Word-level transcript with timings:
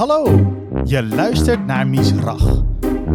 Hallo, 0.00 0.24
je 0.84 1.06
luistert 1.06 1.66
naar 1.66 1.88
Misrach, 1.88 2.62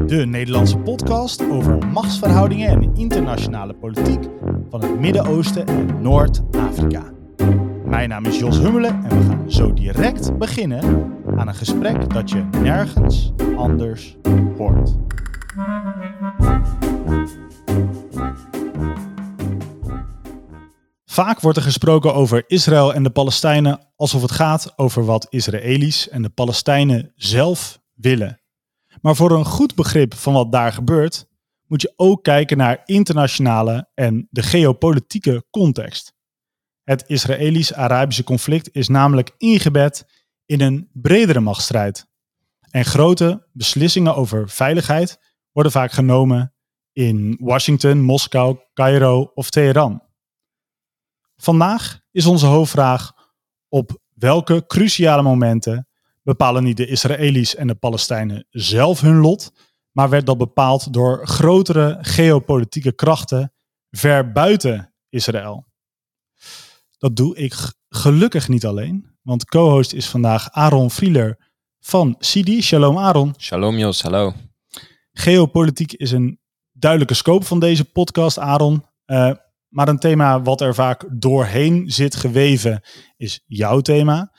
de 0.05 0.26
Nederlandse 0.26 0.78
podcast 0.78 1.50
over 1.50 1.88
machtsverhoudingen 1.88 2.70
en 2.70 2.96
internationale 2.96 3.73
politiek 3.73 4.23
van 4.70 4.81
het 4.81 5.00
Midden-Oosten 5.00 5.66
en 5.66 6.02
Noord-Afrika. 6.02 7.04
Mijn 7.86 8.10
naam 8.10 8.26
is 8.26 8.40
Jos 8.40 8.60
Hummelen 8.60 9.04
en 9.04 9.18
we 9.18 9.24
gaan 9.24 9.52
zo 9.52 9.74
direct 9.74 10.38
beginnen 10.38 11.12
aan 11.36 11.48
een 11.48 11.55
gesprek 11.55 12.13
dat 12.13 12.29
je 12.29 12.43
nergens 12.61 13.33
anders 13.55 14.17
hoort. 14.57 14.95
Vaak 21.16 21.39
wordt 21.39 21.57
er 21.57 21.63
gesproken 21.63 22.13
over 22.13 22.43
Israël 22.48 22.93
en 22.93 23.04
de 23.04 23.09
Palestijnen 23.09 23.79
alsof 23.95 24.21
het 24.21 24.31
gaat 24.31 24.73
over 24.75 25.05
wat 25.05 25.27
Israëli's 25.30 26.09
en 26.09 26.21
de 26.21 26.30
Palestijnen 26.30 27.11
zelf 27.16 27.81
willen. 27.94 28.41
Maar 29.02 29.16
voor 29.16 29.31
een 29.31 29.45
goed 29.45 29.76
begrip 29.76 30.13
van 30.13 30.34
wat 30.34 30.52
daar 30.52 30.73
gebeurt, 30.73 31.27
moet 31.67 31.81
je 31.81 31.93
ook 31.95 32.23
kijken 32.23 32.57
naar 32.57 32.81
internationale 32.85 33.90
en 33.93 34.27
de 34.30 34.43
geopolitieke 34.43 35.45
context. 35.49 36.13
Het 36.84 37.04
Israëlisch-Arabische 37.07 38.23
conflict 38.23 38.70
is 38.71 38.88
namelijk 38.88 39.32
ingebed 39.38 40.05
in 40.45 40.62
een 40.62 40.90
bredere 40.93 41.40
machtsstrijd. 41.40 42.07
En 42.70 42.85
grote 42.85 43.48
beslissingen 43.54 44.16
over 44.16 44.49
veiligheid 44.49 45.20
worden 45.52 45.71
vaak 45.71 45.91
genomen 45.91 46.54
in 46.93 47.38
Washington, 47.40 48.02
Moskou, 48.02 48.57
Cairo 48.73 49.32
of 49.34 49.49
Teheran. 49.49 50.05
Vandaag 51.35 51.99
is 52.12 52.25
onze 52.25 52.45
hoofdvraag 52.45 53.13
op 53.70 54.02
welke 54.13 54.63
cruciale 54.67 55.21
momenten 55.21 55.88
bepalen 56.23 56.63
niet 56.63 56.77
de 56.77 56.88
Israëli's 56.88 57.55
en 57.55 57.67
de 57.67 57.76
Palestijnen 57.76 58.48
zelf 58.49 59.02
hun 59.02 59.17
lot, 59.17 59.51
maar 59.91 60.10
werd 60.10 60.26
dat 60.26 60.37
bepaald 60.37 60.93
door 60.93 61.27
grotere 61.27 61.98
geopolitieke 62.01 62.91
krachten 62.91 63.54
ver 63.90 64.31
buiten 64.31 64.94
Israël. 65.09 65.68
Dat 66.97 67.16
doe 67.16 67.35
ik 67.35 67.56
gelukkig 67.90 68.47
niet 68.47 68.66
alleen, 68.66 69.17
want 69.22 69.45
co-host 69.45 69.94
is 69.94 70.07
vandaag 70.07 70.51
Aaron 70.51 70.91
Frieler 70.91 71.38
van 71.79 72.16
Sidi. 72.19 72.62
Shalom 72.62 72.97
Aaron. 72.97 73.34
Shalom 73.38 73.78
Jos, 73.78 74.01
hallo. 74.01 74.34
Geopolitiek 75.12 75.94
is 75.94 76.12
een 76.12 76.40
duidelijke 76.72 77.13
scope 77.16 77.45
van 77.45 77.59
deze 77.59 77.85
podcast, 77.85 78.40
Aaron. 78.40 78.85
Uh, 79.06 79.31
maar 79.75 79.88
een 79.88 80.00
thema 80.00 80.41
wat 80.41 80.62
er 80.62 80.75
vaak 80.75 81.06
doorheen 81.12 81.90
zit 81.90 82.16
geweven 82.16 82.81
is 83.18 83.41
jouw 83.45 83.79
thema, 83.79 84.31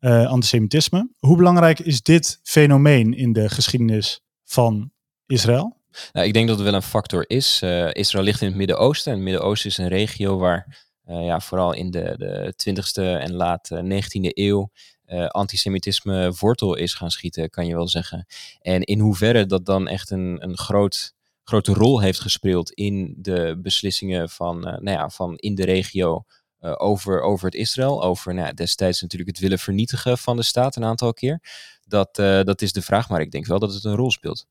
uh, 0.00 0.26
antisemitisme. 0.26 1.10
Hoe 1.18 1.36
belangrijk 1.36 1.78
is 1.78 2.02
dit 2.02 2.40
fenomeen 2.42 3.14
in 3.14 3.32
de 3.32 3.48
geschiedenis 3.48 4.20
van 4.44 4.92
Israël? 5.26 5.80
Nou, 6.12 6.26
ik 6.26 6.32
denk 6.32 6.48
dat 6.48 6.56
het 6.56 6.66
wel 6.66 6.74
een 6.74 6.82
factor 6.82 7.30
is. 7.30 7.60
Uh, 7.64 7.94
Israël 7.94 8.24
ligt 8.24 8.40
in 8.40 8.46
het 8.46 8.56
Midden-Oosten. 8.56 9.12
En 9.12 9.18
het 9.18 9.28
Midden-Oosten 9.28 9.70
is 9.70 9.78
een 9.78 9.88
regio 9.88 10.38
waar 10.38 10.86
uh, 11.08 11.24
ja, 11.24 11.40
vooral 11.40 11.72
in 11.72 11.90
de, 11.90 12.14
de 12.16 12.54
20e 12.70 13.22
en 13.22 13.32
late 13.32 14.02
19e 14.02 14.30
eeuw 14.32 14.70
uh, 15.06 15.26
antisemitisme 15.26 16.34
wortel 16.38 16.74
is 16.74 16.94
gaan 16.94 17.10
schieten, 17.10 17.50
kan 17.50 17.66
je 17.66 17.74
wel 17.74 17.88
zeggen. 17.88 18.26
En 18.60 18.82
in 18.82 18.98
hoeverre 18.98 19.46
dat 19.46 19.66
dan 19.66 19.88
echt 19.88 20.10
een, 20.10 20.36
een 20.40 20.58
groot 20.58 21.14
grote 21.44 21.72
rol 21.72 22.00
heeft 22.00 22.20
gespeeld 22.20 22.70
in 22.72 23.14
de 23.18 23.58
beslissingen 23.62 24.28
van, 24.28 24.56
uh, 24.56 24.64
nou 24.64 24.90
ja, 24.98 25.08
van 25.08 25.36
in 25.36 25.54
de 25.54 25.64
regio 25.64 26.24
uh, 26.60 26.74
over, 26.76 27.20
over 27.20 27.44
het 27.44 27.54
Israël. 27.54 28.02
Over 28.02 28.34
nou 28.34 28.54
destijds 28.54 29.00
natuurlijk 29.00 29.30
het 29.30 29.40
willen 29.40 29.58
vernietigen 29.58 30.18
van 30.18 30.36
de 30.36 30.42
staat 30.42 30.76
een 30.76 30.84
aantal 30.84 31.12
keer. 31.12 31.40
Dat, 31.84 32.18
uh, 32.18 32.42
dat 32.42 32.62
is 32.62 32.72
de 32.72 32.82
vraag, 32.82 33.08
maar 33.08 33.20
ik 33.20 33.30
denk 33.30 33.46
wel 33.46 33.58
dat 33.58 33.74
het 33.74 33.84
een 33.84 33.96
rol 33.96 34.10
speelt. 34.10 34.46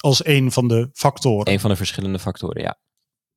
Als 0.00 0.26
een 0.26 0.52
van 0.52 0.68
de 0.68 0.88
factoren. 0.92 1.52
Een 1.52 1.60
van 1.60 1.70
de 1.70 1.76
verschillende 1.76 2.18
factoren, 2.18 2.62
ja. 2.62 2.78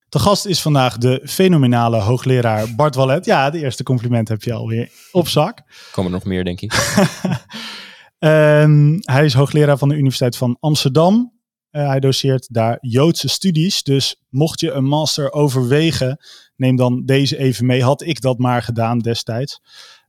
De 0.09 0.19
gast 0.19 0.45
is 0.45 0.61
vandaag 0.61 0.97
de 0.97 1.21
fenomenale 1.25 1.99
hoogleraar 1.99 2.75
Bart 2.75 2.95
Wallet. 2.95 3.25
Ja, 3.25 3.49
de 3.49 3.59
eerste 3.59 3.83
compliment 3.83 4.27
heb 4.27 4.43
je 4.43 4.53
alweer 4.53 4.91
op 5.11 5.27
zak. 5.27 5.61
Komen 5.91 6.11
er 6.11 6.17
nog 6.17 6.27
meer, 6.27 6.43
denk 6.43 6.61
ik. 6.61 6.73
um, 8.19 8.97
hij 9.15 9.25
is 9.25 9.33
hoogleraar 9.33 9.77
van 9.77 9.89
de 9.89 9.95
Universiteit 9.95 10.37
van 10.37 10.57
Amsterdam. 10.59 11.40
Uh, 11.71 11.87
hij 11.87 11.99
doseert 11.99 12.53
daar 12.53 12.77
Joodse 12.81 13.29
studies. 13.29 13.83
Dus 13.83 14.15
mocht 14.29 14.59
je 14.59 14.71
een 14.71 14.85
master 14.85 15.31
overwegen, 15.31 16.17
neem 16.55 16.75
dan 16.75 17.05
deze 17.05 17.37
even 17.37 17.65
mee. 17.65 17.83
Had 17.83 18.01
ik 18.01 18.21
dat 18.21 18.37
maar 18.37 18.61
gedaan 18.61 18.99
destijds. 18.99 19.61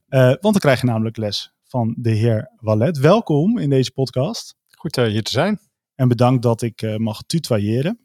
Uh, 0.08 0.20
want 0.24 0.40
dan 0.40 0.58
krijg 0.58 0.80
je 0.80 0.86
namelijk 0.86 1.16
les 1.16 1.52
van 1.64 1.94
de 1.98 2.10
heer 2.10 2.50
Wallet. 2.56 2.98
Welkom 2.98 3.58
in 3.58 3.70
deze 3.70 3.90
podcast. 3.90 4.54
Goed 4.70 4.96
uh, 4.96 5.04
hier 5.04 5.22
te 5.22 5.30
zijn. 5.30 5.60
En 5.94 6.08
bedankt 6.08 6.42
dat 6.42 6.62
ik 6.62 6.98
mag 6.98 7.22
tutoyeren. 7.26 8.00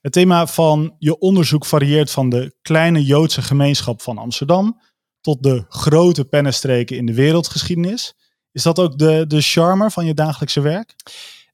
Het 0.00 0.12
thema 0.12 0.46
van 0.46 0.96
je 0.98 1.18
onderzoek 1.18 1.66
varieert 1.66 2.10
van 2.10 2.28
de 2.28 2.54
kleine 2.62 3.04
Joodse 3.04 3.42
gemeenschap 3.42 4.02
van 4.02 4.18
Amsterdam 4.18 4.80
tot 5.20 5.42
de 5.42 5.64
grote 5.68 6.24
pennenstreken 6.24 6.96
in 6.96 7.06
de 7.06 7.14
wereldgeschiedenis. 7.14 8.14
Is 8.52 8.62
dat 8.62 8.78
ook 8.78 8.98
de, 8.98 9.24
de 9.26 9.40
charme 9.40 9.90
van 9.90 10.06
je 10.06 10.14
dagelijkse 10.14 10.60
werk? 10.60 10.94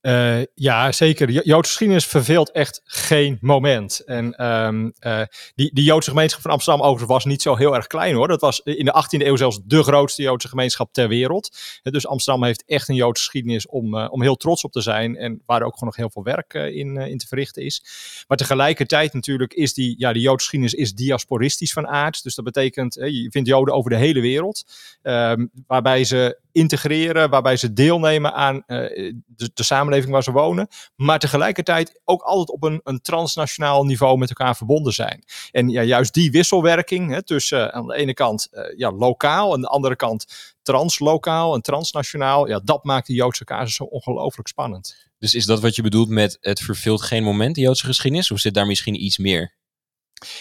Uh, 0.03 0.41
ja, 0.55 0.93
zeker. 0.93 1.31
Joodse 1.31 1.71
geschiedenis 1.71 2.07
verveelt 2.07 2.51
echt 2.51 2.81
geen 2.85 3.39
moment. 3.41 4.05
En 4.05 4.47
um, 4.47 4.93
uh, 5.01 5.23
die, 5.55 5.71
die 5.75 5.85
Joodse 5.85 6.11
gemeenschap 6.11 6.43
van 6.43 6.51
Amsterdam 6.51 6.83
overigens 6.83 7.13
was 7.13 7.25
niet 7.25 7.43
zo 7.43 7.57
heel 7.57 7.75
erg 7.75 7.87
klein 7.87 8.15
hoor. 8.15 8.29
Dat 8.29 8.41
was 8.41 8.61
in 8.65 8.85
de 8.85 9.05
18e 9.05 9.27
eeuw 9.27 9.37
zelfs 9.37 9.61
de 9.65 9.83
grootste 9.83 10.23
Joodse 10.23 10.49
gemeenschap 10.49 10.93
ter 10.93 11.09
wereld. 11.09 11.57
Dus 11.83 12.07
Amsterdam 12.07 12.45
heeft 12.45 12.65
echt 12.67 12.89
een 12.89 12.95
Joodse 12.95 13.23
geschiedenis 13.25 13.67
om, 13.67 13.95
om 13.95 14.23
heel 14.23 14.37
trots 14.37 14.65
op 14.65 14.73
te 14.73 14.81
zijn. 14.81 15.17
En 15.17 15.43
waar 15.47 15.63
ook 15.63 15.73
gewoon 15.73 15.89
nog 15.89 15.97
heel 15.97 16.11
veel 16.11 16.23
werk 16.23 16.55
in, 16.55 17.19
te 17.19 17.27
verrichten 17.27 17.65
is. 17.65 17.83
Maar 18.29 18.37
tegelijkertijd 18.37 19.13
natuurlijk 19.13 19.55
is 19.55 19.75
die, 19.75 19.95
ja, 19.99 20.13
die 20.13 20.23
Joodse 20.23 20.49
geschiedenis 20.49 20.75
is 20.75 20.95
diasporistisch 20.95 21.73
van 21.73 21.87
aard. 21.87 22.23
Dus 22.23 22.35
dat 22.35 22.45
betekent, 22.45 22.95
je 22.95 23.29
vindt 23.31 23.49
Joden 23.49 23.75
over 23.75 23.91
de 23.91 23.97
hele 23.97 24.21
wereld. 24.21 24.65
Um, 25.03 25.51
waarbij 25.67 26.05
ze 26.05 26.39
integreren, 26.59 27.31
waarbij 27.31 27.57
ze 27.57 27.73
deelnemen 27.73 28.35
aan 28.35 28.63
de, 28.67 29.51
de 29.55 29.63
samenleving 29.63 30.13
waar 30.13 30.23
ze 30.23 30.33
wonen, 30.33 30.69
maar 30.97 31.19
tegelijkertijd 31.19 32.01
ook 32.05 32.23
altijd 32.23 32.51
op 32.51 32.63
een, 32.63 32.81
een 32.85 33.01
transnationaal 33.01 33.85
niveau 33.85 34.19
met 34.19 34.29
elkaar 34.29 34.57
verbonden 34.57 34.93
zijn. 34.93 35.25
En 35.51 35.69
ja, 35.69 35.83
juist 35.83 36.15
die 36.15 36.31
wisselwerking 36.31 37.11
hè, 37.11 37.23
tussen 37.23 37.59
uh, 37.59 37.67
aan 37.67 37.87
de 37.87 37.95
ene 37.95 38.15
kant 38.15 38.49
uh, 38.53 38.63
ja, 38.77 38.93
lokaal, 38.93 39.53
aan 39.53 39.61
de 39.61 39.69
andere 39.69 39.97
kant 39.97 40.27
translokaal 40.63 41.55
en 41.55 41.63
transnationaal, 41.63 42.49
ja, 42.49 42.61
dat 42.65 42.85
maakt 42.85 43.07
de 43.07 43.13
Joodse 43.13 43.45
casus 43.45 43.75
zo 43.75 43.85
ongelooflijk 43.85 44.49
spannend. 44.49 44.97
Dus 45.19 45.35
is 45.35 45.47
dat 45.47 45.61
wat 45.61 45.77
je 45.77 45.83
bedoelt 45.83 46.09
met 46.09 46.39
het 46.41 46.61
verveelt 46.61 47.03
geen 47.03 47.23
moment, 47.23 47.55
de 47.55 47.61
Joodse 47.61 47.87
geschiedenis, 47.87 48.31
of 48.31 48.39
zit 48.39 48.55
daar 48.55 48.67
misschien 48.67 49.05
iets 49.05 49.19
meer? 49.19 49.57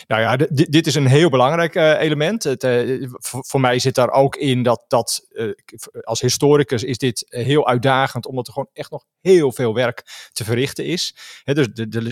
Nou 0.07 0.21
ja, 0.21 0.35
dit, 0.35 0.71
dit 0.71 0.88
is 0.88 0.95
een 0.95 1.07
heel 1.07 1.29
belangrijk 1.29 1.75
uh, 1.75 2.01
element. 2.01 2.43
Het, 2.43 2.63
uh, 2.63 3.09
voor 3.19 3.59
mij 3.59 3.79
zit 3.79 3.95
daar 3.95 4.11
ook 4.11 4.35
in 4.35 4.63
dat, 4.63 4.83
dat 4.88 5.27
uh, 5.31 5.51
als 6.01 6.21
historicus 6.21 6.83
is 6.83 6.97
dit 6.97 7.25
heel 7.29 7.67
uitdagend, 7.67 8.25
omdat 8.25 8.47
er 8.47 8.53
gewoon 8.53 8.69
echt 8.73 8.91
nog 8.91 9.03
heel 9.21 9.51
veel 9.51 9.73
werk 9.73 10.29
te 10.31 10.43
verrichten 10.43 10.85
is. 10.85 11.15
He, 11.43 11.53
dus 11.53 11.67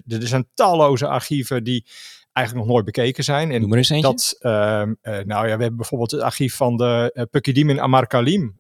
er 0.08 0.28
zijn 0.28 0.48
talloze 0.54 1.08
archieven 1.08 1.64
die 1.64 1.86
eigenlijk 2.32 2.66
nog 2.66 2.76
nooit 2.76 2.86
bekeken 2.86 3.24
zijn. 3.24 3.52
En 3.52 3.60
Noem 3.60 3.70
maar 3.70 3.78
eens 3.78 3.90
eentje. 3.90 4.10
Dat, 4.10 4.38
nou 5.26 5.28
ja, 5.28 5.44
we 5.44 5.50
hebben 5.50 5.76
bijvoorbeeld 5.76 6.12
het 6.12 6.22
archief 6.22 6.56
van 6.56 6.78
de 6.78 7.12
uh, 7.14 7.24
Pukidim 7.32 7.70
in 7.70 7.82
Amarkalim. 7.82 8.60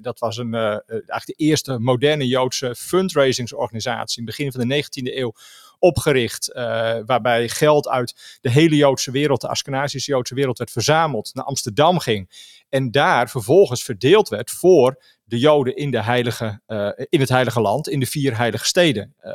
dat 0.00 0.18
was 0.18 0.36
een, 0.36 0.54
eigenlijk 0.54 1.26
de 1.26 1.32
eerste 1.32 1.78
moderne 1.78 2.26
Joodse 2.26 2.74
fundraisingsorganisatie 2.74 4.20
in 4.20 4.26
het 4.26 4.36
begin 4.36 4.52
van 4.52 4.68
de 4.68 4.84
19e 4.84 5.16
eeuw 5.16 5.32
opgericht. 5.78 6.50
Uh, 6.54 6.98
waarbij 7.06 7.48
geld 7.48 7.88
uit 7.88 8.38
de 8.40 8.50
hele 8.50 8.76
Joodse 8.76 9.10
wereld, 9.10 9.40
de 9.40 9.48
Askenazische 9.48 10.10
Joodse 10.10 10.34
wereld, 10.34 10.58
werd 10.58 10.70
verzameld, 10.70 11.30
naar 11.34 11.44
Amsterdam 11.44 11.98
ging. 11.98 12.30
En 12.68 12.90
daar 12.90 13.30
vervolgens 13.30 13.84
verdeeld 13.84 14.28
werd 14.28 14.50
voor 14.50 15.02
de 15.24 15.38
Joden 15.38 15.76
in, 15.76 15.90
de 15.90 16.02
heilige, 16.02 16.60
uh, 16.66 16.90
in 17.08 17.20
het 17.20 17.28
Heilige 17.28 17.60
Land, 17.60 17.88
in 17.88 18.00
de 18.00 18.06
vier 18.06 18.36
heilige 18.36 18.64
steden. 18.64 19.14
Uh, 19.22 19.32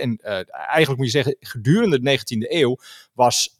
en 0.00 0.20
uh, 0.22 0.40
eigenlijk 0.50 0.96
moet 0.96 1.06
je 1.06 1.22
zeggen, 1.22 1.36
gedurende 1.40 2.00
de 2.00 2.18
19e 2.18 2.50
eeuw 2.50 2.76
was, 3.12 3.56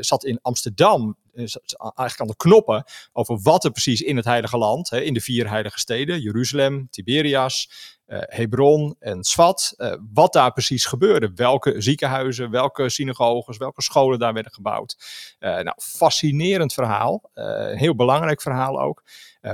zat 0.00 0.24
in 0.24 0.38
Amsterdam 0.42 1.16
eigenlijk 1.34 2.20
aan 2.20 2.26
de 2.26 2.36
knoppen 2.36 2.84
over 3.12 3.38
wat 3.42 3.64
er 3.64 3.70
precies 3.70 4.00
in 4.00 4.16
het 4.16 4.24
Heilige 4.24 4.58
Land, 4.58 4.90
hè, 4.90 5.00
in 5.00 5.14
de 5.14 5.20
vier 5.20 5.48
heilige 5.48 5.78
steden, 5.78 6.20
Jeruzalem, 6.20 6.88
Tiberias, 6.90 7.70
Hebron 8.08 8.96
en 8.98 9.24
Svat, 9.24 9.74
uh, 9.76 9.94
wat 10.12 10.32
daar 10.32 10.52
precies 10.52 10.84
gebeurde. 10.84 11.32
Welke 11.34 11.80
ziekenhuizen, 11.80 12.50
welke 12.50 12.88
synagoges, 12.88 13.56
welke 13.56 13.82
scholen 13.82 14.18
daar 14.18 14.32
werden 14.32 14.52
gebouwd. 14.52 14.96
Uh, 15.40 15.50
nou, 15.50 15.76
fascinerend 15.80 16.72
verhaal. 16.72 17.30
heel 17.74 17.94
belangrijk 17.94 18.42
verhaal 18.42 18.80
ook. 18.80 19.02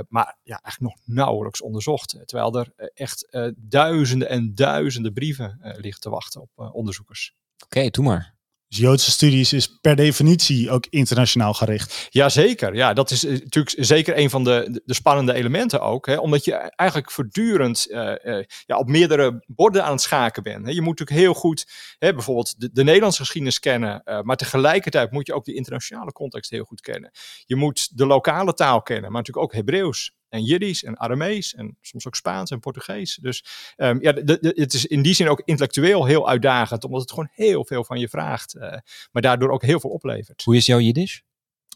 maar 0.09 0.37
ja, 0.43 0.59
eigenlijk 0.61 0.95
nog 0.95 1.15
nauwelijks 1.15 1.61
onderzocht. 1.61 2.17
Terwijl 2.25 2.59
er 2.59 2.91
echt 2.93 3.37
duizenden 3.55 4.29
en 4.29 4.55
duizenden 4.55 5.13
brieven 5.13 5.59
liggen 5.61 6.01
te 6.01 6.09
wachten 6.09 6.41
op 6.41 6.73
onderzoekers. 6.73 7.35
Oké, 7.63 7.89
doe 7.89 8.05
maar. 8.05 8.34
Dus 8.67 8.77
Joodse 8.77 9.11
studies 9.11 9.53
is 9.53 9.77
per 9.81 9.95
definitie 9.95 10.71
ook 10.71 10.85
internationaal 10.89 11.53
gericht. 11.53 12.07
Jazeker, 12.09 12.75
ja, 12.75 12.93
dat 12.93 13.11
is 13.11 13.25
eh, 13.25 13.31
natuurlijk 13.31 13.75
zeker 13.77 14.17
een 14.17 14.29
van 14.29 14.43
de, 14.43 14.81
de 14.85 14.93
spannende 14.93 15.33
elementen 15.33 15.81
ook. 15.81 16.05
Hè, 16.05 16.17
omdat 16.17 16.45
je 16.45 16.53
eigenlijk 16.53 17.11
voortdurend 17.11 17.91
eh, 17.91 18.39
eh, 18.39 18.45
ja, 18.65 18.77
op 18.77 18.87
meerdere 18.87 19.43
borden 19.47 19.83
aan 19.83 19.91
het 19.91 20.01
schaken 20.01 20.43
bent. 20.43 20.73
Je 20.73 20.81
moet 20.81 20.99
natuurlijk 20.99 21.19
heel 21.19 21.33
goed 21.33 21.67
hè, 21.97 22.13
bijvoorbeeld 22.13 22.59
de, 22.59 22.69
de 22.73 22.83
Nederlandse 22.83 23.21
geschiedenis 23.21 23.59
kennen, 23.59 24.01
maar 24.23 24.35
tegelijkertijd 24.35 25.11
moet 25.11 25.27
je 25.27 25.33
ook 25.33 25.45
de 25.45 25.53
internationale 25.53 26.11
context 26.11 26.51
heel 26.51 26.63
goed 26.63 26.81
kennen. 26.81 27.11
Je 27.45 27.55
moet 27.55 27.97
de 27.97 28.05
lokale 28.05 28.53
taal 28.53 28.81
kennen, 28.81 29.11
maar 29.11 29.21
natuurlijk 29.21 29.45
ook 29.45 29.53
Hebreeuws 29.53 30.13
en 30.35 30.43
Jiddisch 30.43 30.83
en 30.83 30.97
Aramees 30.99 31.53
en 31.55 31.77
soms 31.81 32.07
ook 32.07 32.15
Spaans 32.15 32.51
en 32.51 32.59
Portugees. 32.59 33.15
Dus 33.21 33.45
ehm, 33.75 33.97
ja, 34.01 34.11
de- 34.11 34.23
de- 34.23 34.51
het 34.55 34.73
is 34.73 34.85
in 34.85 35.01
die 35.01 35.13
zin 35.13 35.27
ook 35.29 35.41
intellectueel 35.45 36.05
heel 36.05 36.29
uitdagend, 36.29 36.83
omdat 36.83 37.01
het 37.01 37.09
gewoon 37.09 37.29
heel 37.31 37.65
veel 37.65 37.83
van 37.83 37.99
je 37.99 38.09
vraagt, 38.09 38.55
eh, 38.55 38.77
maar 39.11 39.21
daardoor 39.21 39.49
ook 39.49 39.63
heel 39.63 39.79
veel 39.79 39.89
oplevert. 39.89 40.43
Hoe 40.43 40.55
is 40.55 40.65
jouw 40.65 40.79
Jiddisch? 40.79 41.21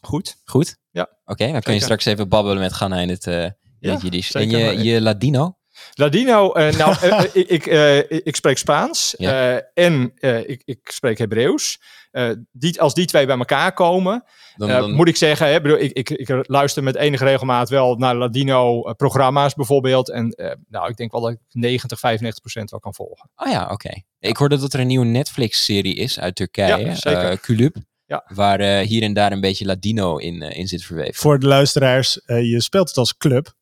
Goed. 0.02 0.36
Goed? 0.46 0.78
Ja. 0.92 1.10
Oké, 1.26 1.52
dan 1.52 1.62
kun 1.62 1.74
je 1.74 1.80
straks 1.80 2.06
even 2.06 2.30
babbelen 2.30 2.60
met 2.60 2.74
Ganna 2.74 2.98
in 3.00 3.10
het, 3.10 3.28
eh 3.28 3.44
in 3.44 3.54
Ja, 3.80 3.92
het 3.94 4.02
Jiddisch. 4.02 4.32
En 4.32 4.50
je, 4.50 4.84
je 4.84 5.02
Ladino? 5.02 5.58
Ladino, 5.94 6.52
eh, 6.52 6.78
nou, 6.78 6.96
eh, 7.02 7.20
eh, 7.20 7.26
ik, 7.34 7.48
ik, 7.48 7.66
eh, 7.66 7.98
ik 8.10 8.36
spreek 8.36 8.58
Spaans 8.58 9.14
Ja. 9.18 9.58
eh, 9.58 9.86
en 9.86 10.12
eh, 10.16 10.50
ik, 10.50 10.62
ik 10.66 10.80
spreek 10.92 11.18
Hebreeuws. 11.18 11.82
Eh, 12.12 12.30
die, 12.52 12.82
als 12.82 12.94
die 12.94 13.06
twee 13.06 13.26
bij 13.26 13.38
elkaar 13.38 13.74
komen, 13.74 14.24
Dan, 14.56 14.70
dan, 14.70 14.92
moet 14.92 15.08
ik 15.08 15.16
zeggen, 15.16 15.48
hè, 15.48 15.62
bedoel, 15.62 15.78
ik, 15.78 15.92
ik, 15.92 16.10
ik 16.10 16.48
luister 16.48 16.84
met 16.84 16.96
enige 16.96 17.24
regelmaat 17.24 17.70
wel 17.70 17.96
naar 17.96 18.16
Ladino-programma's 18.16 19.54
bijvoorbeeld. 19.54 20.10
En 20.10 20.30
eh, 20.32 20.56
nou, 20.68 20.90
ik 20.90 20.96
denk 20.98 21.12
wel 21.12 21.22
dat 21.22 21.32
ik 21.32 21.40
90, 21.52 22.00
95 22.00 22.42
procent 22.42 22.70
wel 22.72 22.80
kan 22.80 22.94
volgen. 22.94 23.30
Oh 23.36 23.52
ja, 23.52 23.70
oké. 23.72 23.90
Ik 24.20 24.38
hoorde 24.38 24.58
dat 24.58 24.74
er 24.74 24.80
een 24.80 24.88
nieuwe 24.88 25.06
Netflix-serie 25.06 25.96
is 25.96 26.20
uit 26.20 26.36
Turkije. 26.36 26.86
Ja, 26.86 27.30
eh, 27.30 27.38
Kulüp. 27.38 27.76
Ja. 28.06 28.24
Waar 28.34 28.60
eh, 28.60 28.88
hier 28.88 29.04
en 29.04 29.14
daar 29.14 29.32
een 29.32 29.42
beetje 29.42 29.66
Ladino 29.66 30.18
in, 30.18 30.42
in 30.42 30.68
zit 30.68 30.84
verweven. 30.84 31.14
Voor 31.16 31.40
de 31.40 31.48
luisteraars, 31.48 32.22
je 32.26 32.62
speelt 32.62 32.88
het 32.88 32.98
als 32.98 33.18
club. 33.18 33.54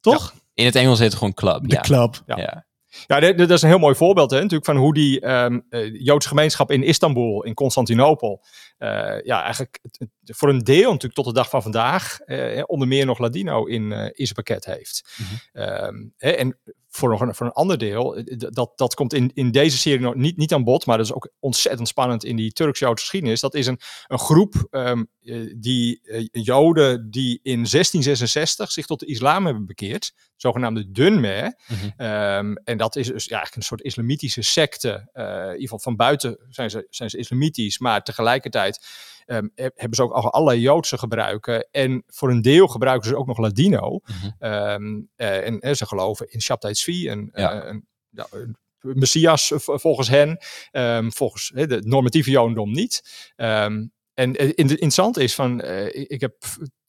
Toch? 0.00 0.34
In 0.54 0.64
het 0.64 0.74
Engels 0.74 0.98
heet 0.98 1.08
het 1.08 1.18
gewoon 1.18 1.34
club. 1.34 1.68
De 1.68 1.74
ja. 1.74 1.80
club. 1.80 2.22
Ja. 2.26 2.36
Ja. 2.36 2.68
Ja, 3.06 3.20
dit, 3.20 3.38
dit 3.38 3.50
is 3.50 3.62
een 3.62 3.68
heel 3.68 3.78
mooi 3.78 3.94
voorbeeld 3.94 4.30
hè, 4.30 4.36
natuurlijk 4.36 4.64
van 4.64 4.76
hoe 4.76 4.94
die 4.94 5.20
ehm, 5.20 5.60
eh, 5.68 5.94
Joodse 6.04 6.28
gemeenschap 6.28 6.70
in 6.70 6.82
Istanbul, 6.82 7.42
in 7.44 7.54
Constantinopel, 7.54 8.44
eh, 8.78 9.22
ja, 9.22 9.42
eigenlijk 9.42 9.78
voor 10.24 10.48
een 10.48 10.58
deel 10.58 10.86
natuurlijk 10.86 11.14
tot 11.14 11.24
de 11.24 11.32
dag 11.32 11.48
van 11.48 11.62
vandaag 11.62 12.20
eh, 12.20 12.62
onder 12.66 12.88
meer 12.88 13.06
nog 13.06 13.18
Ladino 13.18 13.64
in, 13.64 13.92
eh, 13.92 14.04
in 14.04 14.26
zijn 14.26 14.34
pakket 14.34 14.64
heeft. 14.64 15.14
Mhm. 15.16 15.64
Ehm, 15.64 16.08
hè, 16.16 16.30
en 16.30 16.58
voor, 16.90 17.08
nog 17.08 17.20
een, 17.20 17.34
voor 17.34 17.46
een 17.46 17.52
ander 17.52 17.78
deel, 17.78 18.16
eh, 18.16 18.38
dat, 18.38 18.72
dat 18.78 18.94
komt 18.94 19.12
in, 19.12 19.30
in 19.34 19.50
deze 19.50 19.78
serie 19.78 20.00
nog 20.00 20.14
niet, 20.14 20.36
niet 20.36 20.52
aan 20.52 20.64
bod, 20.64 20.86
maar 20.86 20.96
dat 20.96 21.06
is 21.06 21.12
ook 21.12 21.32
ontzettend 21.38 21.88
spannend 21.88 22.24
in 22.24 22.36
die 22.36 22.52
Turks-Joodse 22.52 23.04
geschiedenis. 23.04 23.40
Dat 23.40 23.54
is 23.54 23.66
een, 23.66 23.80
een 24.06 24.18
groep 24.18 24.66
ehm, 24.70 25.04
eh, 25.22 25.54
die 25.56 26.00
eh, 26.02 26.26
Joden 26.32 27.10
die 27.10 27.40
in 27.42 27.52
1666 27.52 28.72
zich 28.72 28.86
tot 28.86 29.00
de 29.00 29.06
islam 29.06 29.44
hebben 29.44 29.66
bekeerd, 29.66 30.12
zogenaamde 30.36 30.90
Dunmer. 30.90 31.58
Mhm. 31.68 31.90
Ehm, 31.96 32.54
en 32.64 32.76
dat 32.76 32.96
is 32.96 33.06
dus 33.06 33.24
ja, 33.24 33.36
eigenlijk 33.36 33.56
een 33.56 33.62
soort 33.62 33.82
islamitische 33.82 34.42
secte. 34.42 35.08
in 35.12 35.22
ieder 35.22 35.60
geval 35.60 35.78
van 35.78 35.96
buiten 35.96 36.38
zijn 36.48 36.70
ze, 36.70 36.86
zijn 36.90 37.10
ze 37.10 37.18
islamitisch, 37.18 37.78
maar 37.78 38.02
tegelijkertijd 38.02 38.86
he- 39.34 39.70
hebben 39.74 39.94
ze 39.94 40.02
ook 40.02 40.12
al 40.12 40.32
allerlei 40.32 40.60
Joodse 40.60 40.98
gebruiken. 40.98 41.68
En 41.70 42.02
voor 42.06 42.30
een 42.30 42.42
deel 42.42 42.68
gebruiken 42.68 43.08
ze 43.08 43.16
ook 43.16 43.26
nog 43.26 43.38
Ladino. 43.38 44.00
Mhm. 44.04 44.30
Ehm, 44.38 45.00
eh, 45.16 45.46
en 45.46 45.60
eh, 45.60 45.74
ze 45.74 45.86
geloven 45.86 46.30
in 46.32 46.40
Shabtai 46.40 46.72
Tzvi, 46.74 47.10
een, 47.10 47.30
Ja. 47.34 47.62
eh, 47.62 47.68
een, 47.68 47.86
ja, 48.10 48.26
een 48.30 48.56
Messias 48.80 49.52
volgens 49.56 50.08
hen. 50.08 50.38
Ehm, 50.70 51.10
volgens 51.10 51.52
eh, 51.54 51.66
de 51.68 51.80
normatieve 51.84 52.30
Jodendom 52.30 52.70
niet. 52.72 53.02
En 53.36 53.92
eh, 54.36 54.46
in- 54.46 54.54
interessant 54.54 55.18
is 55.18 55.34
van, 55.34 55.62
ik 55.92 56.20
heb 56.20 56.34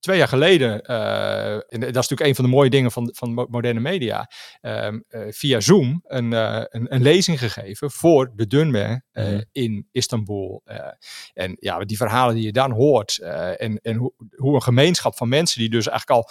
twee 0.02 0.18
jaar 0.18 0.28
geleden, 0.28 0.82
eh, 0.82 1.54
en 1.54 1.62
dat 1.80 1.82
is 1.84 1.94
natuurlijk 1.94 2.22
een 2.22 2.36
van 2.36 2.44
de 2.46 2.50
mooie 2.52 2.70
dingen 2.70 2.92
van, 2.92 3.10
van 3.14 3.34
mo- 3.34 3.48
moderne 3.50 3.80
media, 3.80 4.30
ehm, 4.62 5.00
eh, 5.08 5.22
via 5.30 5.60
Zoom 5.60 6.02
een, 6.04 6.34
eh, 6.34 6.64
een, 6.70 6.94
een 6.94 7.02
lezing 7.02 7.40
gegeven 7.40 7.92
voor 7.92 8.32
de 8.36 8.48
Dunmer 8.48 9.04
Mhm. 9.14 9.42
in 9.52 9.88
Istanbul. 9.92 10.64
En 11.34 11.58
ja, 11.60 11.80
die 11.80 11.98
verhalen 11.98 12.36
die 12.36 12.44
je 12.44 12.52
dan 12.52 12.72
hoort 12.72 13.18
en, 13.58 13.80
en 13.82 13.96
hoe, 13.96 14.14
hoe 14.36 14.56
een 14.56 14.62
gemeenschap 14.64 15.16
van 15.16 15.30
mensen 15.30 15.60
die 15.60 15.70
dus 15.70 15.88
eigenlijk 15.88 16.20
al 16.20 16.30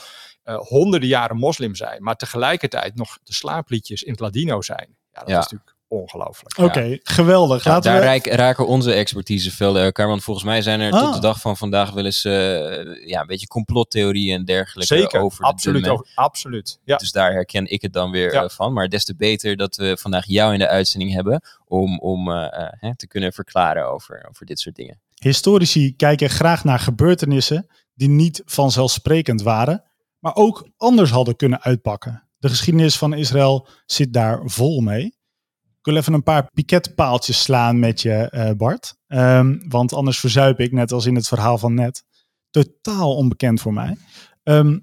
honderden 0.69 1.09
jaren 1.09 1.37
moslim 1.37 1.75
zijn, 1.75 2.03
maar 2.03 2.17
tegelijkertijd 2.17 2.95
nog 2.97 3.19
de 3.23 3.33
slaapliedjes 3.33 4.03
in 4.03 4.11
het 4.11 4.21
Ladino 4.21 4.63
zijn. 4.63 4.97
Ja, 5.13 5.21
dat 5.21 5.29
Ja. 5.29 5.39
is 5.39 5.43
natuurlijk 5.49 5.77
ongelooflijk. 5.91 6.59
Oké, 6.59 6.99
geweldig. 7.03 7.65
Ja, 7.65 7.71
Laten 7.71 7.93
daar 7.93 8.21
we... 8.23 8.31
raken 8.31 8.67
onze 8.67 8.93
expertise 8.93 9.51
veel 9.51 9.73
bij 9.73 9.85
elkaar. 9.85 10.09
Want 10.09 10.23
volgens 10.23 10.47
mij 10.47 10.63
zijn 10.63 10.81
er 10.81 10.91
tot 10.91 11.01
Ah. 11.01 11.15
de 11.15 11.21
dag 11.21 11.41
van 11.41 11.57
vandaag 11.57 11.91
wel 11.91 12.05
eens 12.05 12.25
eh, 12.25 12.33
ja, 13.07 13.21
een 13.21 13.27
beetje 13.27 13.47
complottheorieën 13.47 14.39
en 14.39 14.45
dergelijke 14.45 14.95
Zeker, 14.95 15.21
over 15.21 15.41
de 15.41 15.47
absoluut, 15.47 15.89
over- 15.89 16.07
absoluut. 16.15 16.79
Ja. 16.85 16.97
Dus 16.97 17.13
daar 17.13 17.33
herken 17.33 17.71
ik 17.71 17.83
het 17.83 17.93
dan 17.93 18.11
weer 18.11 18.33
Ja. 18.33 18.43
eh, 18.43 18.49
van. 18.49 18.73
Maar 18.73 18.89
des 18.89 19.05
te 19.05 19.17
beter 19.17 19.57
dat 19.57 19.77
we 19.77 19.97
vandaag 20.01 20.27
jou 20.27 20.53
in 20.53 20.59
de 20.59 20.69
uitzending 20.69 21.13
hebben 21.13 21.43
om, 21.67 21.99
om 21.99 22.31
eh, 22.31 22.45
eh, 22.63 22.69
hè, 22.71 22.97
te 22.97 23.07
kunnen 23.07 23.33
verklaren 23.33 23.87
over, 23.91 24.27
over 24.29 24.47
dit 24.47 24.61
soort 24.61 24.77
dingen. 24.77 25.01
Historici 25.15 25.97
kijken 25.97 26.31
graag 26.31 26.65
naar 26.65 26.79
gebeurtenissen 26.79 27.67
die 27.95 28.09
niet 28.09 28.43
vanzelfsprekend 28.45 29.43
waren, 29.43 29.85
maar 30.19 30.35
ook 30.35 30.69
anders 30.77 31.11
hadden 31.11 31.37
kunnen 31.37 31.63
uitpakken. 31.63 32.23
De 32.39 32.49
geschiedenis 32.49 32.97
van 32.99 33.13
Israël 33.15 33.69
zit 33.87 34.13
daar 34.13 34.41
vol 34.45 34.81
mee. 34.81 35.19
Ik 35.81 35.87
wil 35.87 35.97
even 35.97 36.12
een 36.12 36.23
paar 36.23 36.50
piketpaaltjes 36.55 37.43
slaan 37.43 37.79
met 37.79 38.03
je, 38.03 38.12
eh, 38.12 38.50
Bart. 38.56 38.94
Ehm, 39.06 39.59
want 39.69 39.93
anders 39.93 40.19
verzuip 40.19 40.61
ik, 40.61 40.73
net 40.73 40.93
als 40.93 41.06
in 41.06 41.15
het 41.15 41.29
verhaal 41.29 41.59
van 41.59 41.75
net, 41.75 42.05
totaal 42.50 43.17
onbekend 43.17 43.61
voor 43.61 43.73
mij. 43.73 43.97
Ehm, 44.43 44.79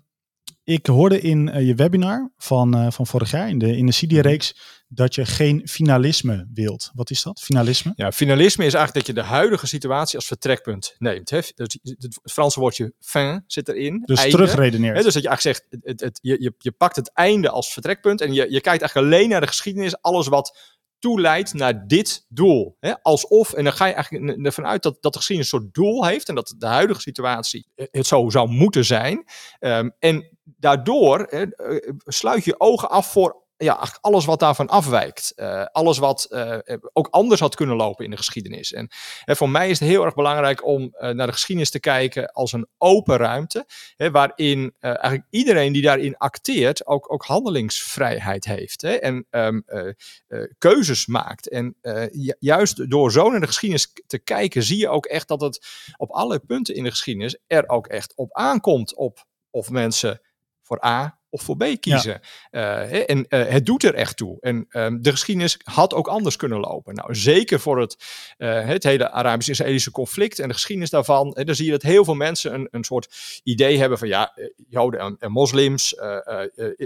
ik 0.64 0.86
hoorde 0.86 1.22
in 1.22 1.50
eh, 1.50 1.68
je 1.68 1.76
webinar 1.76 2.32
van, 2.38 2.78
eh, 2.78 2.92
van 2.92 3.08
vorig 3.08 3.32
jaar, 3.32 3.50
in 3.50 3.58
de, 3.58 3.78
in 3.78 3.86
de 3.86 3.92
CD-reeks, 3.92 4.58
dat 4.88 5.16
je 5.16 5.26
geen 5.26 5.68
finalisme 5.68 6.50
wilt. 6.54 6.92
Wat 6.94 7.10
is 7.10 7.24
dat, 7.24 7.42
finalisme? 7.42 7.94
Ja, 7.96 8.12
finalisme 8.12 8.66
is 8.66 8.74
eigenlijk 8.74 9.06
dat 9.06 9.16
je 9.16 9.22
de 9.22 9.28
huidige 9.28 9.68
situatie 9.68 10.16
als 10.16 10.28
vertrekpunt 10.28 10.96
neemt. 10.98 11.30
Hè? 11.30 11.40
Dus 11.56 11.80
het 11.82 12.20
Franse 12.24 12.60
woordje 12.60 12.94
fin 13.00 13.44
zit 13.48 13.68
erin. 13.68 14.02
Dus 14.06 14.20
einde. 14.20 14.38
terugredeneert. 14.38 14.98
Hè, 14.98 15.04
dus 15.04 15.14
dat 15.14 15.24
je 15.24 15.30
eigenlijk 15.30 15.58
zegt, 15.58 15.84
het, 15.84 16.00
het, 16.00 16.20
je, 16.22 16.42
je, 16.42 16.54
je 16.58 16.72
pakt 16.72 16.96
het 16.96 17.12
einde 17.14 17.50
als 17.50 17.74
vertrekpunt 17.74 18.22
en 18.22 18.34
je, 18.34 18.42
je 18.42 18.62
kijkt 18.62 18.82
eigenlijk 18.82 18.96
alleen 18.96 19.30
naar 19.30 19.42
de 19.42 19.48
geschiedenis, 19.48 20.02
alles 20.02 20.28
wat 20.28 20.77
toeleidt 21.00 21.54
naar 21.54 21.88
dit 21.88 22.26
doel. 22.30 22.78
Hè? 22.80 23.02
Alsof, 23.02 23.54
en 23.54 23.64
dan 23.64 23.74
ga 23.74 23.86
je 23.86 23.94
eigenlijk 23.94 24.46
ervan 24.46 24.66
uit 24.66 24.84
dat, 24.84 24.98
dat 25.02 25.14
de 25.14 25.18
geschiedenis 25.18 25.52
een 25.52 25.60
soort 25.60 25.74
doel 25.74 26.06
heeft 26.06 26.30
en 26.30 26.36
dat 26.36 26.56
de 26.58 26.66
huidige 26.66 27.02
situatie 27.02 27.68
eh, 27.76 27.86
het 27.92 28.08
zo 28.08 28.30
zou 28.30 28.50
moeten 28.50 28.86
zijn. 28.86 29.24
Ehm, 29.60 29.90
en 30.00 30.38
daardoor 30.44 31.28
hè, 31.30 31.44
eh, 31.44 31.94
sluit 32.06 32.44
je 32.44 32.60
ogen 32.60 32.90
af 32.90 33.12
voor 33.12 33.46
ja, 33.58 33.88
alles 34.02 34.26
wat 34.26 34.40
daarvan 34.40 34.68
afwijkt. 34.68 35.34
Eh, 35.36 35.66
alles 35.72 35.98
wat 35.98 36.24
eh, 36.24 36.58
ook 36.94 37.08
anders 37.12 37.40
had 37.40 37.56
kunnen 37.56 37.76
lopen 37.76 38.06
in 38.06 38.12
de 38.12 38.18
geschiedenis. 38.18 38.74
En 38.74 38.90
hè, 39.24 39.36
voor 39.36 39.50
mij 39.50 39.70
is 39.70 39.80
het 39.80 39.90
heel 39.90 40.06
erg 40.06 40.14
belangrijk 40.14 40.66
om 40.66 40.90
eh, 40.92 41.10
naar 41.10 41.28
de 41.28 41.34
geschiedenis 41.34 41.72
te 41.72 41.80
kijken 41.80 42.32
als 42.32 42.52
een 42.52 42.68
open 42.78 43.18
ruimte. 43.18 43.66
Hè, 43.96 44.12
waarin 44.12 44.74
eh, 44.80 44.90
eigenlijk 44.90 45.26
iedereen 45.30 45.74
die 45.74 45.82
daarin 45.82 46.18
acteert 46.18 46.86
ook, 46.88 47.14
ook 47.14 47.26
handelingsvrijheid 47.26 48.46
heeft. 48.46 48.82
Hè, 48.82 48.94
en 48.94 49.26
ehm, 49.30 49.60
eh, 49.66 49.88
eh, 50.28 50.44
keuzes 50.58 51.06
maakt. 51.06 51.50
En 51.50 51.76
eh, 51.82 52.04
ju- 52.12 52.36
juist 52.40 52.90
door 52.90 53.12
zo 53.12 53.30
naar 53.30 53.40
de 53.40 53.48
geschiedenis 53.48 53.94
te 54.08 54.20
kijken, 54.20 54.64
zie 54.64 54.78
je 54.78 54.90
ook 54.90 55.06
echt 55.06 55.28
dat 55.28 55.42
het 55.42 55.68
op 55.98 56.12
allerlei 56.12 56.40
punten 56.40 56.76
in 56.76 56.84
de 56.84 56.90
geschiedenis 56.90 57.38
er 57.48 57.70
ook 57.70 57.88
echt 57.88 58.14
op 58.16 58.34
aankomt. 58.34 58.96
Op 58.96 59.26
of 59.50 59.70
mensen 59.70 60.22
voor 60.62 60.86
A 60.86 61.17
of 61.30 61.42
voor 61.42 61.58
B 61.58 61.66
kiezen. 61.80 62.20
Eh, 62.52 63.10
en 63.10 63.28
eh, 63.28 63.48
het 63.48 63.66
doet 63.66 63.84
er 63.84 63.94
echt 63.94 64.18
toe. 64.18 64.38
En 64.40 64.66
ehm, 64.70 65.02
de 65.02 65.12
geschiedenis 65.12 65.60
had 65.64 65.94
ook 65.94 66.08
anders 66.08 66.36
kunnen 66.36 66.60
lopen. 66.60 66.96
Nou, 66.96 67.16
zeker 67.16 67.60
voor 67.60 67.80
het, 67.80 67.98
eh, 68.38 68.66
het 68.66 68.84
hele 68.84 69.12
Arabisch-Israëlische 69.12 69.92
conflict 69.92 70.40
en 70.40 70.48
de 70.48 70.54
geschiedenis 70.54 70.90
daarvan. 70.90 71.32
Hè, 71.34 71.44
dan 71.44 71.56
zie 71.56 71.66
je 71.66 71.72
dat 71.72 71.82
heel 71.82 72.04
veel 72.04 72.16
mensen 72.16 72.54
een, 72.54 72.68
een 72.72 72.84
soort 72.84 73.42
idee 73.44 73.78
hebben 73.80 73.98
van 73.98 74.08
ja, 74.08 74.34
Joden 74.70 75.00
en, 75.00 75.16
en 75.20 75.32
moslims, 75.32 75.96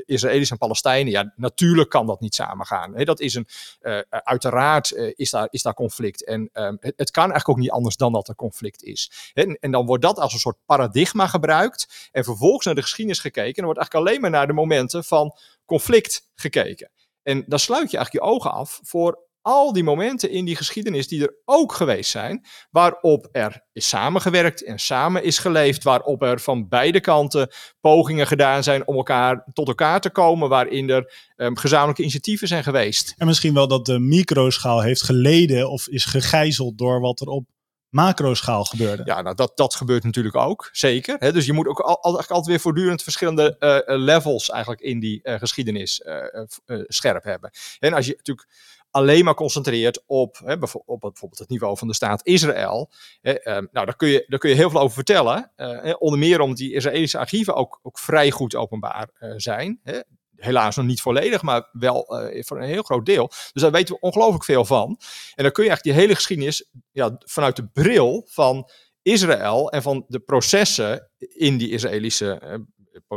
Israëli's 0.05 0.51
en 0.51 0.57
Palestijnen. 0.57 1.11
Ja, 1.11 1.33
natuurlijk 1.35 1.89
kan 1.89 2.05
dat 2.05 2.19
niet 2.19 2.35
samengaan. 2.35 2.95
Hè, 2.95 3.03
dat 3.03 3.19
is 3.19 3.35
een, 3.35 3.47
uiteraard 4.09 4.91
is, 5.15 5.29
daar, 5.29 5.47
is 5.49 5.61
daar 5.61 5.73
conflict. 5.73 6.25
En 6.25 6.49
ehm, 6.53 6.75
het, 6.79 6.93
het 6.95 7.11
kan 7.11 7.23
eigenlijk 7.23 7.49
ook 7.49 7.63
niet 7.63 7.71
anders 7.71 7.95
dan 7.95 8.11
dat 8.11 8.27
er 8.27 8.35
conflict 8.35 8.83
is. 8.83 9.31
En, 9.33 9.57
en 9.59 9.71
dan 9.71 9.85
wordt 9.85 10.03
dat 10.03 10.19
als 10.19 10.33
een 10.33 10.39
soort 10.39 10.57
paradigma 10.65 11.27
gebruikt. 11.27 12.09
En 12.11 12.23
vervolgens 12.23 12.65
naar 12.65 12.75
de 12.75 12.81
geschiedenis 12.81 13.19
gekeken. 13.19 13.47
En 13.47 13.53
dan 13.53 13.65
wordt 13.65 13.79
eigenlijk 13.79 14.07
alleen 14.07 14.21
maar 14.21 14.30
naar 14.31 14.47
de 14.47 14.53
momenten 14.53 15.03
van 15.03 15.37
conflict 15.65 16.29
gekeken. 16.35 16.91
En 17.23 17.43
dan 17.47 17.59
sluit 17.59 17.91
je 17.91 17.97
eigenlijk 17.97 18.25
je 18.25 18.31
ogen 18.31 18.51
af 18.51 18.79
voor 18.83 19.29
al 19.41 19.73
die 19.73 19.83
momenten 19.83 20.29
in 20.29 20.45
die 20.45 20.55
geschiedenis 20.55 21.07
die 21.07 21.21
er 21.21 21.35
ook 21.45 21.73
geweest 21.73 22.11
zijn, 22.11 22.45
waarop 22.69 23.27
er 23.31 23.65
is 23.73 23.87
samengewerkt 23.87 24.63
en 24.63 24.79
samen 24.79 25.23
is 25.23 25.37
geleefd, 25.37 25.83
waarop 25.83 26.21
er 26.21 26.39
van 26.39 26.67
beide 26.67 26.99
kanten 26.99 27.51
pogingen 27.79 28.27
gedaan 28.27 28.63
zijn 28.63 28.87
om 28.87 28.95
elkaar 28.95 29.49
tot 29.53 29.67
elkaar 29.67 30.01
te 30.01 30.09
komen, 30.09 30.49
waarin 30.49 30.89
er 30.89 31.13
ehm, 31.35 31.55
gezamenlijke 31.55 32.01
initiatieven 32.01 32.47
zijn 32.47 32.63
geweest. 32.63 33.13
En 33.17 33.27
misschien 33.27 33.53
wel 33.53 33.67
dat 33.67 33.85
de 33.85 33.99
microschaal 33.99 34.81
heeft 34.81 35.03
geleden 35.03 35.69
of 35.69 35.87
is 35.87 36.05
gegijzeld 36.05 36.77
door 36.77 36.99
wat 36.99 37.19
er 37.19 37.27
op 37.27 37.45
macroschaal 37.91 38.63
gebeurde. 38.63 39.03
Ja, 39.05 39.21
nou 39.21 39.35
dat, 39.35 39.57
dat 39.57 39.75
gebeurt 39.75 40.03
natuurlijk 40.03 40.35
ook, 40.35 40.69
zeker. 40.71 41.33
Dus 41.33 41.45
je 41.45 41.53
moet 41.53 41.67
ook 41.67 41.79
al, 41.79 42.01
al- 42.01 42.17
altijd 42.17 42.45
weer 42.45 42.59
voortdurend 42.59 43.03
verschillende 43.03 43.57
eh, 43.59 43.77
eh, 43.77 43.83
levels 43.85 44.49
eigenlijk 44.49 44.81
in 44.81 44.99
die 44.99 45.21
eh, 45.23 45.39
geschiedenis 45.39 46.03
scherp 46.87 47.23
hebben. 47.23 47.51
En 47.79 47.93
als 47.93 48.05
je 48.05 48.13
natuurlijk 48.17 48.47
alleen 48.91 49.25
maar 49.25 49.33
concentreert 49.33 50.03
op, 50.05 50.37
op 50.85 50.99
bijvoorbeeld 50.99 51.39
het 51.39 51.49
niveau 51.49 51.77
van 51.77 51.87
de 51.87 51.93
staat 51.93 52.25
Israël, 52.25 52.91
ehm, 53.21 53.65
nou 53.71 53.85
daar 53.85 53.95
kun, 53.95 54.09
je, 54.09 54.25
daar 54.27 54.39
kun 54.39 54.49
je 54.49 54.55
heel 54.55 54.69
veel 54.69 54.79
over 54.79 54.95
vertellen. 54.95 55.51
Onder 55.99 56.19
meer 56.19 56.39
omdat 56.39 56.57
die 56.57 56.73
Israëlische 56.73 57.17
archieven 57.17 57.55
ook, 57.55 57.79
ook 57.81 57.99
vrij 57.99 58.31
goed 58.31 58.55
openbaar 58.55 59.09
zijn. 59.37 59.81
Helaas 60.41 60.75
nog 60.75 60.85
niet 60.85 61.01
volledig, 61.01 61.41
maar 61.41 61.69
wel 61.71 62.05
eh, 62.05 62.43
voor 62.43 62.57
een 62.57 62.67
heel 62.67 62.83
groot 62.83 63.05
deel. 63.05 63.27
Dus 63.27 63.61
daar 63.61 63.71
weten 63.71 63.95
we 63.95 64.01
ongelooflijk 64.01 64.43
veel 64.43 64.65
van. 64.65 64.99
En 65.35 65.43
dan 65.43 65.51
kun 65.51 65.63
je 65.63 65.69
eigenlijk 65.69 65.83
die 65.83 65.93
hele 65.93 66.15
geschiedenis 66.15 66.69
ja, 66.91 67.15
vanuit 67.19 67.55
de 67.55 67.67
bril 67.67 68.27
van 68.29 68.69
Israël 69.01 69.71
en 69.71 69.81
van 69.81 70.05
de 70.07 70.19
processen 70.19 71.09
in, 71.17 71.57
die 71.57 71.69
Israëlische, 71.69 72.31
eh, 72.33 72.53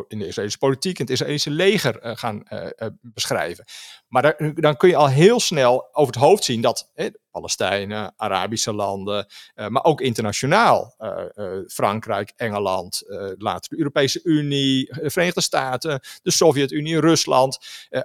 in 0.08 0.18
de 0.18 0.26
Israëlische 0.26 0.58
politiek 0.58 0.98
en 0.98 1.04
het 1.04 1.12
Israëlische 1.12 1.50
leger 1.50 1.98
eh, 1.98 2.16
gaan 2.16 2.42
eh, 2.42 2.66
eh, 2.76 2.88
beschrijven. 3.00 3.64
Maar 4.08 4.52
dan 4.54 4.76
kun 4.76 4.88
je 4.88 4.96
al 4.96 5.08
heel 5.08 5.40
snel 5.40 5.88
over 5.92 6.14
het 6.14 6.22
hoofd 6.22 6.44
zien 6.44 6.60
dat 6.60 6.92
Palestijnen, 7.30 8.14
Arabische 8.16 8.72
landen, 8.72 9.26
maar 9.54 9.84
ook 9.84 10.00
internationaal, 10.00 10.94
Frankrijk, 11.66 12.32
Engeland, 12.36 13.02
later 13.38 13.70
de 13.70 13.78
Europese 13.78 14.20
Unie, 14.22 14.84
de 14.84 15.10
Verenigde 15.10 15.40
Staten, 15.40 16.00
de 16.22 16.30
Sovjet-Unie, 16.30 17.00
Rusland, 17.00 17.58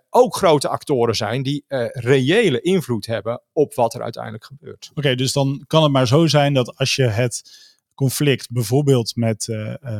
ook 0.09 0.35
grote 0.35 0.67
actoren 0.67 1.15
zijn 1.15 1.43
die 1.43 1.63
reële 1.93 2.61
invloed 2.61 3.05
hebben 3.05 3.41
op 3.53 3.73
wat 3.73 3.93
er 3.93 4.01
uiteindelijk 4.01 4.45
gebeurt. 4.45 4.91
Oké, 4.93 5.15
dus 5.15 5.33
dan 5.33 5.63
kan 5.67 5.83
het 5.83 5.91
maar 5.91 6.07
zo 6.07 6.27
zijn 6.27 6.53
dat 6.53 6.77
als 6.77 6.95
je 6.95 7.07
het 7.07 7.43
conflict 7.95 8.51
bijvoorbeeld 8.51 9.15
met, 9.15 9.47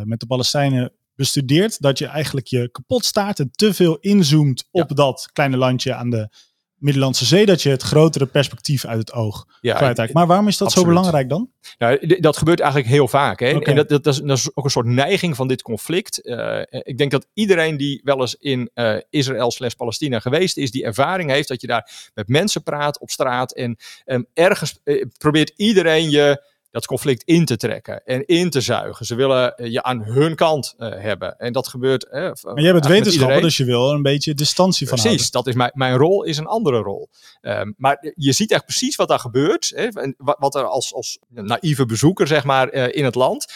met 0.03 0.19
de 0.19 0.27
Palestijnen 0.27 0.93
bestudeert, 1.19 1.81
dat 1.81 1.97
je 1.97 2.05
eigenlijk 2.05 2.47
je 2.47 2.69
kapot 2.71 3.05
staart 3.05 3.39
en 3.39 3.51
te 3.51 3.73
veel 3.73 3.97
inzoomt 3.97 4.67
op 4.71 4.95
dat 4.95 5.29
kleine 5.33 5.57
landje 5.57 5.93
aan 5.93 6.09
de 6.09 6.29
Middellandse 6.75 7.25
Zee, 7.25 7.45
dat 7.45 7.61
je 7.61 7.69
het 7.69 7.81
grotere 7.81 8.25
perspectief 8.25 8.85
uit 8.85 8.99
het 8.99 9.13
oog 9.13 9.45
Ja, 9.61 9.75
kwijtraakt. 9.75 10.13
Maar 10.13 10.27
waarom 10.27 10.47
is 10.47 10.57
dat 10.57 10.67
absoluut. 10.67 10.87
zo 10.87 10.93
belangrijk 10.93 11.29
dan? 11.29 11.49
Nou, 11.77 12.19
dat 12.19 12.37
gebeurt 12.37 12.59
eigenlijk 12.59 12.91
heel 12.91 13.07
vaak. 13.07 13.39
Hè? 13.39 13.47
En- 13.47 13.75
dat, 13.75 13.89
dat, 13.89 14.03
dat, 14.03 14.13
is, 14.13 14.19
dat 14.21 14.37
is 14.37 14.55
ook 14.55 14.63
een 14.63 14.69
soort 14.71 14.85
neiging 14.85 15.35
van 15.35 15.47
dit 15.47 15.61
conflict. 15.61 16.21
Eh, 16.21 16.61
ik 16.69 16.97
denk 16.97 17.11
dat 17.11 17.27
iedereen 17.33 17.77
die 17.77 18.01
wel 18.03 18.19
eens 18.19 18.35
in 18.35 18.69
eh, 18.73 18.95
Israël 19.09 19.51
slash 19.51 19.73
Palestina 19.73 20.19
geweest 20.19 20.57
is, 20.57 20.71
die 20.71 20.83
ervaring 20.83 21.29
heeft 21.29 21.47
dat 21.47 21.61
je 21.61 21.67
daar 21.67 22.11
met 22.13 22.27
mensen 22.27 22.63
praat 22.63 22.99
op 22.99 23.09
straat 23.09 23.53
en 23.53 23.77
ehm, 24.05 24.23
ergens 24.33 24.79
eh, 24.83 25.05
probeert 25.17 25.53
iedereen 25.55 26.09
je 26.09 26.43
dat 26.71 26.85
conflict 26.85 27.23
in 27.23 27.45
te 27.45 27.57
trekken 27.57 28.03
en 28.05 28.25
in 28.25 28.49
te 28.49 28.61
zuigen. 28.61 29.05
Ze 29.05 29.15
willen 29.15 29.55
eh, 29.55 29.71
je 29.71 29.83
aan 29.83 30.03
hun 30.03 30.35
kant 30.35 30.73
eh, 30.77 30.89
hebben. 30.89 31.37
En 31.37 31.53
dat 31.53 31.67
gebeurt. 31.67 32.07
eh, 32.09 32.31
Maar 32.41 32.61
jij 32.61 32.71
bent 32.71 32.87
wetenschapper, 32.87 33.41
dus 33.41 33.57
je 33.57 33.65
wil 33.65 33.89
er 33.89 33.95
een 33.95 34.01
beetje 34.01 34.33
distantie 34.33 34.87
van 34.87 34.99
Precies, 34.99 35.31
dat 35.31 35.47
is 35.47 35.55
mijn, 35.55 35.71
mijn 35.73 35.95
rol 35.95 36.23
is 36.23 36.37
een 36.37 36.45
andere 36.45 36.77
rol. 36.77 37.09
Ehm, 37.41 37.71
maar 37.77 38.13
je 38.15 38.31
ziet 38.31 38.51
echt 38.51 38.65
precies 38.65 38.95
wat 38.95 39.07
daar 39.07 39.19
gebeurt. 39.19 39.71
Hè, 39.75 39.87
en 39.87 40.15
wat, 40.17 40.35
wat 40.39 40.55
er 40.55 40.63
als, 40.63 40.93
als 40.93 41.19
naïeve 41.29 41.85
bezoeker 41.85 42.27
zeg 42.27 42.43
maar, 42.43 42.73
in 42.73 43.05
het 43.05 43.15
land. 43.15 43.53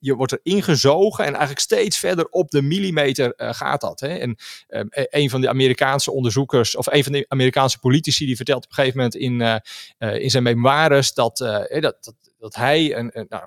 je 0.00 0.14
wordt 0.14 0.32
er 0.32 0.40
ingezogen 0.42 1.24
en 1.24 1.30
eigenlijk 1.30 1.60
steeds 1.60 1.98
verder 1.98 2.26
op 2.28 2.50
de 2.50 2.62
millimeter 2.62 3.32
gaat 3.36 3.80
dat. 3.80 4.00
Hè. 4.00 4.08
En 4.08 4.36
ehm, 4.68 4.86
e- 4.90 5.04
een 5.08 5.30
van 5.30 5.40
de 5.40 5.48
Amerikaanse 5.48 6.12
onderzoekers, 6.12 6.76
of 6.76 6.86
een 6.86 7.04
van 7.04 7.12
de 7.12 7.24
Amerikaanse 7.28 7.78
politici, 7.78 8.26
die 8.26 8.36
vertelt 8.36 8.64
op 8.64 8.70
een 8.70 8.76
gegeven 8.76 8.96
moment 8.96 9.14
in, 9.16 9.62
in 10.22 10.30
zijn 10.30 10.42
memoires 10.42 11.14
dat, 11.14 11.36
dat, 11.36 11.80
dat, 11.80 12.14
dat 12.44 12.54
hij, 12.54 12.96
een, 12.96 13.10
een 13.12 13.26
nou, 13.28 13.42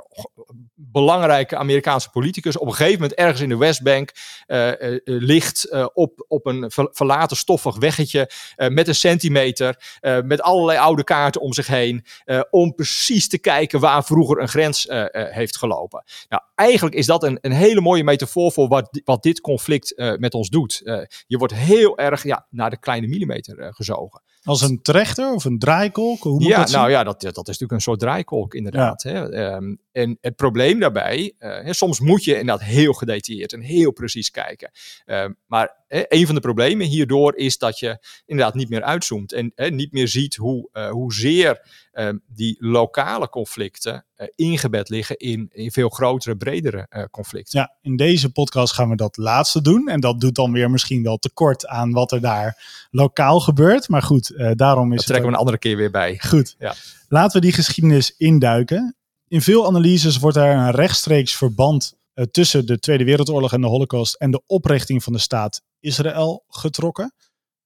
belangrijke 0.74 1.58
Amerikaanse 1.58 2.10
politicus, 2.10 2.58
op 2.58 2.68
een 2.68 2.74
gegeven 2.74 3.02
moment 3.02 3.20
ergens 3.20 3.42
in 3.42 3.50
de 3.50 3.58
Westbank 3.58 4.12
eh, 4.46 4.68
eh, 4.68 4.94
eh, 4.94 5.00
ligt 5.04 5.88
op, 5.94 6.26
op 6.28 6.46
een 6.46 6.72
ver- 6.72 6.90
verlaten 6.92 7.38
stoffig 7.38 7.78
weggetje 7.78 8.32
met 8.56 8.88
een 8.88 8.96
centimeter, 8.96 10.00
met 10.26 10.42
allerlei 10.42 10.80
oude 10.80 11.04
kaarten 11.04 11.42
om 11.42 11.54
zich 11.54 11.68
heen, 11.68 12.06
om 12.50 12.76
precies 12.76 13.28
te 13.28 13.38
kijken 13.38 13.80
waar 13.80 14.04
vroeger 14.04 14.42
een 14.42 14.48
grens 14.48 14.88
heeft 15.12 15.58
gelopen. 15.58 16.04
Nou, 16.30 16.42
eigenlijk 16.56 16.96
is 16.96 17.06
dat 17.06 17.24
een, 17.24 17.38
een 17.42 17.52
hele 17.52 17.82
mooie 17.82 18.04
metafoor 18.04 18.52
voor 18.52 18.68
wat, 18.68 19.02
wat 19.04 19.24
dit 19.24 19.42
conflict 19.42 19.94
met 20.20 20.34
ons 20.34 20.50
doet. 20.50 20.82
Je 21.28 21.38
wordt 21.38 21.54
heel 21.54 21.98
erg 21.98 22.24
ja, 22.24 22.48
naar 22.50 22.70
de 22.70 22.80
kleine 22.80 23.08
millimeter 23.08 23.74
gezogen. 23.74 24.22
Als 24.44 24.62
een 24.62 24.82
trechter 24.82 25.34
of 25.34 25.46
een 25.46 25.60
draaikolk? 25.60 26.24
Hoe 26.24 26.32
moet 26.34 26.44
Ja, 26.44 26.58
dat 26.58 26.72
nou 26.72 26.90
ja, 26.90 27.04
dat, 27.04 27.22
dat 27.22 27.32
is 27.32 27.34
natuurlijk 27.36 27.72
een 27.72 27.82
soort 27.82 28.00
draaikolk 28.00 28.54
inderdaad. 28.54 28.87
Hè? 28.96 29.32
Ehm, 29.32 29.76
en 29.92 30.18
het 30.22 30.36
probleem 30.36 30.80
daarbij, 30.80 31.34
hè, 31.38 31.74
soms 31.74 32.00
moet 32.00 32.24
je 32.24 32.40
inderdaad 32.40 32.68
heel 32.68 32.94
gedetailleerd 32.94 33.54
en 33.54 33.62
heel 33.62 33.92
precies 33.92 34.32
kijken. 34.32 34.72
Ehm, 35.06 35.32
maar 35.46 35.86
hè, 35.88 36.04
een 36.08 36.26
van 36.26 36.36
de 36.36 36.42
problemen 36.42 36.88
hierdoor 36.88 37.36
is 37.36 37.58
dat 37.58 37.80
je 37.80 38.06
inderdaad 38.26 38.56
niet 38.56 38.70
meer 38.70 38.84
uitzoomt 38.84 39.34
en 39.34 39.52
hè, 39.56 39.70
niet 39.70 39.92
meer 39.92 40.08
ziet 40.08 40.36
hoe, 40.36 40.70
eh, 40.72 40.90
hoezeer 40.90 41.62
ehm, 41.92 42.18
die 42.28 42.56
lokale 42.60 43.30
conflicten 43.30 44.06
eh, 44.16 44.28
ingebed 44.36 44.90
liggen 44.90 45.18
in, 45.18 45.50
in 45.52 45.72
veel 45.72 45.90
grotere, 45.90 46.38
bredere 46.38 46.86
eh, 46.90 47.04
conflicten. 47.12 47.60
Ja, 47.60 47.76
in 47.82 47.96
deze 47.96 48.32
podcast 48.32 48.74
gaan 48.74 48.90
we 48.90 48.96
dat 48.96 49.18
laatste 49.18 49.62
doen. 49.62 49.88
En 49.88 50.00
dat 50.00 50.20
doet 50.20 50.36
dan 50.36 50.52
weer 50.52 50.70
misschien 50.70 51.04
wel 51.04 51.18
tekort 51.18 51.68
aan 51.68 51.92
wat 51.92 52.12
er 52.12 52.22
daar 52.22 52.88
lokaal 52.92 53.40
gebeurt. 53.40 53.90
Maar 53.90 54.02
goed, 54.02 54.34
daarom 54.54 54.86
is 54.86 54.90
Dat 54.90 54.98
het 54.98 55.08
trekken 55.08 55.28
we 55.28 55.34
een 55.34 55.40
andere 55.40 55.58
keer 55.58 55.78
weer 55.78 55.92
bij. 55.92 56.20
Goed. 56.28 56.56
Ja. 56.60 56.76
Laten 57.08 57.40
we 57.40 57.46
die 57.46 57.56
geschiedenis 57.56 58.16
induiken. 58.18 58.96
In 59.28 59.42
veel 59.42 59.66
analyses 59.66 60.18
wordt 60.18 60.38
er 60.38 60.56
een 60.56 60.72
rechtstreeks 60.72 61.36
verband 61.36 61.98
tussen 62.32 62.66
de 62.66 62.80
Tweede 62.80 63.04
Wereldoorlog 63.04 63.54
en 63.54 63.62
de 63.62 63.68
Holocaust 63.68 64.16
en 64.16 64.32
de 64.32 64.42
oprichting 64.46 65.04
van 65.04 65.14
de 65.14 65.20
staat 65.20 65.62
Israël 65.88 66.44
getrokken. 66.48 67.14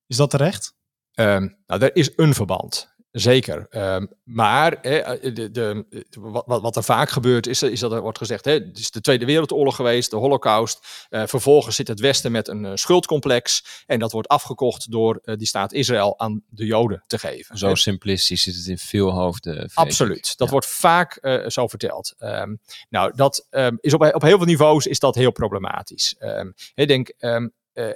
Is 0.08 0.18
dat 0.18 0.30
terecht? 0.30 0.74
Ehm, 1.14 1.48
nou, 1.68 1.82
er 1.82 1.96
is 1.96 2.12
een 2.16 2.34
verband. 2.34 2.90
Zeker. 3.12 3.66
Ehm, 3.70 4.06
maar 4.24 4.78
hè, 4.82 5.32
de, 5.34 5.52
de, 5.52 5.86
wat, 6.20 6.44
wat- 6.46 6.62
wat 6.62 6.76
er 6.76 6.84
vaak 6.84 7.10
gebeurt 7.10 7.48
is, 7.48 7.62
is 7.64 7.80
dat 7.80 7.92
er 7.92 8.02
wordt 8.02 8.18
gezegd: 8.18 8.46
hè, 8.46 8.52
het 8.52 8.78
is 8.78 8.92
de 8.92 9.02
Tweede 9.02 9.26
Wereldoorlog 9.26 9.76
geweest, 9.76 10.10
de 10.12 10.16
Holocaust. 10.18 11.06
Eh, 11.10 11.24
vervolgens 11.26 11.76
zit 11.76 11.88
het 11.88 12.00
Westen 12.00 12.32
met 12.32 12.48
een 12.48 12.66
eh, 12.66 12.72
schuldcomplex. 12.76 13.64
En 13.86 14.00
dat 14.00 14.12
wordt 14.12 14.28
afgekocht 14.28 14.92
door 14.92 15.20
eh, 15.24 15.36
die 15.38 15.48
staat 15.48 15.74
Israël 15.74 16.20
aan 16.20 16.44
de 16.50 16.66
Joden 16.66 17.04
te 17.08 17.20
geven. 17.20 17.58
Zo 17.58 17.68
Hè, 17.68 17.76
simplistisch 17.76 18.44
zit 18.44 18.56
het 18.56 18.68
in 18.68 18.78
veel 18.78 19.12
hoofden. 19.12 19.70
Absoluut. 19.74 20.38
Dat 20.38 20.48
Ja. 20.48 20.54
wordt 20.54 20.68
vaak 20.68 21.16
eh, 21.16 21.48
zo 21.50 21.68
verteld. 21.68 22.14
Ehm, 22.18 22.56
nou, 22.90 23.16
dat 23.16 23.48
ehm, 23.50 23.76
is 23.80 23.94
op, 23.94 24.02
op 24.14 24.22
heel 24.22 24.38
veel 24.38 24.46
niveaus 24.48 24.86
is 24.86 25.00
dat 25.00 25.16
heel 25.16 25.32
problematisch. 25.32 26.16
Ehm, 26.20 26.52
ik 26.74 26.88
denk, 26.88 27.08
ehm, 27.18 27.44
eh, 27.44 27.50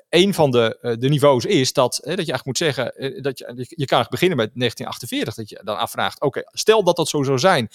een 0.10 0.34
van 0.34 0.52
de, 0.52 0.78
eh, 0.82 0.94
de 1.00 1.10
niveaus 1.10 1.46
is 1.46 1.74
dat, 1.74 1.96
hè, 1.96 2.16
dat 2.16 2.26
je 2.26 2.32
eigenlijk 2.32 2.46
moet 2.46 2.58
zeggen, 2.58 2.96
eh, 2.96 3.22
dat 3.22 3.38
je, 3.38 3.66
je, 3.70 3.86
kan 3.86 4.06
beginnen 4.10 4.38
met 4.38 4.52
1948, 4.54 5.36
dat 5.36 5.50
je 5.50 5.62
dan 5.64 5.78
afvraagt, 5.78 6.22
oké, 6.22 6.42
stel 6.46 6.84
dat 6.84 6.96
dat 6.96 7.10
zo 7.10 7.24
zou 7.24 7.40
zijn, 7.40 7.70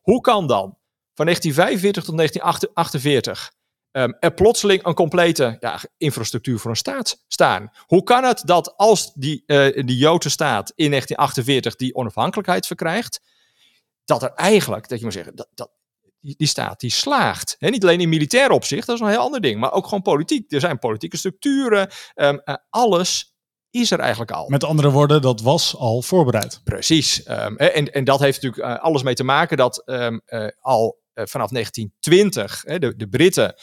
hoe 0.00 0.20
kan 0.20 0.46
dan 0.46 0.78
van 1.14 1.24
1945 1.24 2.04
tot 2.04 2.16
1948 2.16 3.52
ehm, 3.90 4.12
er 4.20 4.34
plotseling 4.34 4.84
een 4.84 4.94
complete 4.94 5.56
ja, 5.60 5.80
infrastructuur 5.96 6.58
voor 6.58 6.70
een 6.70 6.76
staat 6.76 7.22
staan? 7.28 7.70
Hoe 7.86 8.02
kan 8.02 8.24
het 8.24 8.42
dat 8.44 8.76
als 8.76 9.12
die, 9.14 9.42
eh, 9.46 9.86
die 9.86 9.96
Joodse 9.96 10.30
staat 10.30 10.72
in 10.74 10.90
1948 10.90 11.76
die 11.76 11.94
onafhankelijkheid 11.94 12.66
verkrijgt, 12.66 13.20
dat 14.04 14.22
er 14.22 14.32
eigenlijk, 14.32 14.88
dat 14.88 14.98
je 14.98 15.04
moet 15.04 15.14
zeggen, 15.14 15.36
dat, 15.36 15.48
dat, 15.54 15.70
die, 16.24 16.34
die 16.36 16.46
staat 16.46 16.80
die 16.80 16.90
slaagt. 16.90 17.56
Niet 17.58 17.82
alleen 17.82 18.00
in 18.00 18.08
militair 18.08 18.50
opzicht, 18.50 18.86
dat 18.86 18.96
is 18.96 19.02
een 19.02 19.08
heel 19.08 19.18
ander 19.18 19.40
ding, 19.40 19.60
maar 19.60 19.72
ook 19.72 19.84
gewoon 19.84 20.02
politiek. 20.02 20.52
Er 20.52 20.60
zijn 20.60 20.78
politieke 20.78 21.16
structuren, 21.16 21.90
ehm, 22.14 22.38
eh, 22.44 22.54
alles 22.70 23.34
is 23.70 23.90
er 23.90 23.98
eigenlijk 23.98 24.30
al. 24.30 24.48
Met 24.48 24.64
andere 24.64 24.90
woorden, 24.90 25.22
dat 25.22 25.40
was 25.40 25.76
al 25.76 26.02
voorbereid. 26.02 26.60
Precies. 26.64 27.22
Ehm, 27.22 27.56
en, 27.56 27.92
en 27.92 28.04
dat 28.04 28.20
heeft 28.20 28.42
natuurlijk 28.42 28.78
eh, 28.78 28.84
alles 28.84 29.02
mee 29.02 29.14
te 29.14 29.24
maken 29.24 29.56
dat 29.56 29.82
ehm, 29.84 30.18
eh, 30.24 30.46
al 30.60 31.02
vanaf 31.14 31.50
1920 31.50 32.62
hè, 32.66 32.78
de, 32.78 32.96
de 32.96 33.08
Britten 33.08 33.54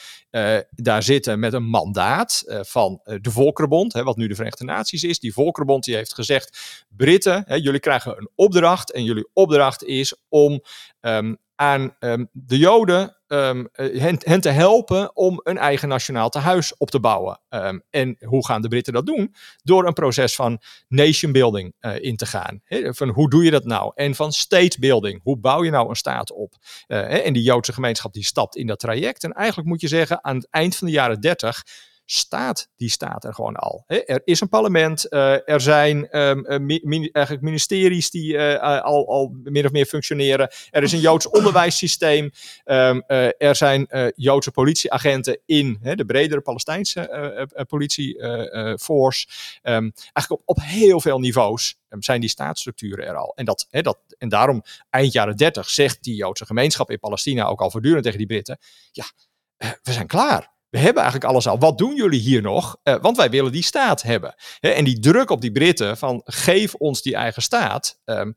daar 0.70 1.02
zitten 1.02 1.38
met 1.38 1.52
een 1.52 1.64
mandaat 1.64 2.44
van 2.46 3.00
de 3.02 3.30
Volkerenbond, 3.30 3.92
hè, 3.92 4.02
wat 4.02 4.16
nu 4.16 4.28
de 4.28 4.34
Verenigde 4.34 4.64
Naties 4.64 5.02
is. 5.02 5.18
Die 5.18 5.32
Volkerenbond 5.32 5.84
die 5.84 5.94
heeft 5.94 6.14
gezegd, 6.14 6.58
Britten, 6.88 7.42
hè, 7.46 7.54
jullie 7.54 7.80
krijgen 7.80 8.16
een 8.16 8.30
opdracht 8.34 8.92
en 8.92 9.04
jullie 9.04 9.28
opdracht 9.32 9.84
is 9.84 10.14
om 10.28 10.62
aan 11.62 11.96
ehm, 11.98 12.24
de 12.32 12.58
Joden 12.58 13.16
ehm, 13.26 13.64
eh, 13.72 14.00
hen, 14.18 14.40
te 14.40 14.48
helpen 14.48 15.16
om 15.16 15.40
een 15.42 15.58
eigen 15.58 15.88
nationaal 15.88 16.28
tehuis 16.28 16.76
op 16.76 16.90
te 16.90 17.00
bouwen. 17.00 17.40
Ehm, 17.48 17.78
en 17.90 18.16
hoe 18.20 18.46
gaan 18.46 18.62
de 18.62 18.68
Britten 18.68 18.92
dat 18.92 19.06
doen? 19.06 19.34
Door 19.62 19.86
een 19.86 19.92
proces 19.92 20.34
van 20.34 20.60
nation 20.88 21.32
building 21.32 21.74
eh, 21.78 22.02
in 22.02 22.16
te 22.16 22.26
gaan. 22.26 22.62
Van 22.68 23.08
hoe 23.08 23.30
doe 23.30 23.44
je 23.44 23.50
dat 23.50 23.64
nou? 23.64 23.92
En 23.94 24.14
van 24.14 24.32
state 24.32 24.80
building. 24.80 25.20
Hoe 25.22 25.38
bouw 25.38 25.64
je 25.64 25.70
nou 25.70 25.88
een 25.88 25.96
staat 25.96 26.32
op? 26.32 26.54
Eh, 26.86 27.26
en 27.26 27.32
die 27.32 27.42
Joodse 27.42 27.72
gemeenschap 27.72 28.12
die 28.12 28.24
stapt 28.24 28.56
in 28.56 28.66
dat 28.66 28.78
traject. 28.78 29.24
En 29.24 29.32
eigenlijk 29.32 29.68
moet 29.68 29.80
je 29.80 29.88
zeggen, 29.88 30.24
aan 30.24 30.36
het 30.36 30.48
eind 30.50 30.76
van 30.76 30.86
de 30.86 30.92
jaren 30.92 31.20
30 31.20 31.62
staat 32.04 32.68
die 32.76 32.90
staat 32.90 33.24
er 33.24 33.34
gewoon 33.34 33.56
al. 33.56 33.84
er 33.86 34.22
is 34.24 34.40
een 34.40 34.48
parlement, 34.48 35.06
uh, 35.10 35.48
er 35.48 35.60
zijn 35.60 36.18
um, 36.18 36.70
eigenlijk 37.12 37.40
ministeries 37.40 38.10
die 38.10 38.32
uh, 38.32 38.82
al, 38.82 39.08
al 39.08 39.34
min 39.42 39.64
of 39.64 39.72
meer 39.72 39.86
functioneren. 39.86 40.52
Er 40.70 40.82
is 40.82 40.92
een 40.92 41.00
Joods 41.00 41.28
onderwijssysteem. 41.38 42.30
Um, 42.64 43.02
er 43.38 43.56
zijn 43.56 44.12
Joodse 44.16 44.50
politieagenten 44.50 45.40
in 45.46 45.78
de 45.82 46.04
bredere 46.04 46.40
Palestijnse 46.40 47.48
politieforce. 47.68 49.26
Um, 49.62 49.92
eigenlijk 50.12 50.30
op, 50.30 50.42
op 50.44 50.58
heel 50.62 51.00
veel 51.00 51.18
niveaus 51.18 51.80
zijn 51.88 52.20
die 52.20 52.30
staatsstructuren 52.30 53.06
er 53.06 53.16
al. 53.16 53.32
En, 53.34 53.44
dat, 53.44 53.66
dat, 53.70 53.98
en 54.18 54.28
daarom, 54.28 54.62
eind 54.90 55.12
jaren 55.12 55.36
30, 55.36 55.70
zegt 55.70 56.02
die 56.02 56.14
Joodse 56.14 56.46
gemeenschap 56.46 56.90
in 56.90 56.98
Palestina 56.98 57.46
ook 57.46 57.60
al 57.60 57.70
voortdurend 57.70 58.04
tegen 58.04 58.18
die 58.18 58.26
Britten: 58.26 58.58
ja, 58.92 59.04
we 59.56 59.92
zijn 59.92 60.06
klaar 60.06 60.51
we 60.72 60.78
hebben 60.78 61.02
eigenlijk 61.02 61.32
alles 61.32 61.46
al. 61.46 61.58
Wat 61.58 61.78
doen 61.78 61.96
jullie 61.96 62.20
hier 62.20 62.42
nog? 62.42 62.76
Uh, 62.84 62.94
want 63.00 63.16
wij 63.16 63.30
willen 63.30 63.52
die 63.52 63.62
staat 63.62 64.02
hebben. 64.02 64.34
en 64.60 64.84
die 64.84 64.98
druk 64.98 65.30
op 65.30 65.40
die 65.40 65.52
Britten 65.52 65.96
van 65.96 66.20
geef 66.24 66.74
ons 66.74 67.02
die 67.02 67.14
eigen 67.14 67.42
staat. 67.42 68.00
Um, 68.04 68.34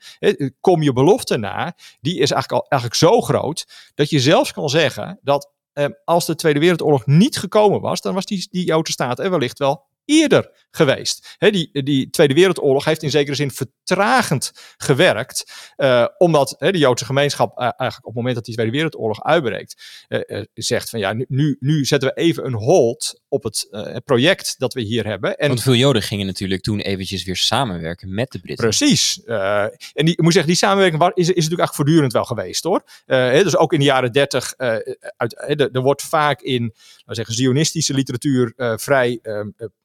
kom 0.60 0.84
je 0.84 0.94
belofte 0.94 1.38
na. 1.38 1.76
Die 2.02 2.20
is 2.20 2.32
eigenlijk, 2.32 2.52
al, 2.52 2.70
eigenlijk 2.70 3.02
zo 3.02 3.22
groot 3.22 3.68
dat 3.94 4.10
je 4.10 4.20
zelfs 4.20 4.52
kan 4.52 4.70
zeggen 4.70 5.20
dat 5.22 5.52
um, 5.74 5.96
als 6.06 6.26
de 6.26 6.36
Tweede 6.36 6.60
Wereldoorlog 6.60 7.06
niet 7.06 7.38
gekomen 7.38 7.82
was, 7.82 8.02
dan 8.02 8.14
was 8.14 8.26
die, 8.26 8.48
die 8.52 8.66
Joodse 8.66 8.94
staat 8.94 9.20
er 9.20 9.30
wellicht 9.30 9.60
wel 9.60 9.86
eerder 10.06 10.65
geweest. 10.76 11.36
die, 11.40 11.84
die 11.84 12.10
Tweede 12.10 12.34
Wereldoorlog 12.34 12.86
heeft 12.86 13.04
in 13.04 13.10
zekere 13.10 13.36
zin 13.36 13.52
vertragend 13.52 14.52
gewerkt, 14.78 15.74
uh, 15.78 16.06
omdat 16.18 16.56
de 16.60 16.78
Joodse 16.78 17.06
gemeenschap 17.06 17.58
uh, 17.58 17.64
eigenlijk 17.64 17.98
op 17.98 18.06
het 18.06 18.16
moment 18.16 18.36
dat 18.36 18.46
die 18.46 18.54
Tweede 18.54 18.72
Wereldoorlog 18.72 19.24
uitbreekt, 19.24 20.06
uh, 20.08 20.44
zegt 20.54 20.90
van 20.90 21.00
ja, 21.00 21.14
nu, 21.28 21.58
nu 21.60 21.86
zetten 21.86 22.10
we 22.10 22.22
even 22.22 22.46
een 22.46 22.54
hold 22.54 23.22
op 23.28 23.44
het 23.44 23.70
project 24.06 24.56
dat 24.58 24.74
we 24.74 24.82
hier 24.82 25.06
hebben. 25.06 25.38
En, 25.38 25.48
Want 25.48 25.62
veel 25.62 25.76
Joden 25.76 26.02
gingen 26.02 26.26
natuurlijk 26.26 26.62
toen 26.62 26.80
eventjes 26.80 27.24
weer 27.24 27.36
samenwerken 27.36 28.14
met 28.14 28.32
de 28.32 28.40
Britten. 28.40 28.68
Precies. 28.68 29.24
en 29.24 30.06
die, 30.06 30.12
ik 30.12 30.22
moet 30.22 30.34
zeggen, 30.34 30.52
die 30.52 30.62
samenwerking 30.62 31.02
is, 31.04 31.12
is 31.14 31.26
natuurlijk 31.26 31.42
eigenlijk 31.42 31.74
voortdurend 31.74 32.14
wel 32.14 32.24
geweest 32.24 32.64
hoor. 32.64 32.84
dus 33.44 33.58
ook 33.58 33.74
in 33.74 33.80
de 33.80 33.86
jaren 33.86 34.12
dertig, 34.12 34.54
er 34.58 35.82
wordt 35.82 36.02
vaak 36.02 36.42
in, 36.42 36.62
laten 36.62 37.04
we 37.06 37.16
zeggen, 37.16 37.36
zionistische 37.36 37.94
literatuur 37.94 38.54
vrij 38.76 39.20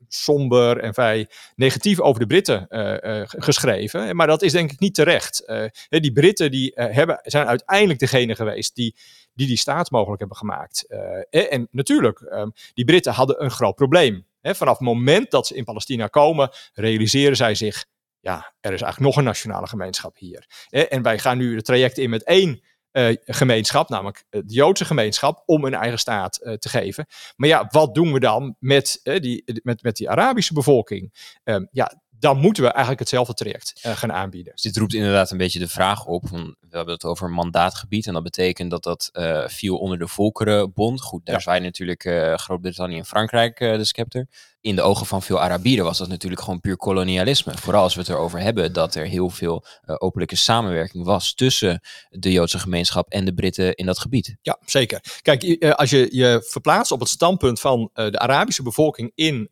somber 0.09 0.80
en 0.83 0.95
vrij 0.95 1.29
negatief 1.57 2.01
over 2.01 2.21
de 2.21 2.27
Britten 2.27 2.67
uh, 2.71 2.97
uh, 3.03 3.23
geschreven. 3.27 4.17
Maar 4.17 4.27
dat 4.27 4.43
is 4.43 4.53
denk 4.53 4.73
ik 4.73 4.81
niet 4.81 4.95
terecht. 4.95 5.43
Uh, 5.47 5.65
die 5.89 6.13
Britten 6.13 6.51
die, 6.51 6.73
hebben, 6.75 7.21
zijn 7.23 7.47
uiteindelijk 7.47 7.99
degene 7.99 8.35
geweest 8.35 8.75
die 8.75 8.97
die, 9.35 9.47
die 9.47 9.59
staat 9.59 9.91
mogelijk 9.91 10.19
hebben 10.19 10.37
gemaakt. 10.37 10.87
en 11.31 11.69
natuurlijk, 11.71 12.21
um, 12.21 12.53
die 12.75 12.85
Britten 12.85 13.13
hadden 13.13 13.45
een 13.45 13.51
groot 13.51 13.75
probleem. 13.75 14.27
vanaf 14.43 14.79
het 14.79 14.87
moment 14.87 15.31
dat 15.31 15.47
ze 15.47 15.55
in 15.55 15.65
Palestina 15.65 16.07
komen, 16.07 16.51
realiseren 16.73 17.37
zij 17.37 17.55
zich 17.55 17.85
ja, 18.21 18.53
er 18.61 18.73
is 18.73 18.83
eigenlijk 18.83 18.99
nog 18.99 19.17
een 19.17 19.25
nationale 19.25 19.67
gemeenschap 19.67 20.19
hier. 20.19 20.47
En 20.69 21.03
wij 21.03 21.19
gaan 21.19 21.39
nu 21.39 21.55
het 21.55 21.65
traject 21.65 21.99
in 21.99 22.11
met 22.11 22.25
één 22.25 22.63
uh, 22.93 23.17
gemeenschap, 23.25 23.89
namelijk 23.89 24.25
de 24.31 24.43
Joodse 24.47 24.85
gemeenschap, 24.85 25.43
om 25.47 25.65
een 25.65 25.75
eigen 25.75 25.99
staat 25.99 26.41
uh, 26.43 26.53
te 26.53 26.69
geven. 26.69 27.07
Maar 27.37 27.49
ja, 27.49 27.69
wat 27.71 27.95
doen 27.95 28.13
we 28.13 28.21
dan 28.21 28.57
met, 28.59 29.01
uh, 29.05 29.21
die, 29.21 29.61
met, 29.63 29.83
met 29.83 29.97
die 29.97 30.11
Arabische 30.11 30.53
bevolking? 30.53 31.15
Um, 31.45 31.69
ja, 31.73 32.01
dan 32.19 32.39
moeten 32.39 32.63
we 32.63 32.69
eigenlijk 32.69 33.01
hetzelfde 33.01 33.35
traject 33.35 33.73
gaan 33.83 34.13
aanbieden. 34.13 34.53
Dus 34.53 34.63
dit 34.63 34.77
roept 34.77 34.95
inderdaad 34.95 35.31
een 35.31 35.39
beetje 35.39 35.59
de 35.59 35.69
vraag 35.69 36.07
op. 36.07 36.29
Van, 36.29 36.57
we 36.61 36.77
hebben 36.77 36.95
het 36.95 37.05
over 37.05 37.31
mandaatgebied 37.31 38.07
en 38.07 38.13
dat 38.13 38.23
betekent 38.23 38.71
dat 38.71 38.83
dat 38.83 39.11
viel 39.47 39.79
onder 39.79 39.99
de 39.99 40.09
Volkerenbond. 40.09 41.01
Goed, 41.01 41.27
daar 41.27 41.35
ja. 41.35 41.41
zijn 41.41 41.63
natuurlijk 41.63 42.03
Groot-Brittannië 42.35 42.99
en 42.99 43.05
Frankrijk 43.05 43.59
de 43.59 43.85
scepter 43.85 44.27
in 44.61 44.77
de 44.77 44.83
ogen 44.83 45.07
van 45.07 45.23
veel 45.23 45.41
Arabieren 45.41 45.85
was 45.85 45.99
dat 45.99 46.09
natuurlijk 46.09 46.41
gewoon 46.43 46.61
puur 46.61 46.77
kolonialisme. 46.77 47.57
Vooral 47.57 47.83
als 47.83 47.95
we 47.95 48.01
het 48.01 48.09
erover 48.09 48.41
hebben 48.41 48.73
dat 48.73 48.95
er 48.95 49.07
heel 49.07 49.31
veel 49.31 49.65
uh, 49.87 49.95
openlijke 49.99 50.37
samenwerking 50.37 51.05
was 51.05 51.35
tussen 51.35 51.81
de 52.09 52.33
Joodse 52.33 52.59
gemeenschap 52.59 53.09
en 53.09 53.25
de 53.25 53.35
Britten 53.35 53.75
in 53.75 53.87
dat 53.87 53.99
gebied. 53.99 54.37
Ja, 54.43 54.59
zeker. 54.65 55.19
Kijk, 55.23 55.43
uh, 55.43 55.71
als 55.71 55.91
je 55.91 56.09
je 56.11 56.47
verplaatst 56.49 56.93
op 56.93 57.01
het 57.01 57.09
standpunt 57.09 57.61
van 57.61 57.81
uh, 57.81 58.11
de 58.11 58.19
Arabische 58.19 58.63
bevolking 58.63 59.13
in 59.15 59.49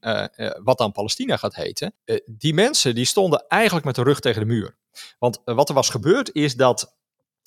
wat 0.62 0.78
dan 0.78 0.92
Palestina 0.92 1.36
gaat 1.36 1.54
heten, 1.54 1.94
die 2.26 2.54
mensen 2.54 2.94
die 2.94 3.04
stonden 3.04 3.44
eigenlijk 3.48 3.86
met 3.86 3.94
de 3.94 4.02
rug 4.02 4.20
tegen 4.20 4.40
de 4.40 4.46
muur. 4.46 4.76
Want 5.18 5.40
wat 5.44 5.68
er 5.68 5.74
was 5.74 5.90
gebeurd 5.90 6.34
is 6.34 6.54
dat 6.54 6.96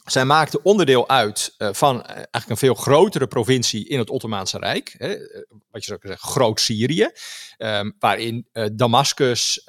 zij 0.05 0.25
maakte 0.25 0.63
onderdeel 0.63 1.09
uit 1.09 1.55
uh, 1.57 1.69
van 1.71 1.95
uh, 1.95 2.01
eigenlijk 2.09 2.49
een 2.49 2.57
veel 2.57 2.73
grotere 2.73 3.27
provincie 3.27 3.87
in 3.87 3.99
het 3.99 4.09
Ottomaanse 4.09 4.57
Rijk, 4.57 4.95
hè, 4.97 5.07
eh, 5.07 5.41
wat 5.71 5.81
je 5.81 5.87
zou 5.87 5.99
kunnen 5.99 6.17
zeggen 6.17 6.41
Groot-Syrië, 6.41 7.09
um, 7.57 7.95
waarin 7.99 8.47
uh, 8.53 8.65
Damascus 8.73 9.63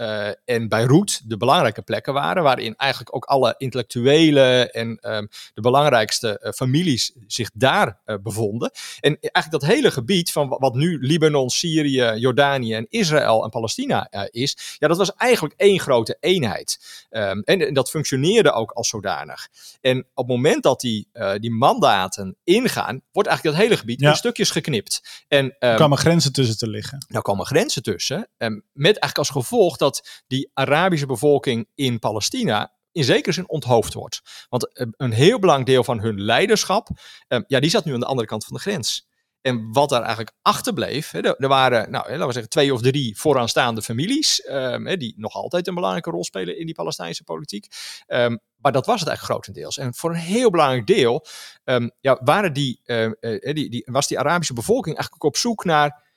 en 0.44 0.68
Beirut 0.68 1.20
de 1.28 1.36
belangrijke 1.36 1.82
plekken 1.82 2.12
waren, 2.12 2.42
waarin 2.42 2.76
eigenlijk 2.76 3.14
ook 3.16 3.24
alle 3.24 3.54
intellectuelen 3.58 4.72
en 4.72 4.88
um, 4.88 5.28
de 5.54 5.60
belangrijkste 5.60 6.52
families 6.54 7.12
zich 7.26 7.50
daar 7.54 8.00
bevonden. 8.22 8.70
En 9.00 9.18
eigenlijk 9.20 9.62
dat 9.64 9.74
hele 9.74 9.90
gebied 9.90 10.32
van 10.32 10.48
wat 10.48 10.74
nu 10.74 10.98
Libanon, 11.00 11.50
Syrië, 11.50 12.12
Jordanië 12.16 12.74
en 12.74 12.86
Israël 12.88 13.44
en 13.44 13.50
Palestina 13.50 14.10
is, 14.30 14.76
ja, 14.78 14.88
dat 14.88 14.96
was 14.96 15.14
eigenlijk 15.14 15.54
één 15.56 15.80
grote 15.80 16.16
eenheid. 16.20 16.78
Um, 17.10 17.42
en, 17.42 17.60
en, 17.60 17.74
dat 17.74 17.90
functioneerde 17.90 18.52
ook 18.52 18.70
als 18.70 18.88
zodanig. 18.88 19.48
En 19.80 20.06
op 20.22 20.28
het 20.28 20.36
moment 20.36 20.62
dat 20.62 20.80
die, 20.80 21.08
uh, 21.12 21.34
die 21.34 21.50
mandaten 21.50 22.36
ingaan, 22.44 23.02
wordt 23.12 23.28
eigenlijk 23.28 23.56
dat 23.56 23.66
hele 23.66 23.80
gebied 23.80 24.02
in 24.02 24.14
stukjes 24.14 24.50
geknipt. 24.50 25.24
En, 25.28 25.44
um, 25.44 25.52
er 25.58 25.76
komen 25.76 25.98
grenzen 25.98 26.32
tussen 26.32 26.56
te 26.56 26.68
liggen. 26.68 27.06
Er 27.08 27.22
komen 27.22 27.46
grenzen 27.46 27.82
tussen. 27.82 28.28
Um, 28.38 28.64
met 28.72 28.98
eigenlijk 28.98 29.18
als 29.18 29.30
gevolg 29.30 29.76
dat 29.76 30.22
die 30.26 30.50
Arabische 30.54 31.06
bevolking 31.06 31.68
in 31.74 31.98
Palestina 31.98 32.72
in 32.92 33.04
zekere 33.04 33.32
zin 33.32 33.48
onthoofd 33.48 33.94
wordt. 33.94 34.46
Want 34.48 34.70
uh, 34.72 34.86
een 34.96 35.12
heel 35.12 35.38
belangrijk 35.38 35.70
deel 35.70 35.84
van 35.84 36.00
hun 36.00 36.20
leiderschap, 36.20 36.88
um, 37.28 37.44
ja, 37.46 37.60
die 37.60 37.70
zat 37.70 37.84
nu 37.84 37.94
aan 37.94 38.00
de 38.00 38.06
andere 38.06 38.28
kant 38.28 38.44
van 38.44 38.54
de 38.56 38.62
grens. 38.62 39.10
En 39.42 39.72
wat 39.72 39.88
daar 39.88 40.00
eigenlijk 40.00 40.36
achterbleef, 40.42 41.10
hè, 41.10 41.20
er, 41.20 41.48
waren, 41.48 41.90
nou, 41.90 42.10
laten 42.10 42.26
we 42.26 42.32
zeggen, 42.32 42.50
twee 42.50 42.74
of 42.74 42.82
drie 42.82 43.18
vooraanstaande 43.18 43.82
families, 43.82 44.48
um, 44.48 44.98
die 44.98 45.14
nog 45.16 45.34
altijd 45.34 45.66
een 45.66 45.74
belangrijke 45.74 46.10
rol 46.10 46.24
spelen 46.24 46.58
in 46.58 46.66
die 46.66 46.74
Palestijnse 46.74 47.24
politiek. 47.24 47.66
Um, 48.06 48.40
maar 48.56 48.72
dat 48.72 48.86
was 48.86 49.00
het 49.00 49.08
eigenlijk 49.08 49.38
grotendeels. 49.38 49.78
En 49.78 49.94
voor 49.94 50.10
een 50.10 50.16
heel 50.16 50.50
belangrijk 50.50 50.86
deel 50.86 51.26
um, 51.64 51.90
ja, 52.00 52.20
waren 52.24 52.52
die, 52.52 52.80
uh, 52.84 53.10
die, 53.20 53.70
die, 53.70 53.82
was 53.84 54.06
die 54.06 54.18
Arabische 54.18 54.54
bevolking 54.54 54.94
eigenlijk 54.94 55.24
op 55.24 55.36
zoek 55.36 55.64
naar 55.64 56.10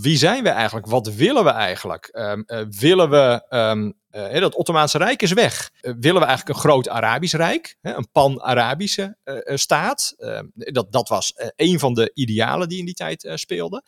wie 0.00 0.16
zijn 0.16 0.42
we 0.42 0.48
eigenlijk? 0.48 0.86
Wat 0.86 1.14
willen 1.14 1.44
we 1.44 1.50
eigenlijk? 1.50 2.08
Uh, 2.12 2.64
willen 2.70 3.10
we, 3.10 3.44
uh, 4.10 4.40
dat 4.40 4.54
Ottomaanse 4.54 4.98
Rijk 4.98 5.22
is 5.22 5.32
weg. 5.32 5.70
Uh, 5.82 5.94
willen 6.00 6.20
we 6.20 6.26
eigenlijk 6.26 6.48
een 6.48 6.64
groot 6.64 6.88
Arabisch 6.88 7.34
Rijk? 7.34 7.76
Hè, 7.80 7.94
een 7.94 8.10
pan-Arabische 8.10 9.16
staat? 9.44 10.14
Ehm, 10.18 10.46
dat, 10.54 10.92
dat 10.92 11.08
was 11.08 11.32
een 11.56 11.78
van 11.78 11.94
de 11.94 12.10
idealen 12.14 12.68
die 12.68 12.78
in 12.78 12.84
die 12.84 12.94
tijd 12.94 13.30
speelden. 13.34 13.82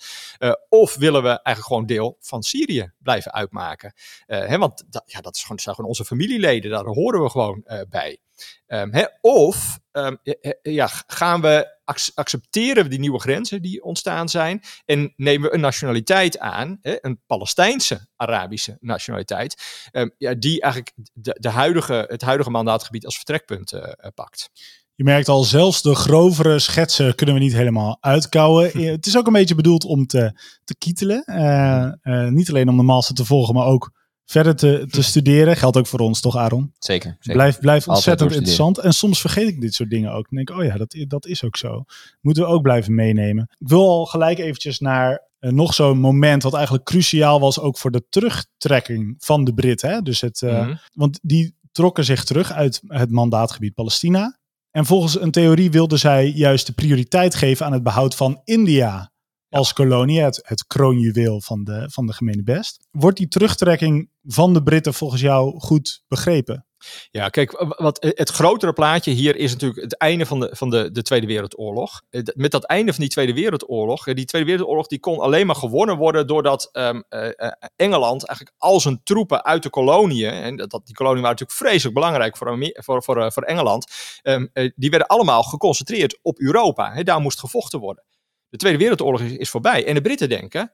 of 0.69 0.95
willen 0.95 1.23
we 1.23 1.29
eigenlijk 1.29 1.67
gewoon 1.67 1.87
deel 1.87 2.17
van 2.21 2.43
Syrië 2.43 2.93
blijven 2.99 3.33
uitmaken? 3.33 3.93
Hè, 4.27 4.59
want 4.59 4.85
dat, 4.87 5.03
ja, 5.07 5.21
dat 5.21 5.35
is 5.35 5.43
gewoon, 5.43 5.59
zijn 5.59 5.75
gewoon 5.75 5.91
onze 5.91 6.05
familieleden, 6.05 6.71
daar 6.71 6.85
horen 6.85 7.23
we 7.23 7.31
gewoon 7.31 7.65
bij. 7.89 8.19
Um, 8.67 8.93
hè, 8.93 9.05
of 9.21 9.79
um, 9.93 10.19
ja, 10.63 10.87
gaan 11.07 11.41
we 11.41 11.79
accepteren 12.15 12.83
we 12.83 12.89
die 12.89 12.99
nieuwe 12.99 13.21
grenzen 13.21 13.63
die 13.63 13.83
ontstaan 13.83 14.29
zijn 14.29 14.63
en 14.85 15.13
nemen 15.17 15.49
we 15.49 15.55
een 15.55 15.61
nationaliteit 15.61 16.39
aan, 16.39 16.79
een 16.83 17.21
Palestijnse 17.27 18.07
Arabische 18.17 18.77
nationaliteit, 18.81 19.63
um, 19.93 20.10
ja, 20.19 20.35
die 20.35 20.61
eigenlijk 20.61 20.95
de, 21.13 21.37
de 21.41 21.49
huidige, 21.49 22.05
het 22.09 22.23
huidige 22.23 22.51
mandaatgebied 22.51 23.05
als 23.05 23.17
vertrekpunt 23.17 23.73
uh, 23.73 23.83
pakt. 24.15 24.51
Je 24.95 25.05
merkt 25.05 25.29
al, 25.29 25.45
zelfs 25.45 25.83
de 25.83 25.95
grovere 25.95 26.59
schetsen 26.59 27.15
kunnen 27.15 27.35
we 27.35 27.41
niet 27.41 27.53
helemaal 27.53 27.97
uitkouwen. 28.01 28.71
het 28.93 29.07
is 29.07 29.17
ook 29.17 29.27
een 29.27 29.33
beetje 29.33 29.55
bedoeld 29.55 29.85
om 29.85 30.07
te, 30.07 30.41
te 30.65 30.77
kietelen. 30.79 31.23
Uh, 31.27 31.93
uh, 32.03 32.29
niet 32.29 32.49
alleen 32.49 32.69
om 32.69 32.77
de 32.77 32.83
master 32.83 33.15
te 33.15 33.25
volgen, 33.25 33.55
maar 33.55 33.67
ook 33.67 34.00
verder 34.31 34.57
te, 34.57 34.87
te 34.91 35.03
studeren. 35.03 35.57
Geldt 35.57 35.77
ook 35.77 35.87
voor 35.87 35.99
ons, 35.99 36.21
toch, 36.21 36.37
Aaron? 36.37 36.73
Zeker. 36.79 37.11
zeker. 37.11 37.33
Blijf, 37.33 37.59
blijf 37.59 37.89
ontzettend 37.89 38.33
interessant. 38.33 38.79
En 38.79 38.93
soms 38.93 39.21
vergeet 39.21 39.49
ik 39.49 39.61
dit 39.61 39.75
soort 39.75 39.91
dingen 39.91 40.13
ook. 40.13 40.27
Dan 40.31 40.45
denk 40.45 40.51
ik, 40.51 40.57
oh 40.57 40.65
ja, 40.65 40.77
dat, 40.77 40.97
dat 41.09 41.27
is 41.27 41.45
ook 41.45 41.57
zo. 41.57 41.85
Moeten 42.21 42.43
we 42.43 42.49
ook 42.49 42.63
blijven 42.63 42.95
meenemen. 42.95 43.49
Ik 43.59 43.69
wil 43.69 43.89
al 43.89 44.07
gelijk 44.07 44.39
eventjes 44.39 44.79
naar 44.79 45.29
uh, 45.41 45.51
nog 45.51 45.75
zo'n 45.75 45.99
moment 45.99 46.43
wat 46.43 46.55
eigenlijk 46.55 46.85
cruciaal 46.85 47.41
was 47.41 47.61
ook 47.61 47.79
voor 47.79 47.91
de 47.91 48.05
terugtrekking 48.09 49.15
van 49.19 49.45
de 49.45 49.55
Britten. 49.55 50.05
Dus 50.05 50.21
het, 50.21 50.41
uh, 50.41 50.51
mm 50.51 50.65
-hmm. 50.65 50.79
Want 50.95 51.19
die 51.23 51.55
trokken 51.73 52.05
zich 52.05 52.25
terug 52.25 52.53
uit 52.53 52.81
het 52.87 53.11
mandaatgebied 53.11 53.75
Palestina. 53.75 54.39
En 54.71 54.87
volgens 54.87 55.21
een 55.21 55.31
theorie 55.31 55.71
wilden 55.71 55.99
zij 55.99 56.27
juist 56.27 56.67
de 56.67 56.73
prioriteit 56.73 57.35
geven 57.35 57.67
aan 57.67 57.73
het 57.73 57.83
behoud 57.83 58.15
van 58.15 58.41
India 58.45 59.11
als 59.51 59.73
kolonie, 59.73 60.21
het, 60.21 60.41
het 60.43 60.67
kroonjuweel 60.67 61.41
van 61.41 61.65
de, 61.65 61.89
van 61.93 62.07
de 62.07 62.13
gemene 62.13 62.43
best. 62.43 62.87
Wordt 62.91 63.17
die 63.17 63.29
terugtrekking 63.29 64.11
van 64.25 64.55
de 64.55 64.63
Britten 64.63 64.95
volgens 64.95 65.21
jou 65.21 65.61
goed 65.61 66.03
begrepen? 66.09 66.65
Ja, 67.11 67.29
kijk, 67.29 67.65
wat, 67.79 68.13
het 68.17 68.31
grotere 68.31 68.73
plaatje 68.73 69.11
hier 69.11 69.37
is 69.37 69.53
natuurlijk 69.53 69.81
het 69.81 69.97
einde 69.97 70.27
van 70.27 70.41
de, 70.41 70.51
van 70.53 70.71
de, 70.71 70.91
de 70.91 71.03
Tweede 71.03 71.27
Wereldoorlog. 71.27 72.03
Eh, 72.11 72.23
met 72.35 72.51
dat 72.51 72.65
einde 72.65 72.93
van 72.93 73.01
die 73.01 73.11
Tweede 73.11 73.35
Wereldoorlog, 73.35 74.05
die 74.05 74.25
Tweede 74.25 74.49
Wereldoorlog 74.49 74.87
die 74.87 75.01
kon 75.01 75.19
alleen 75.19 75.47
maar 75.47 75.57
gewonnen 75.57 75.97
worden 75.97 76.27
doordat 76.27 76.69
um, 76.73 77.05
uh, 77.09 77.29
Engeland 77.77 78.27
eigenlijk 78.27 78.57
al 78.59 78.81
zijn 78.81 79.01
troepen 79.05 79.45
uit 79.45 79.63
de 79.63 79.71
koloniën, 79.71 80.31
en 80.31 80.57
dat, 80.57 80.81
die 80.85 80.95
koloniën 80.95 81.23
waren 81.23 81.37
natuurlijk 81.39 81.59
vreselijk 81.59 81.95
belangrijk 81.95 82.37
voor, 82.37 82.73
voor, 82.73 83.03
voor, 83.03 83.33
voor 83.33 83.43
Engeland, 83.43 83.87
um, 84.23 84.51
die 84.77 84.91
werden 84.91 85.09
allemaal 85.09 85.43
geconcentreerd 85.43 86.19
op 86.23 86.39
Europa. 86.39 86.93
He, 86.93 87.03
daar 87.03 87.21
moest 87.21 87.41
gevochten 87.41 87.81
worden. 87.81 88.05
De 88.51 88.57
Tweede 88.57 88.79
Wereldoorlog 88.79 89.21
is, 89.21 89.33
is 89.33 89.51
voorbij. 89.51 89.87
En 89.87 89.95
de 89.95 90.01
Britten 90.01 90.29
denken, 90.29 90.73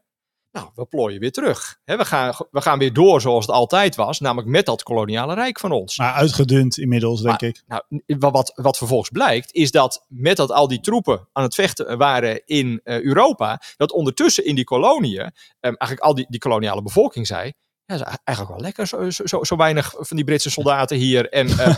nou, 0.56 0.68
we 0.74 0.84
plooien 0.84 1.20
weer 1.20 1.32
terug. 1.32 1.80
we, 1.84 2.04
gaan, 2.04 2.34
we 2.50 2.60
gaan 2.60 2.78
weer 2.78 2.92
door 2.92 3.20
zoals 3.20 3.46
het 3.46 3.54
altijd 3.54 3.96
was, 3.96 4.20
namelijk 4.20 4.48
met 4.48 4.66
dat 4.66 4.82
koloniale 4.82 5.34
rijk 5.34 5.58
van 5.58 5.72
ons. 5.72 5.98
Maar 5.98 6.12
uitgedund 6.12 6.78
inmiddels, 6.78 7.22
denk 7.22 7.40
ik. 7.40 7.62
Nou, 7.66 7.82
wat, 8.06 8.52
wat 8.54 8.76
vervolgens 8.76 9.10
blijkt, 9.10 9.52
is 9.54 9.70
dat 9.70 10.04
met 10.08 10.36
dat 10.36 10.50
al 10.50 10.68
die 10.68 10.80
troepen 10.80 11.28
aan 11.32 11.42
het 11.42 11.54
vechten 11.54 11.98
waren 11.98 12.42
in 12.46 12.80
uh, 12.84 13.00
Europa, 13.02 13.62
dat 13.76 13.92
ondertussen 13.92 14.44
in 14.44 14.54
die 14.54 14.64
koloniën, 14.64 15.20
um, 15.22 15.30
eigenlijk 15.60 16.00
al 16.00 16.14
die, 16.14 16.26
die 16.28 16.40
koloniale 16.40 16.82
bevolking 16.82 17.26
zei, 17.26 17.52
ja, 17.86 17.94
is 17.94 18.00
eigenlijk 18.24 18.56
wel 18.56 18.66
lekker, 18.66 18.86
zo, 18.86 19.10
zo, 19.10 19.44
zo, 19.44 19.56
weinig 19.56 19.94
van 19.98 20.16
die 20.16 20.24
Britse 20.24 20.50
soldaten 20.50 20.96
hier. 20.96 21.28
En 21.28 21.48
uh, 21.58 21.76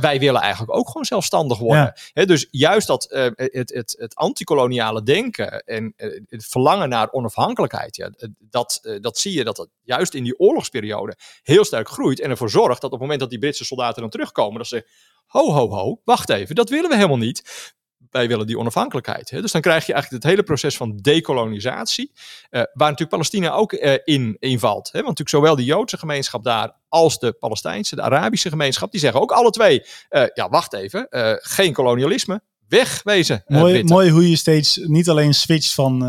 wij, 0.00 0.18
willen 0.18 0.40
eigenlijk 0.40 0.76
ook 0.76 0.86
gewoon 0.86 1.04
zelfstandig 1.04 1.58
worden. 1.58 1.94
Ja. 2.12 2.24
dus 2.24 2.46
juist 2.50 2.86
dat, 2.86 3.08
uh, 3.10 3.26
het, 3.34 3.72
het, 3.74 3.94
het 3.98 4.14
antikoloniale 4.14 5.02
denken 5.02 5.60
en 5.60 5.94
uh, 5.96 6.20
het 6.28 6.46
verlangen 6.46 6.88
naar 6.88 7.12
onafhankelijkheid, 7.12 7.96
ja, 7.96 8.10
dat, 8.38 8.98
dat 9.00 9.18
zie 9.18 9.32
je 9.32 9.44
dat 9.44 9.56
het 9.56 9.68
juist 9.82 10.14
in 10.14 10.24
die 10.24 10.38
oorlogsperiode 10.38 11.16
heel 11.42 11.64
sterk 11.64 11.88
groeit. 11.88 12.20
En 12.20 12.30
ervoor 12.30 12.50
zorgt 12.50 12.80
dat 12.80 12.84
op 12.84 12.90
het 12.90 13.00
moment 13.00 13.20
dat 13.20 13.30
die 13.30 13.38
Britse 13.38 13.64
soldaten 13.64 14.00
dan 14.00 14.10
terugkomen, 14.10 14.58
dat 14.58 14.66
ze, 14.66 14.88
ho, 15.26 15.52
ho, 15.52 15.68
ho, 15.68 16.00
wacht 16.04 16.28
even, 16.30 16.54
dat 16.54 16.68
willen 16.68 16.88
we 16.90 16.96
helemaal 16.96 17.16
niet 17.16 17.72
wij 18.12 18.28
willen 18.28 18.46
die 18.46 18.58
onafhankelijkheid. 18.58 19.30
Hè? 19.30 19.40
Dus 19.40 19.52
dan 19.52 19.60
krijg 19.60 19.86
je 19.86 19.92
eigenlijk 19.92 20.22
het 20.22 20.32
hele 20.32 20.46
proces 20.46 20.76
van 20.76 20.96
dekolonisatie, 20.96 22.12
uh, 22.14 22.20
waar 22.50 22.68
natuurlijk 22.74 23.08
Palestina 23.08 23.50
ook 23.50 23.72
uh, 23.72 23.94
in, 24.04 24.36
in 24.38 24.58
valt. 24.58 24.86
Hè? 24.86 25.02
Want 25.02 25.18
natuurlijk 25.18 25.28
zowel 25.28 25.56
de 25.56 25.64
Joodse 25.64 25.98
gemeenschap 25.98 26.44
daar 26.44 26.72
als 26.88 27.18
de 27.18 27.32
Palestijnse, 27.32 27.96
de 27.96 28.02
Arabische 28.02 28.48
gemeenschap, 28.48 28.90
die 28.90 29.00
zeggen 29.00 29.20
ook 29.20 29.32
alle 29.32 29.50
twee, 29.50 29.84
uh, 30.10 30.24
ja 30.34 30.48
wacht 30.48 30.72
even, 30.72 31.06
geen 31.40 31.72
kolonialisme, 31.72 32.42
wegwezen. 32.68 33.44
mooi, 33.46 33.84
mooi 33.84 34.10
hoe 34.10 34.30
je 34.30 34.36
steeds 34.36 34.76
niet 34.76 35.08
alleen 35.08 35.34
switcht 35.34 35.74
van 35.74 36.02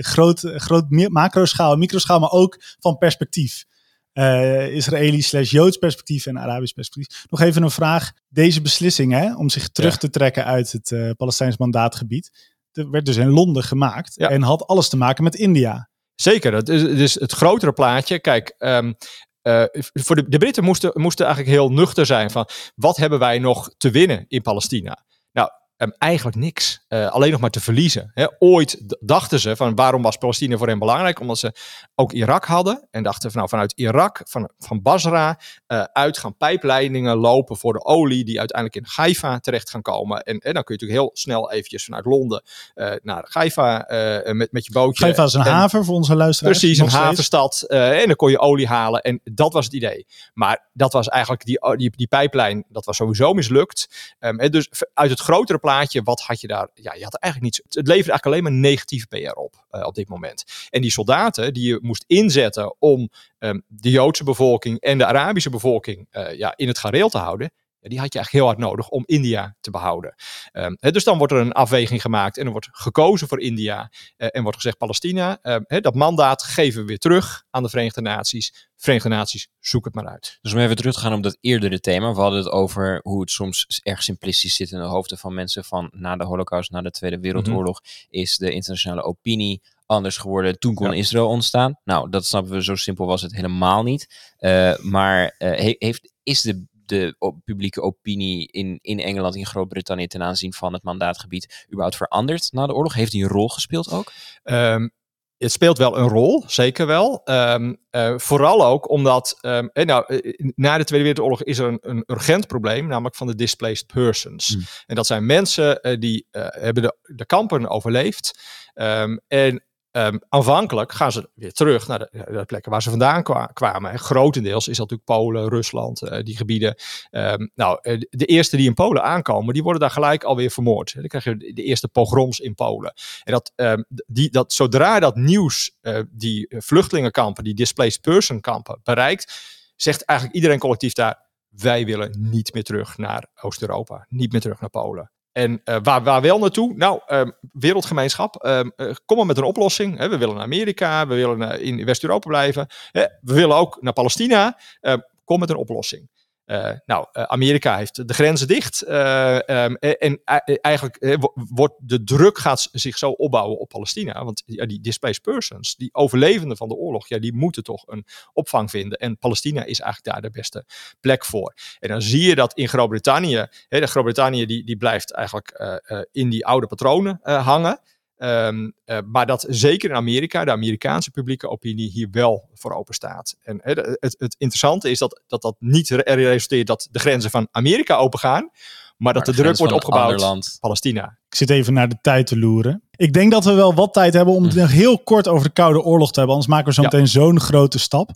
groot, 0.00 0.40
groot 0.44 0.84
macro-schaal, 0.90 1.76
microschaal, 1.76 2.18
maar 2.18 2.30
ook 2.30 2.62
van 2.80 2.98
perspectief 2.98 3.64
uh, 4.14 4.74
Israëlisch 4.74 5.28
slash 5.28 5.50
Joods 5.50 5.76
perspectief 5.76 6.26
en 6.26 6.38
Arabisch 6.38 6.72
perspectief. 6.72 7.24
Nog 7.28 7.40
even 7.40 7.62
een 7.62 7.70
vraag. 7.70 8.12
Deze 8.28 8.60
beslissing 8.60 9.12
hè, 9.12 9.36
om 9.36 9.50
zich 9.50 9.68
terug 9.68 9.98
te 9.98 10.10
trekken 10.10 10.44
uit 10.44 10.72
het 10.72 10.90
uh, 10.90 11.10
Palestijns 11.16 11.56
mandaatgebied, 11.56 12.30
werd 12.72 13.06
dus 13.06 13.16
in 13.16 13.30
Londen 13.30 13.62
gemaakt 13.62 14.18
en 14.18 14.42
had 14.42 14.66
alles 14.66 14.88
te 14.88 14.96
maken 14.96 15.24
met 15.24 15.34
India. 15.34 15.90
Zeker, 16.14 16.50
dat 16.50 16.68
is, 16.68 16.82
dus 16.82 17.14
het 17.14 17.32
grotere 17.32 17.72
plaatje. 17.72 18.20
Kijk, 18.20 18.54
um, 18.58 18.96
uh, 19.42 19.64
voor 19.92 20.16
de, 20.16 20.28
de 20.28 20.38
Britten 20.38 20.64
moesten, 20.64 20.90
moesten 20.94 21.26
eigenlijk 21.26 21.56
heel 21.56 21.68
nuchter 21.68 22.06
zijn 22.06 22.30
van 22.30 22.48
wat 22.74 22.96
hebben 22.96 23.18
wij 23.18 23.38
nog 23.38 23.74
te 23.76 23.90
winnen 23.90 24.24
in 24.28 24.42
Palestina? 24.42 25.04
Nou, 25.32 25.48
um, 25.76 25.94
eigenlijk 25.98 26.36
niks. 26.36 26.84
Uh, 26.88 27.10
alleen 27.10 27.30
nog 27.30 27.40
maar 27.40 27.50
te 27.50 27.60
verliezen. 27.60 28.10
Hè. 28.14 28.26
Ooit 28.38 28.96
dachten 29.00 29.40
ze 29.40 29.56
van 29.56 29.74
waarom 29.74 30.02
was 30.02 30.16
Palestina 30.16 30.56
voor 30.56 30.68
hen 30.68 30.78
belangrijk? 30.78 31.20
Omdat 31.20 31.38
ze 31.38 31.54
ook 31.94 32.12
Irak 32.12 32.44
hadden. 32.44 32.88
En 32.90 33.02
dachten 33.02 33.30
van 33.30 33.38
nou 33.38 33.48
vanuit 33.48 33.72
Irak, 33.76 34.20
van, 34.24 34.50
van 34.58 34.82
Basra, 34.82 35.38
uh, 35.68 35.82
uit 35.82 36.18
gaan 36.18 36.36
pijpleidingen 36.36 37.16
lopen 37.16 37.56
voor 37.56 37.72
de 37.72 37.84
olie 37.84 38.24
die 38.24 38.38
uiteindelijk 38.38 38.86
in 38.86 38.92
Haifa 38.94 39.38
terecht 39.38 39.70
gaan 39.70 39.82
komen. 39.82 40.22
En, 40.22 40.38
en 40.38 40.54
dan 40.54 40.64
kun 40.64 40.74
je 40.74 40.80
natuurlijk 40.80 41.00
heel 41.00 41.10
snel 41.12 41.52
eventjes 41.52 41.84
vanuit 41.84 42.04
Londen 42.04 42.42
uh, 42.74 42.92
naar 43.02 43.26
Haifa 43.28 43.86
met, 44.32 44.52
met 44.52 44.66
je 44.66 44.72
bootje. 44.72 45.04
Haifa 45.04 45.24
is 45.24 45.34
een 45.34 45.40
en, 45.40 45.52
haven 45.52 45.84
voor 45.84 45.94
onze 45.94 46.16
luisteraars. 46.16 46.58
Precies, 46.58 46.78
een 46.78 46.88
havenstad. 46.88 47.62
en 47.68 48.06
dan 48.06 48.16
kon 48.16 48.30
je 48.30 48.38
olie 48.38 48.66
halen. 48.66 49.00
En 49.00 49.20
dat 49.24 49.52
was 49.52 49.64
het 49.64 49.74
idee. 49.74 50.06
Maar 50.34 50.68
dat 50.72 50.92
was 50.92 51.08
eigenlijk 51.08 51.44
die, 51.44 51.76
die, 51.76 51.92
die 51.96 52.06
pijplijn, 52.06 52.64
dat 52.68 52.84
was 52.84 52.96
sowieso 52.96 53.32
mislukt. 53.32 53.88
Um, 54.20 54.50
dus 54.50 54.68
uit 54.94 55.10
het 55.10 55.20
grotere 55.20 55.58
plaatje 55.58 55.70
wat 56.02 56.20
had 56.20 56.40
je 56.40 56.46
daar? 56.46 56.68
Ja, 56.74 56.94
je 56.94 57.04
had 57.04 57.14
eigenlijk 57.14 57.42
niets. 57.42 57.60
Het 57.62 57.86
leverde 57.86 58.10
eigenlijk 58.10 58.26
alleen 58.26 58.42
maar 58.42 58.52
negatieve 58.52 59.06
PR 59.06 59.38
op 59.38 59.66
uh, 59.70 59.86
op 59.86 59.94
dit 59.94 60.08
moment. 60.08 60.44
En 60.70 60.80
die 60.80 60.90
soldaten 60.90 61.54
die 61.54 61.68
je 61.68 61.78
moest 61.82 62.04
inzetten 62.06 62.76
om 62.78 63.10
um, 63.38 63.64
de 63.66 63.90
Joodse 63.90 64.24
bevolking 64.24 64.80
en 64.80 64.98
de 64.98 65.06
Arabische 65.06 65.50
bevolking 65.50 66.08
uh, 66.12 66.38
ja, 66.38 66.56
in 66.56 66.68
het 66.68 66.78
gareel 66.78 67.08
te 67.08 67.18
houden, 67.18 67.52
die 67.88 67.98
had 67.98 68.12
je 68.12 68.18
eigenlijk 68.18 68.30
heel 68.30 68.46
hard 68.46 68.58
nodig 68.58 68.88
om 68.88 69.02
India 69.06 69.56
te 69.60 69.70
behouden. 69.70 70.14
Um, 70.52 70.76
dus 70.80 71.04
dan 71.04 71.18
wordt 71.18 71.32
er 71.32 71.38
een 71.38 71.52
afweging 71.52 72.00
gemaakt 72.00 72.38
en 72.38 72.44
er 72.46 72.52
wordt 72.52 72.68
gekozen 72.72 73.28
voor 73.28 73.40
India. 73.40 73.90
Uh, 74.16 74.28
en 74.30 74.42
wordt 74.42 74.56
gezegd: 74.56 74.78
Palestina, 74.78 75.38
uh, 75.42 75.56
dat 75.80 75.94
mandaat 75.94 76.42
geven 76.42 76.80
we 76.80 76.86
weer 76.86 76.98
terug 76.98 77.44
aan 77.50 77.62
de 77.62 77.68
Verenigde 77.68 78.00
Naties. 78.00 78.70
Verenigde 78.76 79.08
Naties, 79.08 79.48
zoek 79.60 79.84
het 79.84 79.94
maar 79.94 80.06
uit. 80.06 80.38
Dus 80.40 80.52
om 80.52 80.58
even 80.58 80.76
terug 80.76 80.94
te 80.94 81.00
gaan 81.00 81.12
op 81.12 81.22
dat 81.22 81.36
eerdere 81.40 81.80
thema. 81.80 82.14
We 82.14 82.20
hadden 82.20 82.38
het 82.38 82.50
over 82.50 83.00
hoe 83.02 83.20
het 83.20 83.30
soms 83.30 83.80
erg 83.82 84.02
simplistisch 84.02 84.54
zit 84.54 84.70
in 84.70 84.78
de 84.78 84.84
hoofden 84.84 85.18
van 85.18 85.34
mensen 85.34 85.64
van 85.64 85.90
na 85.92 86.16
de 86.16 86.24
Holocaust, 86.24 86.70
na 86.70 86.82
de 86.82 86.90
Tweede 86.90 87.20
Wereldoorlog, 87.20 87.80
mm 87.80 87.86
-hmm. 87.86 88.20
is 88.20 88.36
de 88.36 88.50
internationale 88.50 89.02
opinie 89.02 89.62
anders 89.86 90.16
geworden. 90.16 90.58
Toen 90.58 90.74
kon 90.74 90.90
ja. 90.90 90.96
Israël 90.96 91.28
ontstaan. 91.28 91.78
Nou, 91.84 92.10
dat 92.10 92.26
snappen 92.26 92.52
we, 92.52 92.62
zo 92.62 92.74
simpel 92.74 93.06
was 93.06 93.22
het 93.22 93.34
helemaal 93.34 93.82
niet. 93.82 94.34
Uh, 94.38 94.76
maar 94.78 95.34
he 95.38 95.74
heeft, 95.78 96.12
is 96.22 96.40
de 96.40 96.66
de 96.92 97.40
publieke 97.44 97.80
opinie 97.80 98.48
in, 98.50 98.78
in 98.80 98.98
Engeland, 98.98 99.36
in 99.36 99.46
Groot-Brittannië 99.46 100.06
ten 100.06 100.22
aanzien 100.22 100.52
van 100.52 100.72
het 100.72 100.82
mandaatgebied 100.82 101.66
überhaupt 101.68 101.96
veranderd 101.96 102.52
na 102.52 102.66
de 102.66 102.74
oorlog? 102.74 102.94
Heeft 102.94 103.12
die 103.12 103.22
een 103.22 103.30
rol 103.30 103.48
gespeeld 103.48 103.90
ook? 103.90 104.12
Um, 104.44 104.92
het 105.38 105.52
speelt 105.52 105.78
wel 105.78 105.98
een 105.98 106.08
rol, 106.08 106.44
zeker 106.46 106.86
wel. 106.86 107.20
Um, 107.24 107.76
uh, 107.90 108.18
vooral 108.18 108.66
ook 108.66 108.90
omdat, 108.90 109.38
um, 109.40 109.70
eh, 109.72 109.84
nou, 109.84 110.20
na 110.54 110.78
de 110.78 110.84
Tweede 110.84 111.04
Wereldoorlog 111.04 111.42
is 111.42 111.58
er 111.58 111.66
een, 111.66 111.78
een 111.80 112.04
urgent 112.06 112.46
probleem, 112.46 112.86
namelijk 112.86 113.16
van 113.16 113.26
de 113.26 113.34
displaced 113.34 113.86
persons. 113.86 114.48
Hmm. 114.48 114.62
En 114.86 114.94
dat 114.94 115.06
zijn 115.06 115.26
mensen 115.26 115.78
uh, 115.82 115.98
die 115.98 116.26
uh, 116.32 116.46
hebben 116.48 116.82
de, 116.82 116.96
de 117.02 117.26
kampen 117.26 117.68
overleefd. 117.68 118.40
Um, 118.74 119.20
en 119.28 119.64
Um, 119.92 120.20
aanvankelijk 120.28 120.92
gaan 120.92 121.12
ze 121.12 121.30
weer 121.34 121.52
terug 121.52 121.86
naar 121.86 121.98
de, 121.98 122.44
plekken 122.46 122.70
waar 122.70 122.82
ze 122.82 122.90
vandaan 122.90 123.22
kwa 123.22 123.46
kwamen. 123.46 123.90
En 123.90 123.98
grotendeels 123.98 124.68
is 124.68 124.76
dat 124.76 124.90
natuurlijk 124.90 125.20
Polen, 125.20 125.48
Rusland, 125.48 126.02
uh, 126.02 126.22
die 126.22 126.36
gebieden. 126.36 126.76
Um, 127.10 127.50
nou, 127.54 127.78
uh, 127.82 128.00
de 128.10 128.24
eerste 128.24 128.56
die 128.56 128.66
in 128.66 128.74
Polen 128.74 129.02
aankomen, 129.02 129.54
die 129.54 129.62
worden 129.62 129.80
daar 129.80 129.90
gelijk 129.90 130.24
alweer 130.24 130.50
vermoord. 130.50 130.94
Dan 130.94 131.06
krijg 131.06 131.24
je 131.24 131.36
de 131.36 131.62
eerste 131.62 131.88
pogroms 131.88 132.40
in 132.40 132.54
Polen. 132.54 132.92
En 133.24 133.32
dat, 133.32 133.52
um, 133.56 133.84
die, 134.06 134.30
dat 134.30 134.52
zodra 134.52 135.00
dat 135.00 135.16
nieuws 135.16 135.76
uh, 135.82 136.00
die 136.10 136.54
vluchtelingenkampen, 136.58 137.44
die 137.44 137.54
displaced 137.54 138.00
person 138.00 138.40
kampen 138.40 138.80
bereikt, 138.82 139.32
zegt 139.76 140.04
eigenlijk 140.04 140.38
iedereen 140.38 140.58
collectief 140.58 140.92
daar, 140.92 141.30
wij 141.48 141.84
willen 141.84 142.16
niet 142.18 142.54
meer 142.54 142.64
terug 142.64 142.98
naar 142.98 143.26
Oost-Europa, 143.40 144.06
niet 144.08 144.32
meer 144.32 144.40
terug 144.40 144.60
naar 144.60 144.70
Polen. 144.70 145.11
En 145.32 145.60
uh, 145.64 145.76
waar, 145.82 146.02
waar 146.02 146.20
wel 146.20 146.38
naartoe? 146.38 146.74
Nou, 146.76 147.00
um, 147.08 147.32
wereldgemeenschap, 147.52 148.46
um, 148.46 148.72
uh, 148.76 148.94
kom 149.06 149.16
maar 149.16 149.26
met 149.26 149.36
een 149.36 149.44
oplossing. 149.44 149.98
We 149.98 150.18
willen 150.18 150.34
naar 150.34 150.44
Amerika, 150.44 151.06
we 151.06 151.14
willen 151.14 151.40
uh, 151.40 151.66
in 151.66 151.84
West-Europa 151.84 152.28
blijven. 152.28 152.66
We 152.92 153.10
willen 153.20 153.56
ook 153.56 153.78
naar 153.80 153.92
Palestina. 153.92 154.58
Ehm, 154.80 154.98
kom 155.24 155.40
met 155.40 155.50
een 155.50 155.56
oplossing. 155.56 156.10
Uh, 156.46 156.70
nou, 156.86 157.06
uh, 157.12 157.22
Amerika 157.22 157.76
heeft 157.76 158.08
de 158.08 158.14
grenzen 158.14 158.48
dicht. 158.48 158.84
Uh, 158.88 159.38
um, 159.46 159.76
en 159.76 160.20
eigenlijk 160.60 161.16
wordt 161.34 161.74
de 161.78 162.04
druk 162.04 162.38
gaat 162.38 162.68
zich 162.72 162.98
zo 162.98 163.10
opbouwen 163.10 163.58
op 163.58 163.68
Palestina. 163.68 164.24
Want 164.24 164.42
die 164.46 164.80
displaced 164.80 165.22
persons, 165.22 165.76
die 165.76 165.94
overlevenden 165.94 166.56
van 166.56 166.68
de 166.68 166.74
oorlog, 166.74 167.08
ja, 167.08 167.18
die 167.18 167.34
moeten 167.34 167.62
toch 167.62 167.82
een 167.86 168.06
opvang 168.32 168.70
vinden. 168.70 168.98
En 168.98 169.18
Palestina 169.18 169.64
is 169.64 169.80
eigenlijk 169.80 170.14
daar 170.14 170.30
de 170.30 170.38
beste 170.38 170.64
plek 171.00 171.24
voor. 171.24 171.54
En 171.80 171.88
dan 171.88 172.02
zie 172.02 172.22
je 172.22 172.34
dat 172.34 172.54
in 172.54 172.68
Groot-Brittannië, 172.68 173.46
Groot-Brittannië 173.68 174.46
die, 174.46 174.64
die 174.64 174.76
blijft 174.76 175.12
eigenlijk 175.12 175.80
in 176.12 176.30
die 176.30 176.46
oude 176.46 176.66
patronen 176.66 177.20
hangen. 177.22 177.80
Um, 178.22 178.72
uh, 178.86 178.98
maar 179.06 179.26
dat 179.26 179.46
zeker 179.48 179.90
in 179.90 179.96
Amerika, 179.96 180.44
de 180.44 180.50
Amerikaanse 180.50 181.10
publieke 181.10 181.48
opinie 181.48 181.90
hier 181.90 182.08
wel 182.10 182.48
voor 182.54 182.72
open 182.72 182.94
staat. 182.94 183.36
En 183.42 183.60
het, 183.62 183.96
het, 184.00 184.34
interessante 184.38 184.90
is 184.90 184.98
dat, 184.98 185.22
dat 185.26 185.42
dat 185.42 185.56
niet 185.58 185.88
resulteert 185.88 186.66
dat 186.66 186.88
de 186.90 186.98
grenzen 186.98 187.30
van 187.30 187.48
Amerika 187.50 187.96
open 187.96 188.18
gaan, 188.18 188.42
maar, 188.42 188.96
maar 188.96 189.12
dat 189.12 189.24
de, 189.24 189.32
de 189.32 189.42
druk 189.42 189.56
wordt 189.56 189.72
opgebouwd 189.72 190.22
op 190.22 190.42
Palestina. 190.60 191.18
Ik 191.28 191.34
zit 191.34 191.50
even 191.50 191.72
naar 191.72 191.88
de 191.88 191.98
tijd 192.00 192.26
te 192.26 192.38
loeren. 192.38 192.82
Ik 192.90 193.12
denk 193.12 193.32
dat 193.32 193.44
we 193.44 193.52
wel 193.52 193.74
wat 193.74 193.92
tijd 193.92 194.14
hebben 194.14 194.34
om 194.34 194.44
het 194.44 194.54
nog 194.54 194.70
heel 194.70 194.98
kort 194.98 195.28
over 195.28 195.46
de 195.46 195.52
Koude 195.52 195.82
Oorlog 195.82 196.12
te 196.12 196.18
hebben, 196.18 196.34
anders 196.36 196.52
maken 196.52 196.68
we 196.68 196.74
zo 196.74 196.82
meteen 196.82 197.00
ja. 197.00 197.06
zo'n 197.06 197.40
grote 197.40 197.78
stap. 197.78 198.10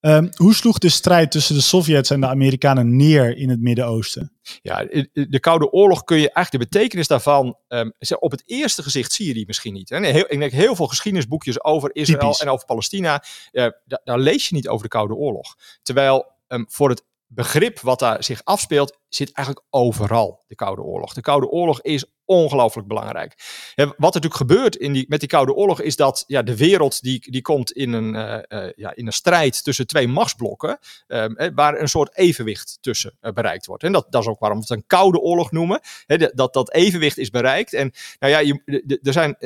Um, 0.00 0.30
hoe 0.34 0.54
sloeg 0.54 0.78
de 0.78 0.88
strijd 0.88 1.30
tussen 1.30 1.54
de 1.54 1.60
Sovjets 1.60 2.10
en 2.10 2.20
de 2.20 2.26
Amerikanen 2.26 2.96
neer 2.96 3.36
in 3.36 3.48
het 3.48 3.60
Midden-Oosten? 3.60 4.32
Ja, 4.62 4.84
de 5.12 5.40
Koude 5.40 5.70
Oorlog 5.70 6.04
kun 6.04 6.16
je 6.16 6.30
eigenlijk 6.30 6.70
de 6.70 6.78
betekenis 6.78 7.06
daarvan. 7.06 7.56
Um, 7.68 7.92
op 8.18 8.30
het 8.30 8.42
eerste 8.46 8.82
gezicht 8.82 9.12
zie 9.12 9.26
je 9.26 9.34
die 9.34 9.46
misschien 9.46 9.72
niet. 9.72 9.88
Hè? 9.88 10.06
Heel, 10.06 10.24
ik 10.28 10.38
denk 10.38 10.52
heel 10.52 10.76
veel 10.76 10.86
geschiedenisboekjes 10.86 11.64
over 11.64 11.90
Israël 11.94 12.20
Typisch. 12.20 12.40
en 12.40 12.48
over 12.48 12.66
Palestina. 12.66 13.24
Uh, 13.52 13.66
daar, 13.84 14.18
lees 14.18 14.48
je 14.48 14.54
niet 14.54 14.68
over 14.68 14.82
de 14.82 14.88
Koude 14.88 15.14
Oorlog. 15.14 15.56
Terwijl 15.82 16.32
um, 16.48 16.66
voor 16.68 16.88
het 16.88 17.04
begrip 17.26 17.80
wat 17.80 17.98
daar 17.98 18.24
zich 18.24 18.44
afspeelt 18.44 18.98
zit 19.08 19.32
eigenlijk 19.32 19.66
overal, 19.70 20.44
de 20.46 20.54
Koude 20.54 20.82
Oorlog. 20.82 21.12
De 21.12 21.20
Koude 21.20 21.48
Oorlog 21.48 21.82
is 21.82 22.04
ongelooflijk 22.26 22.88
belangrijk. 22.88 23.34
wat 23.74 23.86
er 23.86 23.94
natuurlijk 23.96 24.34
gebeurt 24.34 24.76
in 24.76 24.92
die, 24.92 25.04
met 25.08 25.20
die 25.20 25.28
Koude 25.28 25.54
Oorlog 25.54 25.80
is 25.80 25.96
dat 25.96 26.24
ja, 26.26 26.42
de 26.42 26.56
wereld 26.56 27.02
die, 27.02 27.30
die 27.30 27.42
komt 27.42 27.72
in 27.72 27.92
een, 27.92 28.14
uh, 28.14 28.70
ja, 28.76 28.94
in 28.94 29.06
een 29.06 29.12
strijd 29.12 29.64
tussen 29.64 29.86
twee 29.86 30.08
machtsblokken, 30.08 30.78
um, 31.06 31.54
waar 31.54 31.80
een 31.80 31.88
soort 31.88 32.16
evenwicht 32.16 32.78
tussen 32.80 33.18
uh, 33.22 33.32
bereikt 33.32 33.66
wordt. 33.66 33.82
En 33.82 33.92
dat, 33.92 34.06
dat 34.10 34.22
is 34.22 34.28
ook 34.28 34.40
waarom 34.40 34.58
we 34.58 34.64
het 34.68 34.78
een 34.78 34.86
Koude 34.86 35.20
Oorlog 35.20 35.50
noemen. 35.50 35.80
dat 36.34 36.54
dat 36.54 36.72
evenwicht 36.72 37.18
is 37.18 37.30
bereikt. 37.30 37.72
En, 37.72 37.92
nou 38.18 38.32
ja, 38.32 38.38
je, 38.38 38.98
zijn, 39.02 39.36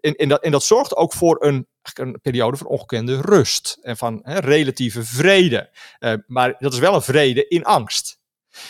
en, 0.00 0.28
dat, 0.28 0.42
en 0.42 0.50
dat 0.50 0.64
zorgt 0.64 0.96
ook 0.96 1.12
voor 1.12 1.44
een 1.44 1.66
een 1.92 2.20
periode 2.20 2.56
van 2.56 2.66
ongekende 2.66 3.20
rust 3.20 3.78
en 3.82 3.96
van 3.96 4.20
relatieve 4.24 5.04
vrede. 5.04 5.70
Uh, 6.00 6.14
maar 6.26 6.54
dat 6.58 6.72
is 6.72 6.78
wel 6.78 6.94
een 6.94 7.02
vrede 7.02 7.48
in 7.48 7.64
angst. 7.64 8.22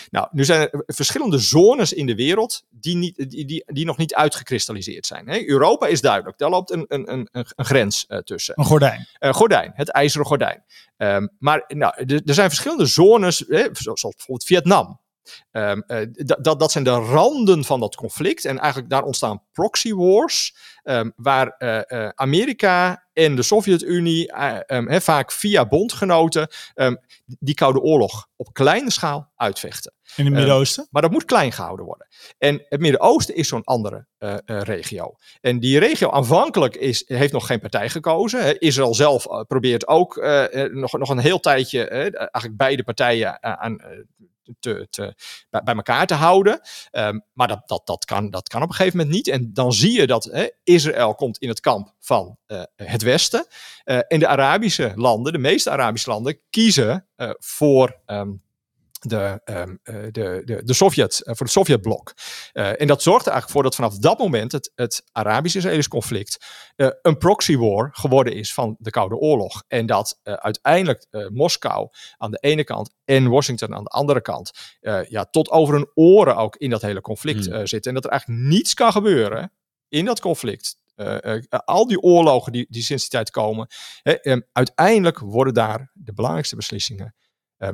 Nou, 0.09 0.27
nu 0.31 0.45
zijn 0.45 0.69
er 0.69 0.83
verschillende 0.85 1.37
zones 1.37 1.93
in 1.93 2.05
de 2.05 2.15
wereld 2.15 2.63
die, 2.69 2.95
niet, 2.95 3.29
die, 3.29 3.45
die, 3.45 3.63
die 3.65 3.85
nog 3.85 3.97
niet 3.97 4.15
uitgekristalliseerd 4.15 5.05
zijn. 5.05 5.27
Hè? 5.27 5.47
Europa 5.47 5.87
is 5.87 6.01
duidelijk, 6.01 6.37
daar 6.37 6.49
loopt 6.49 6.71
een, 6.71 6.85
een, 6.87 7.11
een, 7.11 7.29
een 7.31 7.65
grens 7.65 8.05
uh, 8.07 8.17
tussen. 8.17 8.53
Een 8.57 8.65
gordijn. 8.65 9.07
Een 9.19 9.33
gordijn, 9.33 9.71
het 9.75 9.89
ijzeren 9.89 10.25
gordijn. 10.25 10.63
Um, 10.97 11.29
maar 11.39 11.63
nou, 11.67 11.93
er 12.25 12.33
zijn 12.33 12.49
verschillende 12.49 12.85
zones, 12.85 13.43
hè, 13.47 13.67
zoals 13.71 14.01
bijvoorbeeld 14.01 14.43
Vietnam. 14.43 14.99
Um, 15.51 15.83
uh, 15.87 15.97
dat, 16.41 16.59
dat 16.59 16.71
zijn 16.71 16.83
de 16.83 16.89
randen 16.89 17.63
van 17.63 17.79
dat 17.79 17.95
conflict. 17.95 18.45
En 18.45 18.59
eigenlijk 18.59 18.89
daar 18.89 19.03
ontstaan 19.03 19.43
proxy 19.51 19.93
wars, 19.93 20.55
um, 20.83 21.13
waar 21.15 21.55
uh, 21.59 22.09
Amerika 22.09 23.05
en 23.13 23.35
de 23.35 23.43
Sovjet-Unie, 23.43 24.33
um, 24.67 25.01
vaak 25.01 25.31
via 25.31 25.67
bondgenoten, 25.67 26.47
die 27.25 27.55
Koude 27.55 27.81
Oorlog 27.81 28.27
op 28.35 28.53
kleine 28.53 28.91
schaal 28.91 29.31
uitvechten. 29.35 29.93
In 30.15 30.25
het 30.25 30.33
Midden-Oosten? 30.33 30.87
maar 30.91 31.01
dat 31.01 31.11
moet 31.11 31.25
klein 31.25 31.51
gehouden 31.51 31.85
worden. 31.85 32.07
En 32.37 32.65
het 32.69 32.79
Midden-Oosten 32.79 33.35
is 33.35 33.47
zo'n 33.47 33.63
andere 33.63 34.07
regio. 34.45 35.15
En 35.41 35.59
die 35.59 35.79
regio 35.79 36.09
aanvankelijk 36.09 36.75
is, 36.75 37.03
heeft 37.07 37.33
nog 37.33 37.45
geen 37.45 37.59
partij 37.59 37.89
gekozen. 37.89 38.43
Hè. 38.43 38.59
Israël 38.59 38.95
zelf 38.95 39.27
probeert 39.47 39.87
ook 39.87 40.15
nog, 40.71 40.91
nog 40.97 41.09
een 41.09 41.17
heel 41.17 41.39
tijdje 41.39 41.87
eigenlijk 41.87 42.57
beide 42.57 42.83
partijen 42.83 43.43
aan 43.43 43.77
te, 44.59 44.87
te, 44.89 45.15
bij, 45.49 45.75
elkaar 45.75 46.07
te 46.07 46.13
houden. 46.13 46.59
Um, 46.91 47.23
maar 47.33 47.47
dat, 47.47 47.61
dat, 47.65 47.87
dat, 47.87 48.05
kan, 48.05 48.29
dat 48.29 48.47
kan 48.47 48.61
op 48.61 48.69
een 48.69 48.75
gegeven 48.75 48.97
moment 48.97 49.15
niet. 49.15 49.27
En 49.27 49.53
dan 49.53 49.73
zie 49.73 49.99
je 49.99 50.07
dat 50.07 50.23
hè, 50.23 50.47
Israël 50.63 51.15
komt 51.15 51.37
in 51.37 51.49
het 51.49 51.59
kamp 51.59 51.93
van 51.99 52.37
uh, 52.47 52.63
het 52.75 53.01
Westen. 53.01 53.47
Uh, 53.85 53.99
en 54.07 54.19
de 54.19 54.27
Arabische 54.27 54.91
landen, 54.95 55.33
de 55.33 55.39
meeste 55.39 55.69
Arabische 55.69 56.09
landen, 56.09 56.39
kiezen 56.49 57.07
uh, 57.17 57.29
voor 57.39 58.01
um, 58.05 58.43
de, 58.99 59.41
um, 59.45 59.79
de, 59.83 60.41
de, 60.45 60.61
de 60.63 60.73
Sovjet, 60.73 61.13
uh, 61.13 61.33
voor 61.35 61.45
het 61.45 61.55
Sovjetblok. 61.55 62.13
Uh, 62.53 62.81
en 62.81 62.87
dat 62.87 63.01
zorgde 63.01 63.29
eigenlijk 63.29 63.51
voor 63.51 63.63
dat 63.63 63.75
vanaf 63.75 63.97
dat 63.97 64.17
moment 64.17 64.51
het, 64.51 64.71
het 64.75 65.03
Arabisch-Israëlisch 65.11 65.87
conflict 65.87 66.45
uh, 66.75 66.89
een 67.01 67.17
proxy 67.17 67.57
war 67.57 67.89
geworden 67.91 68.33
is 68.33 68.53
van 68.53 68.75
de 68.79 68.89
Koude 68.89 69.15
Oorlog. 69.15 69.63
En 69.67 69.85
dat 69.85 70.19
uiteindelijk 70.23 71.05
Moskou 71.33 71.89
aan 72.17 72.31
de 72.31 72.37
ene 72.37 72.63
kant 72.63 72.93
en 73.05 73.29
Washington 73.29 73.75
aan 73.75 73.83
de 73.83 73.89
andere 73.89 74.21
kant 74.21 74.51
ja, 75.09 75.25
tot 75.25 75.49
over 75.49 75.73
hun 75.73 75.91
oren 75.93 76.35
ook 76.35 76.55
in 76.55 76.69
dat 76.69 76.81
hele 76.81 77.01
conflict 77.01 77.45
hmm. 77.45 77.67
zitten. 77.67 77.89
En 77.89 77.93
dat 77.93 78.05
er 78.05 78.11
eigenlijk 78.11 78.41
niets 78.41 78.73
kan 78.73 78.91
gebeuren 78.91 79.51
in 79.89 80.05
dat 80.05 80.19
conflict 80.19 80.77
uh, 80.95 81.17
uh, 81.23 81.41
al 81.49 81.87
die 81.87 82.01
oorlogen 82.01 82.51
die, 82.51 82.65
die 82.69 82.83
sinds 82.83 83.01
die 83.01 83.11
tijd 83.11 83.31
komen, 83.31 83.67
uh, 84.03 84.37
uiteindelijk 84.51 85.19
worden 85.19 85.53
daar 85.53 85.91
de 85.93 86.13
belangrijkste 86.13 86.55
beslissingen 86.55 87.15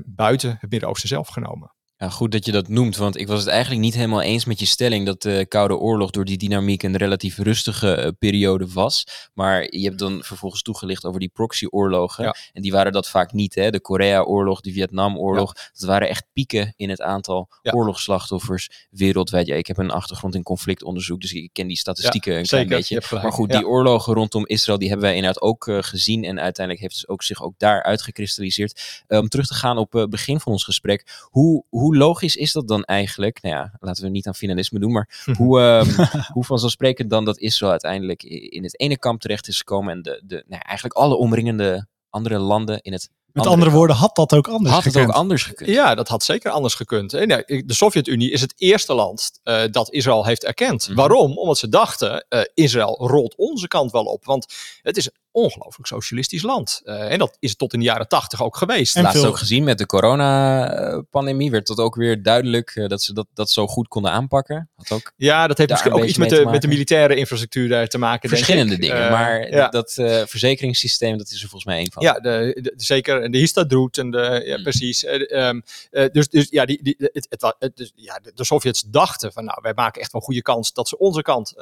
buiten 0.06 0.58
het 0.60 0.72
Midden-Oosten 0.72 1.10
zelf 1.10 1.28
genomen. 1.28 1.76
Ja, 2.02 2.10
goed 2.10 2.32
dat 2.32 2.46
je 2.46 2.52
dat 2.52 2.68
noemt, 2.68 2.98
want 2.98 3.18
ik 3.18 3.28
was 3.28 3.40
het 3.40 3.48
eigenlijk 3.48 3.82
niet 3.82 3.94
helemaal 3.94 4.22
eens 4.22 4.46
met 4.46 4.60
je 4.60 4.66
stelling 4.66 5.06
dat 5.06 5.22
de 5.22 5.46
Koude 5.48 5.78
Oorlog 5.78 6.12
door 6.12 6.26
die 6.26 6.38
dynamiek 6.38 6.84
een 6.84 6.98
relatief 6.98 7.38
rustige 7.38 8.04
uh, 8.06 8.08
periode 8.20 8.68
was. 8.74 9.30
Maar 9.34 9.76
je 9.76 9.84
hebt 9.84 10.00
dan 10.00 10.24
vervolgens 10.24 10.62
toegelicht 10.62 11.06
over 11.06 11.20
die 11.20 11.30
proxyoorlogen. 11.34 12.24
Ja. 12.24 12.36
En 12.54 12.62
die 12.62 12.72
waren 12.72 12.92
dat 12.92 13.10
vaak 13.10 13.34
niet. 13.34 13.56
Hè? 13.56 13.70
De 13.70 13.82
Korea-oorlog, 13.82 14.62
de 14.62 14.72
Vietnam-oorlog. 14.72 15.54
Ja. 15.56 15.62
Dat 15.74 15.90
waren 15.90 16.10
echt 16.10 16.26
pieken 16.34 16.74
in 16.76 16.90
het 16.90 17.02
aantal 17.02 17.50
ja. 17.62 17.72
oorlogsslachtoffers 17.72 18.88
wereldwijd. 18.90 19.48
Ja, 19.48 19.56
ik 19.56 19.68
heb 19.68 19.78
een 19.78 19.92
achtergrond 19.92 20.36
in 20.36 20.44
conflictonderzoek, 20.44 21.22
dus 21.22 21.34
ik 21.34 21.50
ken 21.54 21.68
die 21.68 21.78
statistieken 21.78 22.38
een 22.38 22.46
zeker, 22.46 22.66
klein 22.66 22.80
beetje. 22.82 23.18
Maar 23.22 23.32
goed, 23.32 23.52
die 23.52 23.68
oorlogen 23.68 24.14
rondom 24.14 24.48
Israël, 24.48 24.78
die 24.80 24.90
hebben 24.90 25.06
wij 25.06 25.16
inderdaad 25.16 25.42
ook 25.42 25.68
uh, 25.68 25.78
gezien. 25.82 26.24
En 26.24 26.40
uiteindelijk 26.40 26.86
heeft 26.86 27.02
het 27.02 27.10
ook 27.10 27.24
zich 27.24 27.44
ook 27.44 27.54
daar 27.58 27.84
uitgekristalliseerd. 27.84 29.04
Om 29.08 29.30
terug 29.30 29.48
te 29.48 29.54
gaan 29.54 29.78
op 29.78 29.94
het 29.94 30.10
begin 30.10 30.40
van 30.40 30.52
ons 30.52 30.64
gesprek. 30.64 31.28
Hoe, 31.30 31.64
hoe 31.70 31.91
hoe 31.92 32.00
logisch 32.00 32.36
is 32.36 32.52
dat 32.52 32.68
dan 32.68 32.84
eigenlijk? 32.84 33.42
Nou 33.42 33.56
ja, 33.56 33.74
laten 33.80 34.04
we 34.04 34.10
niet 34.10 34.28
aan 34.28 34.36
finalisme 34.36 34.80
doen, 34.80 34.92
maar 34.92 35.24
hoe, 35.38 35.60
um, 35.60 36.08
hoe 36.36 36.44
vanzelfsprekend 36.44 37.10
dan 37.10 37.26
dat 37.26 37.40
Israël 37.40 37.72
uiteindelijk 37.72 38.24
in 38.24 38.64
het 38.64 38.80
ene 38.80 38.98
kamp 38.98 39.22
terecht 39.22 39.48
is 39.48 39.58
gekomen 39.58 39.94
en 39.94 40.02
de, 40.02 40.22
de, 40.26 40.36
nou 40.36 40.62
ja, 40.62 40.64
eigenlijk 40.64 40.96
alle 40.96 41.16
omringende 41.16 41.88
andere 42.10 42.38
landen 42.38 42.82
in 42.82 42.92
het 42.92 43.10
met 43.34 43.46
andere, 43.46 43.62
andere 43.62 43.78
woorden, 43.78 43.96
had 43.96 44.16
dat 44.16 44.34
ook 44.34 44.48
anders 44.48 44.74
had 44.74 44.84
gekund? 44.84 44.96
Had 44.96 45.04
het 45.04 45.16
ook 45.16 45.22
anders 45.22 45.44
gekund? 45.44 45.70
Ja, 45.70 45.96
dat 45.96 46.08
had 46.08 46.24
zeker 46.24 46.52
anders 46.52 46.74
gekund. 46.74 47.12
De 47.12 47.64
Sovjet-Unie 47.68 48.32
is 48.32 48.42
het 48.42 48.54
eerste 48.58 48.94
land 48.94 49.40
uh, 49.44 49.62
dat 49.72 49.92
Israël 49.92 50.26
heeft 50.26 50.44
erkend. 50.44 50.82
Mm 50.82 50.88
-hmm. 50.88 50.96
Waarom? 50.96 51.38
Omdat 51.38 51.58
ze 51.58 51.70
dachten, 51.70 52.26
uh, 52.30 52.42
Israël 52.54 53.08
rolt 53.08 53.36
onze 53.36 53.68
kant 53.68 53.92
wel 53.92 54.04
op. 54.04 54.26
Want 54.26 54.54
het 54.82 54.98
is 54.98 55.10
ongelooflijk 55.32 55.88
socialistisch 55.88 56.42
land. 56.42 56.82
Uh, 56.84 57.12
en 57.12 57.20
dat 57.20 57.38
is 57.40 57.50
het 57.50 57.60
tot 57.60 57.74
in 57.74 57.80
de 57.80 57.86
jaren 57.86 58.08
tachtig 58.08 58.44
ook 58.44 58.58
geweest. 58.58 58.96
En 58.96 59.04
Laatst 59.04 59.20
veel... 59.20 59.30
ook 59.30 59.38
gezien 59.38 59.64
met 59.64 59.78
de 59.78 59.86
coronapandemie 59.86 61.52
werd 61.52 61.68
dat 61.68 61.78
ook 61.78 61.96
weer 61.96 62.24
duidelijk 62.24 62.76
uh, 62.76 62.88
dat 62.88 63.02
ze 63.02 63.14
dat, 63.14 63.28
dat 63.34 63.52
zo 63.52 63.68
goed 63.68 63.88
konden 63.88 64.12
aanpakken. 64.12 64.70
Had 64.76 64.92
ook 64.92 65.14
ja, 65.16 65.48
dat 65.48 65.58
heeft 65.58 65.70
misschien 65.70 65.94
ook 65.94 66.04
iets 66.04 66.18
met 66.18 66.30
de, 66.30 66.46
met 66.46 66.62
de 66.62 66.68
militaire 66.68 67.16
infrastructuur 67.16 67.70
daar 67.70 67.88
te 67.88 67.98
maken. 67.98 68.30
Verschillende 68.30 68.78
dingen, 68.78 69.06
uh, 69.06 69.12
maar 69.12 69.50
ja. 69.50 69.68
dat 69.68 69.94
verzekeringssysteem, 70.26 71.18
dat 71.18 71.28
is 71.28 71.34
er 71.34 71.50
volgens 71.50 71.66
mij 71.66 71.78
één 71.78 71.92
van. 71.92 72.04
Ja, 72.04 72.14
de, 72.14 72.60
de, 72.62 72.74
zeker. 72.76 73.22
En 73.22 73.32
de 73.32 73.38
Histadroet 73.38 73.98
en 73.98 74.12
de, 74.12 74.42
ja, 74.46 74.54
hmm. 74.54 74.64
precies. 74.64 75.06
Um, 75.30 75.64
dus, 76.12 76.30
dus 76.30 76.48
ja, 76.50 76.66
die, 76.66 76.84
die, 76.84 76.96
het, 76.98 77.28
het, 77.30 77.56
het, 77.60 77.78
dus, 77.78 77.92
ja, 77.96 78.20
de, 78.20 78.32
de 78.36 78.46
Sovjets 78.46 78.84
dachten 78.88 79.34
van 79.34 79.46
nou, 79.46 79.60
wij 79.62 79.74
maken 79.74 80.02
echt 80.02 80.12
wel 80.12 80.22
een 80.22 80.28
goede 80.28 80.42
kans 80.42 80.74
dat 80.74 80.88
ze 80.88 80.98
onze 80.98 81.22
kant 81.22 81.54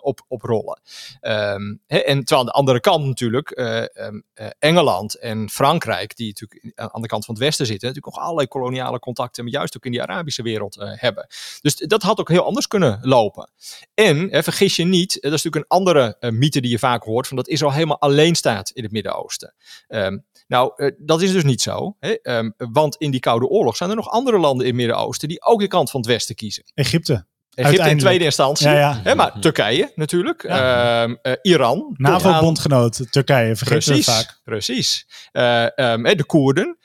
op, 0.00 0.24
oprollen. 0.28 0.80
Um, 1.20 1.80
hè, 1.86 1.98
en 1.98 2.18
terwijl 2.18 2.40
aan 2.40 2.46
de 2.46 2.52
andere 2.52 2.80
kant 2.80 3.17
natuurlijk 3.20 3.58
uh, 3.58 4.06
um, 4.06 4.24
uh, 4.34 4.46
Engeland 4.58 5.14
en 5.14 5.50
Frankrijk, 5.50 6.16
die 6.16 6.26
natuurlijk 6.26 6.72
aan 6.74 7.02
de 7.02 7.08
kant 7.08 7.24
van 7.24 7.34
het 7.34 7.42
Westen 7.42 7.66
zitten, 7.66 7.88
natuurlijk 7.88 8.16
nog 8.16 8.24
allerlei 8.24 8.48
koloniale 8.48 8.98
contacten, 8.98 9.44
maar 9.44 9.52
juist 9.52 9.76
ook 9.76 9.84
in 9.84 9.90
die 9.90 10.02
Arabische 10.02 10.42
wereld 10.42 10.76
uh, 10.76 10.90
hebben. 10.94 11.26
Dus 11.60 11.76
dat 11.76 12.02
had 12.02 12.20
ook 12.20 12.28
heel 12.28 12.44
anders 12.44 12.66
kunnen 12.66 12.98
lopen. 13.02 13.50
En 13.94 14.42
vergis 14.44 14.76
je 14.76 14.84
niet, 14.84 15.12
dat 15.12 15.32
is 15.32 15.42
natuurlijk 15.42 15.56
een 15.56 15.78
andere 15.78 16.16
mythe 16.20 16.60
die 16.60 16.70
je 16.70 16.78
vaak 16.78 17.02
hoort, 17.02 17.26
van 17.26 17.36
dat 17.36 17.48
Israël 17.48 17.72
helemaal 17.72 18.00
alleen 18.00 18.34
staat 18.34 18.70
in 18.70 18.82
het 18.82 18.92
Midden-Oosten. 18.92 19.54
Um, 19.88 20.24
nou, 20.46 20.92
dat 20.98 21.22
is 21.22 21.32
dus 21.32 21.44
niet 21.44 21.62
zo. 21.62 21.96
Hè? 21.98 22.16
Um, 22.22 22.54
want 22.56 22.96
in 22.96 23.10
die 23.10 23.20
Koude 23.20 23.46
Oorlog 23.46 23.76
zijn 23.76 23.90
er 23.90 23.96
nog 23.96 24.08
andere 24.08 24.38
landen 24.38 24.66
in 24.66 24.72
het 24.72 24.80
Midden-Oosten 24.80 25.28
die 25.28 25.42
ook 25.42 25.60
de 25.60 25.66
kant 25.66 25.90
van 25.90 26.00
het 26.00 26.08
Westen 26.08 26.34
kiezen. 26.34 26.64
Egypte. 26.74 27.26
Egypte 27.64 27.90
in 27.90 27.98
tweede 27.98 28.24
instantie. 28.24 28.68
Ja, 28.68 28.74
ja. 28.74 29.00
Hè, 29.02 29.14
maar 29.14 29.40
Turkije 29.40 29.92
natuurlijk. 29.94 30.42
Ja. 30.42 31.06
Uh, 31.06 31.32
Iran. 31.42 31.94
NAVO-bondgenoot 31.96 33.12
Turkije, 33.12 33.56
vergeet 33.56 33.84
precies, 33.84 34.04
vaak. 34.04 34.40
Precies. 34.44 35.06
Uh, 35.32 35.66
um, 35.76 36.02
de 36.02 36.24
Koerden. 36.26 36.78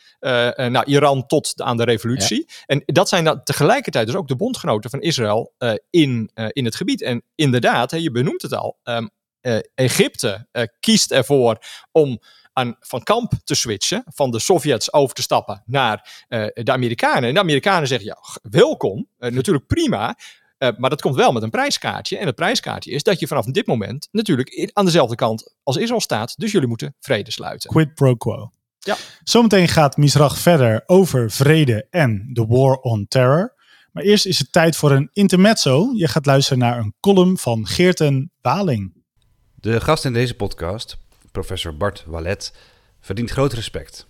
nou, 0.55 0.83
Iran 0.85 1.27
tot 1.27 1.53
aan 1.61 1.77
de 1.77 1.83
revolutie. 1.83 2.43
Ja. 2.47 2.53
En 2.65 2.83
dat 2.85 3.09
zijn 3.09 3.23
dan 3.23 3.43
tegelijkertijd 3.43 4.05
dus 4.05 4.15
ook 4.15 4.27
de 4.27 4.35
bondgenoten 4.35 4.89
van 4.89 5.01
Israël 5.01 5.53
in, 5.89 6.31
in 6.49 6.65
het 6.65 6.75
gebied. 6.75 7.01
En 7.01 7.23
inderdaad, 7.35 7.91
hè, 7.91 7.97
je 7.97 8.11
benoemt 8.11 8.41
het 8.41 8.53
al. 8.53 8.79
Um, 8.83 9.09
Egypte 9.75 10.47
kiest 10.79 11.11
ervoor 11.11 11.57
om 11.91 12.19
aan, 12.53 12.75
van 12.79 13.03
kamp 13.03 13.33
te 13.43 13.55
switchen, 13.55 14.03
van 14.07 14.31
de 14.31 14.39
Sovjets 14.39 14.93
over 14.93 15.15
te 15.15 15.21
stappen 15.21 15.63
naar 15.65 16.25
uh, 16.29 16.45
de 16.53 16.71
Amerikanen. 16.71 17.23
En 17.23 17.33
de 17.33 17.39
Amerikanen 17.39 17.87
zeggen, 17.87 18.07
ja, 18.07 18.17
welkom, 18.41 19.07
uh, 19.19 19.31
natuurlijk 19.31 19.67
prima, 19.67 20.15
uh, 20.63 20.69
maar 20.77 20.89
dat 20.89 21.01
komt 21.01 21.15
wel 21.15 21.31
met 21.31 21.43
een 21.43 21.49
prijskaartje. 21.49 22.17
En 22.17 22.25
het 22.25 22.35
prijskaartje 22.35 22.91
is 22.91 23.03
dat 23.03 23.19
je 23.19 23.27
vanaf 23.27 23.45
dit 23.45 23.67
moment 23.67 24.07
natuurlijk 24.11 24.71
aan 24.73 24.85
dezelfde 24.85 25.15
kant 25.15 25.55
als 25.63 25.77
Israël 25.77 26.01
staat. 26.01 26.33
Dus 26.37 26.51
jullie 26.51 26.67
moeten 26.67 26.95
vrede 26.99 27.31
sluiten. 27.31 27.69
Quid 27.69 27.93
pro 27.93 28.15
quo. 28.15 28.51
Ja. 28.79 28.95
Zometeen 29.23 29.67
gaat 29.67 29.97
Misrach 29.97 30.37
verder 30.37 30.83
over 30.85 31.31
vrede 31.31 31.87
en 31.89 32.29
de 32.33 32.45
war 32.45 32.75
on 32.75 33.05
terror. 33.07 33.53
Maar 33.91 34.03
eerst 34.03 34.25
is 34.25 34.39
het 34.39 34.51
tijd 34.51 34.75
voor 34.75 34.91
een 34.91 35.09
intermezzo. 35.13 35.91
Je 35.93 36.07
gaat 36.07 36.25
luisteren 36.25 36.59
naar 36.59 36.77
een 36.77 36.93
column 36.99 37.37
van 37.37 37.67
Geerten 37.67 38.31
Waling. 38.41 38.93
De 39.55 39.81
gast 39.81 40.05
in 40.05 40.13
deze 40.13 40.33
podcast, 40.33 40.97
professor 41.31 41.77
Bart 41.77 42.03
Wallet, 42.07 42.53
verdient 43.01 43.29
groot 43.29 43.53
respect. 43.53 44.07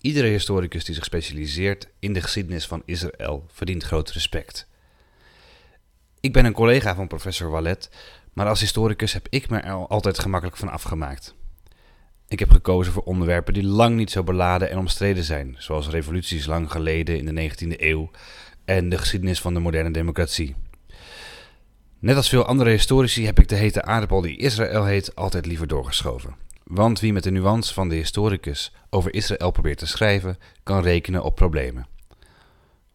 Iedere 0.00 0.28
historicus 0.28 0.84
die 0.84 0.94
zich 0.94 1.04
specialiseert 1.04 1.88
in 1.98 2.12
de 2.12 2.20
geschiedenis 2.20 2.66
van 2.66 2.82
Israël 2.84 3.46
verdient 3.52 3.82
groot 3.82 4.10
respect. 4.10 4.68
Ik 6.24 6.32
ben 6.32 6.44
een 6.44 6.52
collega 6.52 6.94
van 6.94 7.06
professor 7.06 7.50
Wallet, 7.50 7.90
maar 8.32 8.46
als 8.46 8.60
historicus 8.60 9.12
heb 9.12 9.26
ik 9.30 9.50
me 9.50 9.58
er 9.58 9.72
altijd 9.72 10.18
gemakkelijk 10.18 10.56
van 10.56 10.68
afgemaakt. 10.68 11.34
Ik 12.28 12.38
heb 12.38 12.50
gekozen 12.50 12.92
voor 12.92 13.02
onderwerpen 13.02 13.54
die 13.54 13.64
lang 13.64 13.96
niet 13.96 14.10
zo 14.10 14.22
beladen 14.22 14.70
en 14.70 14.78
omstreden 14.78 15.24
zijn, 15.24 15.54
zoals 15.58 15.88
revoluties 15.88 16.46
lang 16.46 16.70
geleden 16.70 17.18
in 17.18 17.34
de 17.34 17.50
19e 17.50 17.80
eeuw 17.80 18.10
en 18.64 18.88
de 18.88 18.98
geschiedenis 18.98 19.40
van 19.40 19.54
de 19.54 19.60
moderne 19.60 19.90
democratie. 19.90 20.54
Net 21.98 22.16
als 22.16 22.28
veel 22.28 22.44
andere 22.44 22.70
historici 22.70 23.26
heb 23.26 23.38
ik 23.38 23.48
de 23.48 23.56
hete 23.56 23.82
aardappel 23.82 24.20
die 24.20 24.36
Israël 24.36 24.84
heet 24.84 25.16
altijd 25.16 25.46
liever 25.46 25.66
doorgeschoven. 25.66 26.36
Want 26.62 27.00
wie 27.00 27.12
met 27.12 27.22
de 27.22 27.30
nuance 27.30 27.74
van 27.74 27.88
de 27.88 27.94
historicus 27.94 28.72
over 28.90 29.14
Israël 29.14 29.50
probeert 29.50 29.78
te 29.78 29.86
schrijven, 29.86 30.38
kan 30.62 30.82
rekenen 30.82 31.22
op 31.22 31.34
problemen. 31.34 31.86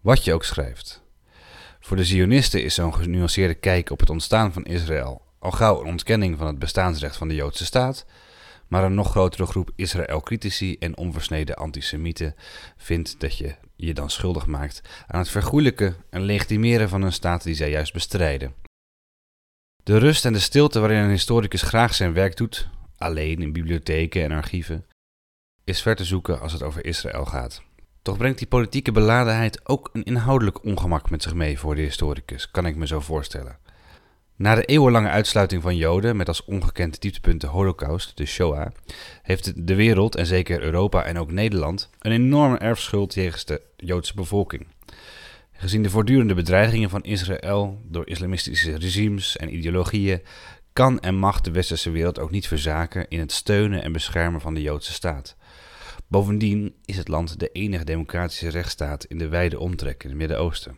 Wat 0.01 0.23
je 0.23 0.33
ook 0.33 0.43
schrijft. 0.43 1.07
Voor 1.79 1.97
de 1.97 2.05
Zionisten 2.05 2.63
is 2.63 2.73
zo'n 2.73 2.95
genuanceerde 2.95 3.55
kijk 3.55 3.89
op 3.89 3.99
het 3.99 4.09
ontstaan 4.09 4.53
van 4.53 4.63
Israël 4.65 5.27
al 5.39 5.51
gauw 5.51 5.81
een 5.81 5.87
ontkenning 5.87 6.37
van 6.37 6.47
het 6.47 6.59
bestaansrecht 6.59 7.17
van 7.17 7.27
de 7.27 7.35
Joodse 7.35 7.65
staat, 7.65 8.05
maar 8.67 8.83
een 8.83 8.93
nog 8.93 9.09
grotere 9.09 9.45
groep 9.45 9.71
Israël-critici 9.75 10.77
en 10.77 10.97
onversneden 10.97 11.55
antisemieten 11.55 12.35
vindt 12.77 13.19
dat 13.19 13.37
je 13.37 13.55
je 13.75 13.93
dan 13.93 14.09
schuldig 14.09 14.45
maakt 14.45 14.81
aan 15.07 15.19
het 15.19 15.29
vergoeilijken 15.29 15.95
en 16.09 16.21
legitimeren 16.21 16.89
van 16.89 17.01
een 17.01 17.13
staat 17.13 17.43
die 17.43 17.55
zij 17.55 17.69
juist 17.69 17.93
bestrijden. 17.93 18.53
De 19.83 19.97
rust 19.97 20.25
en 20.25 20.33
de 20.33 20.39
stilte 20.39 20.79
waarin 20.79 20.97
een 20.97 21.09
historicus 21.09 21.61
graag 21.61 21.93
zijn 21.93 22.13
werk 22.13 22.37
doet, 22.37 22.69
alleen 22.97 23.41
in 23.41 23.53
bibliotheken 23.53 24.23
en 24.23 24.31
archieven, 24.31 24.85
is 25.63 25.81
ver 25.81 25.95
te 25.95 26.05
zoeken 26.05 26.39
als 26.39 26.53
het 26.53 26.63
over 26.63 26.85
Israël 26.85 27.25
gaat. 27.25 27.63
Toch 28.09 28.17
brengt 28.17 28.37
die 28.37 28.47
politieke 28.47 28.91
beladenheid 28.91 29.67
ook 29.67 29.89
een 29.93 30.03
inhoudelijk 30.03 30.63
ongemak 30.63 31.09
met 31.09 31.23
zich 31.23 31.33
mee 31.33 31.59
voor 31.59 31.75
de 31.75 31.81
historicus, 31.81 32.51
kan 32.51 32.65
ik 32.65 32.75
me 32.75 32.87
zo 32.87 32.99
voorstellen. 32.99 33.57
Na 34.35 34.55
de 34.55 34.65
eeuwenlange 34.65 35.09
uitsluiting 35.09 35.61
van 35.61 35.75
Joden, 35.75 36.17
met 36.17 36.27
als 36.27 36.45
ongekend 36.45 37.01
dieptepunt 37.01 37.41
de 37.41 37.47
Holocaust, 37.47 38.17
de 38.17 38.25
Shoah, 38.25 38.71
heeft 39.21 39.67
de 39.67 39.75
wereld, 39.75 40.15
en 40.15 40.25
zeker 40.25 40.61
Europa 40.61 41.03
en 41.03 41.17
ook 41.17 41.31
Nederland, 41.31 41.89
een 41.99 42.11
enorme 42.11 42.57
erfschuld 42.57 43.13
jegens 43.13 43.45
de 43.45 43.61
Joodse 43.77 44.13
bevolking. 44.15 44.67
Gezien 45.51 45.83
de 45.83 45.89
voortdurende 45.89 46.33
bedreigingen 46.33 46.89
van 46.89 47.03
Israël 47.03 47.81
door 47.85 48.07
islamistische 48.07 48.77
regimes 48.77 49.37
en 49.37 49.55
ideologieën, 49.55 50.21
kan 50.73 50.99
en 50.99 51.15
mag 51.15 51.41
de 51.41 51.51
westerse 51.51 51.89
wereld 51.89 52.19
ook 52.19 52.31
niet 52.31 52.47
verzaken 52.47 53.05
in 53.09 53.19
het 53.19 53.31
steunen 53.31 53.83
en 53.83 53.91
beschermen 53.91 54.41
van 54.41 54.53
de 54.53 54.61
Joodse 54.61 54.93
staat. 54.93 55.35
Bovendien 56.09 56.75
is 56.85 56.97
het 56.97 57.07
land 57.07 57.39
de 57.39 57.49
enige 57.51 57.83
democratische 57.83 58.49
rechtsstaat 58.49 59.03
in 59.03 59.17
de 59.17 59.27
wijde 59.27 59.59
omtrek 59.59 60.03
in 60.03 60.09
het 60.09 60.17
Midden-Oosten. 60.17 60.77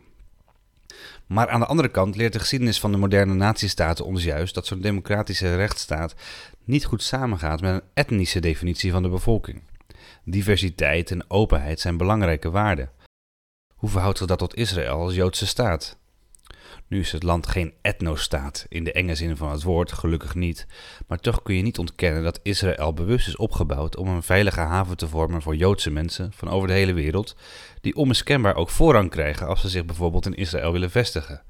Maar 1.26 1.50
aan 1.50 1.60
de 1.60 1.66
andere 1.66 1.90
kant 1.90 2.16
leert 2.16 2.34
de 2.34 2.40
geschiedenis 2.40 2.80
van 2.80 2.92
de 2.92 2.98
moderne 2.98 3.34
natiestaten 3.34 4.06
ons 4.06 4.24
juist 4.24 4.54
dat 4.54 4.66
zo'n 4.66 4.82
democratische 4.82 5.56
rechtsstaat 5.56 6.16
niet 6.64 6.86
goed 6.86 7.04
samengaat 7.04 7.62
met 7.62 7.74
een 7.74 7.88
etnische 7.94 8.40
definitie 8.40 8.92
van 8.92 9.04
de 9.04 9.10
bevolking. 9.10 9.62
Diversiteit 10.24 11.12
en 11.12 11.30
openheid 11.30 11.80
zijn 11.80 11.98
belangrijke 11.98 12.50
waarden. 12.50 12.92
Hoe 13.76 13.90
verhoudt 13.90 14.18
zich 14.18 14.28
dat 14.28 14.40
tot 14.40 14.56
Israël 14.56 15.00
als 15.00 15.16
Joodse 15.16 15.48
staat? 15.48 15.98
Nu 16.92 17.00
is 17.00 17.12
het 17.12 17.24
land 17.24 17.48
geen 17.48 17.74
etnostaat 17.82 18.66
in 18.70 18.84
de 18.84 18.92
enge 18.92 19.16
zin 19.16 19.38
van 19.38 19.52
het 19.52 19.64
woord, 19.64 19.92
gelukkig 19.92 20.36
niet. 20.36 20.68
Maar 21.08 21.20
toch 21.20 21.42
kun 21.42 21.56
je 21.56 21.62
niet 21.62 21.78
ontkennen 21.78 22.24
dat 22.24 22.40
Israël 22.44 22.94
bewust 22.94 23.28
is 23.28 23.36
opgebouwd 23.36 23.96
om 23.96 24.08
een 24.08 24.24
veilige 24.24 24.60
haven 24.60 24.98
te 24.98 25.08
vormen 25.08 25.42
voor 25.42 25.56
Joodse 25.56 25.92
mensen 25.92 26.32
van 26.34 26.50
over 26.50 26.68
de 26.68 26.74
hele 26.74 26.94
wereld, 26.94 27.36
die 27.82 27.96
onmiskenbaar 27.96 28.56
ook 28.56 28.70
voorrang 28.70 29.10
krijgen 29.10 29.48
als 29.48 29.62
ze 29.62 29.70
zich 29.70 29.86
bijvoorbeeld 29.86 30.26
in 30.26 30.34
Israël 30.34 30.72
willen 30.72 30.92
vestigen. 30.92 31.42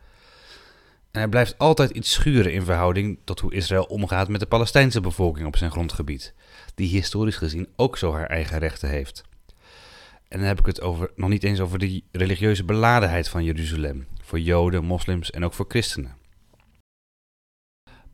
En 1.12 1.22
er 1.22 1.30
blijft 1.30 1.58
altijd 1.58 1.90
iets 1.90 2.12
schuren 2.12 2.54
in 2.54 2.64
verhouding 2.64 3.20
tot 3.24 3.40
hoe 3.40 3.54
Israël 3.54 3.84
omgaat 3.84 4.28
met 4.28 4.40
de 4.40 4.46
Palestijnse 4.46 5.02
bevolking 5.02 5.48
op 5.48 5.58
zijn 5.58 5.72
grondgebied, 5.72 6.34
die 6.76 6.90
historisch 6.90 7.38
gezien 7.38 7.68
ook 7.76 7.98
zo 7.98 8.14
haar 8.14 8.28
eigen 8.28 8.60
rechten 8.60 8.90
heeft. 8.90 9.24
En 10.28 10.38
dan 10.40 10.48
heb 10.48 10.60
ik 10.60 10.66
het 10.66 10.82
over, 10.82 11.12
nog 11.16 11.30
niet 11.30 11.44
eens 11.44 11.60
over 11.60 11.80
de 11.80 12.04
religieuze 12.12 12.64
beladenheid 12.64 13.30
van 13.30 13.44
Jeruzalem, 13.44 14.08
voor 14.32 14.40
Joden, 14.40 14.84
moslims 14.84 15.32
en 15.32 15.46
ook 15.46 15.54
voor 15.54 15.66
christenen. 15.68 16.16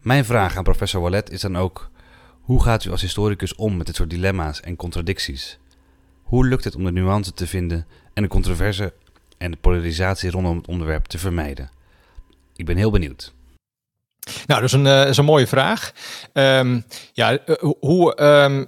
Mijn 0.02 0.26
vraag 0.26 0.58
aan 0.58 0.64
professor 0.64 1.02
Wallet 1.02 1.30
is 1.30 1.42
dan 1.42 1.58
ook: 1.58 1.90
hoe 2.42 2.64
gaat 2.64 2.86
u 2.86 2.92
als 2.92 3.02
historicus 3.02 3.56
om 3.56 3.78
met 3.78 3.86
dit 3.86 3.96
soort 3.96 4.10
dilemma's 4.10 4.62
en 4.62 4.76
contradicties? 4.76 5.58
Hoe 6.24 6.48
lukt 6.48 6.64
het 6.64 6.76
om 6.76 6.84
de 6.84 6.92
nuance 6.92 7.34
te 7.34 7.48
vinden 7.48 7.88
en 8.14 8.24
de 8.24 8.30
controverse 8.30 8.94
en 9.38 9.52
de 9.52 9.58
polarisatie 9.58 10.32
rondom 10.32 10.58
het 10.58 10.68
onderwerp 10.68 11.06
te 11.06 11.18
vermijden? 11.18 11.70
Ik 12.56 12.66
ben 12.66 12.78
heel 12.78 12.92
benieuwd. 12.92 13.34
Nou, 14.48 14.62
dat 14.62 14.64
is 14.64 14.72
een, 14.72 15.18
een 15.18 15.26
mooie 15.26 15.48
vraag. 15.48 15.94
Um, 16.34 16.86
ja, 17.14 17.32
uh, 17.32 17.56
hoe, 17.80 18.24
um, 18.24 18.68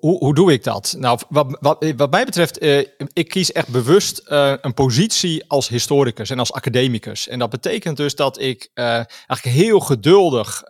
hoe, 0.00 0.18
hoe, 0.18 0.34
doe 0.34 0.52
ik 0.52 0.64
dat? 0.64 0.94
Nou, 0.98 1.18
wat, 1.28 1.56
wat, 1.60 1.92
wat 1.96 2.10
mij 2.10 2.24
betreft, 2.24 2.62
uh, 2.62 2.78
ik 3.12 3.28
kies 3.28 3.52
echt 3.52 3.68
bewust 3.68 4.22
uh, 4.28 4.54
een 4.60 4.74
positie 4.74 5.44
als 5.46 5.68
historicus 5.68 6.30
en 6.30 6.38
als 6.38 6.52
academicus. 6.52 7.28
En 7.28 7.38
dat 7.38 7.50
betekent 7.50 7.96
dus 7.96 8.14
dat 8.14 8.40
ik 8.40 8.70
uh, 8.74 8.84
eigenlijk 8.84 9.42
heel 9.42 9.80
geduldig 9.80 10.64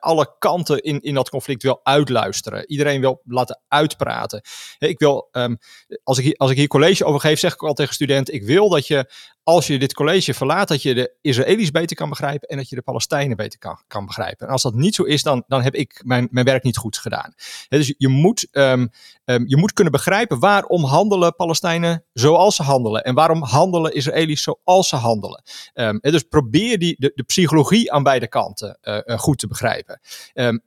alle 0.00 0.34
kanten 0.38 0.82
in, 0.82 1.00
in 1.00 1.14
dat 1.14 1.30
conflict 1.30 1.62
wil 1.62 1.80
uitluisteren. 1.82 2.70
Iedereen 2.70 3.00
wil 3.00 3.20
laten 3.24 3.60
uitpraten. 3.68 4.42
Ik 4.78 4.98
wil, 4.98 5.28
um, 5.32 5.58
als, 6.02 6.18
ik 6.18 6.24
hier, 6.24 6.36
als 6.36 6.50
ik 6.50 6.56
hier 6.56 6.66
college 6.66 7.04
over 7.04 7.20
geef, 7.20 7.38
zeg 7.38 7.52
ik 7.52 7.62
al 7.62 7.74
tegen 7.74 7.94
studenten, 7.94 8.34
ik 8.34 8.42
wil 8.42 8.68
dat 8.68 8.86
je 8.86 9.10
als 9.48 9.66
je 9.66 9.78
dit 9.78 9.94
college 9.94 10.34
verlaat, 10.34 10.68
dat 10.68 10.82
je 10.82 10.94
de 10.94 11.16
Israëli's 11.20 11.70
beter 11.70 11.96
kan 11.96 12.08
begrijpen 12.08 12.48
en 12.48 12.56
dat 12.56 12.68
je 12.68 12.76
de 12.76 12.82
Palestijnen 12.82 13.36
beter 13.36 13.58
kan, 13.58 13.82
kan 13.86 14.06
begrijpen. 14.06 14.46
En 14.46 14.52
als 14.52 14.62
dat 14.62 14.74
niet 14.74 14.94
zo 14.94 15.02
is, 15.02 15.22
dan, 15.22 15.44
dan 15.46 15.62
heb 15.62 15.74
ik 15.74 16.00
mijn, 16.04 16.28
mijn 16.30 16.44
werk 16.44 16.62
niet 16.62 16.76
goed 16.76 16.98
gedaan. 16.98 17.34
dus 17.68 17.94
je 17.98 18.08
moet, 18.08 18.48
um, 18.58 18.90
um, 19.24 19.44
je 19.46 19.56
moet 19.56 19.72
kunnen 19.72 19.92
begrijpen 19.92 20.38
waarom 20.38 20.84
handelen 20.84 21.34
Palestijnen 21.34 22.04
zoals 22.12 22.56
ze 22.56 22.62
handelen. 22.62 23.04
En 23.04 23.14
waarom 23.14 23.42
handelen 23.42 23.94
Israëli's 23.94 24.42
zoals 24.42 24.88
ze 24.88 24.96
handelen. 24.96 25.42
Um, 25.74 25.98
dus 26.00 26.22
probeer 26.22 26.78
die, 26.78 26.96
de, 26.98 27.22
psychologie 27.26 27.92
aan 27.92 28.02
beide 28.02 28.28
kanten 28.28 28.78
uh, 28.82 28.98
uh, 29.04 29.18
goed 29.18 29.38
te 29.38 29.46
begrijpen. 29.46 30.00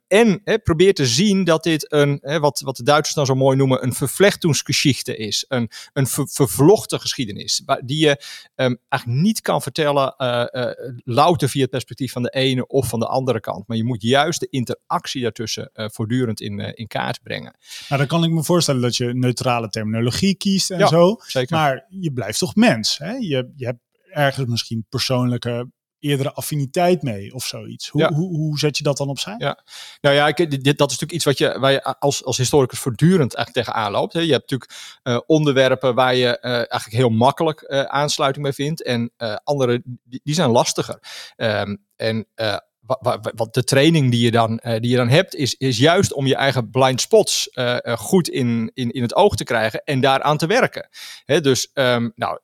en 0.08 0.42
probeer 0.62 0.94
te 0.94 1.06
zien 1.06 1.44
dat 1.44 1.62
dit 1.62 1.92
een, 1.92 2.20
wat, 2.40 2.60
wat 2.60 2.76
de 2.76 2.82
Duitsers 2.82 3.14
dan 3.14 3.26
zo 3.26 3.34
mooi 3.34 3.56
noemen, 3.56 3.82
een 3.82 3.94
vervlechtungsgeschichte 3.94 5.16
is. 5.16 5.44
Een, 5.48 5.70
een 5.92 6.06
geschiedenis. 6.88 7.62
Die 7.84 8.04
je 8.04 8.24
eigenlijk 8.88 9.22
niet 9.22 9.40
kan 9.40 9.62
vertellen, 9.62 10.14
uh, 10.18 10.44
louter 11.04 11.48
via 11.48 11.60
het 11.60 11.70
perspectief 11.70 12.12
van 12.12 12.22
de 12.22 12.30
ene 12.30 12.66
of 12.66 12.88
van 12.88 13.00
de 13.00 13.06
andere 13.06 13.40
kant. 13.40 13.68
Maar 13.68 13.76
je 13.76 13.84
moet 13.84 14.02
juist 14.02 14.40
de 14.40 14.48
interactie 14.50 15.22
daartussen 15.22 15.70
voortdurend 15.74 16.40
in, 16.40 16.58
in 16.58 16.86
kaart 16.86 17.22
brengen. 17.22 17.56
Nou, 17.88 18.00
dan 18.00 18.06
kan 18.06 18.24
ik 18.24 18.30
me 18.30 18.44
voorstellen 18.44 18.80
dat 18.80 18.96
je 18.96 19.14
neutrale 19.14 19.68
terminologie 19.68 20.34
kiest 20.34 20.70
en 20.70 20.78
ja, 20.78 20.86
zo. 20.86 21.16
Zeker. 21.26 21.56
Maar 21.56 21.86
je 21.88 22.12
blijft 22.12 22.38
toch 22.38 22.54
mens. 22.54 22.98
Hè? 22.98 23.12
Je, 23.12 23.52
je 23.56 23.64
hebt 23.64 23.80
ergens 24.10 24.46
misschien 24.46 24.86
persoonlijke 24.88 25.70
eerdere 26.02 26.32
affiniteit 26.32 27.02
mee 27.02 27.34
of 27.34 27.46
zoiets. 27.46 27.88
Hoe, 27.88 28.00
Ja. 28.00 28.12
hoe, 28.12 28.36
hoe 28.36 28.58
zet 28.58 28.76
je 28.76 28.82
dat 28.82 28.96
dan 28.96 29.08
opzij? 29.08 29.34
Ja. 29.38 29.64
Nou 30.00 30.16
ja, 30.16 30.26
ik, 30.26 30.36
dit, 30.36 30.78
dat 30.78 30.90
is 30.90 30.98
natuurlijk 30.98 31.12
iets 31.12 31.24
wat 31.24 31.38
je, 31.38 31.58
waar 31.58 31.72
je 31.72 31.82
als, 31.82 32.24
als 32.24 32.36
historicus 32.36 32.78
voortdurend 32.78 33.34
eigenlijk 33.34 33.66
tegenaan 33.66 33.92
loopt. 33.92 34.12
Hè. 34.12 34.20
Je 34.20 34.32
hebt 34.32 34.50
natuurlijk 34.50 34.98
eh, 35.02 35.18
onderwerpen 35.26 35.94
waar 35.94 36.14
je 36.14 36.38
eh, 36.38 36.52
eigenlijk 36.52 36.92
heel 36.92 37.08
makkelijk 37.08 37.60
eh, 37.60 37.82
aansluiting 37.82 38.44
bij 38.44 38.54
vindt. 38.54 38.82
En 38.82 39.12
andere, 39.44 39.82
die, 39.84 40.20
die 40.24 40.34
zijn 40.34 40.50
lastiger. 40.50 40.98
Ehm, 41.36 41.76
en 41.96 42.26
wat 43.34 43.54
de 43.54 43.64
training 43.64 44.10
die 44.10 44.24
je 44.24 44.30
dan, 44.30 44.58
eh, 44.58 44.80
die 44.80 44.90
je 44.90 44.96
dan 44.96 45.08
hebt, 45.08 45.34
is, 45.34 45.54
is 45.54 45.78
juist 45.78 46.12
om 46.12 46.26
je 46.26 46.34
eigen 46.34 46.70
blind 46.70 47.00
spots 47.00 47.48
eh, 47.48 47.86
eh, 47.86 47.98
goed 47.98 48.28
in, 48.28 48.70
in, 48.74 48.90
in 48.90 49.02
het 49.02 49.14
oog 49.14 49.36
te 49.36 49.44
krijgen 49.44 49.82
en 49.84 50.00
daaraan 50.00 50.36
te 50.36 50.46
werken. 50.46 50.88
Hè, 51.24 51.40
dus 51.40 51.70
ehm, 51.72 52.08
nou, 52.14 52.38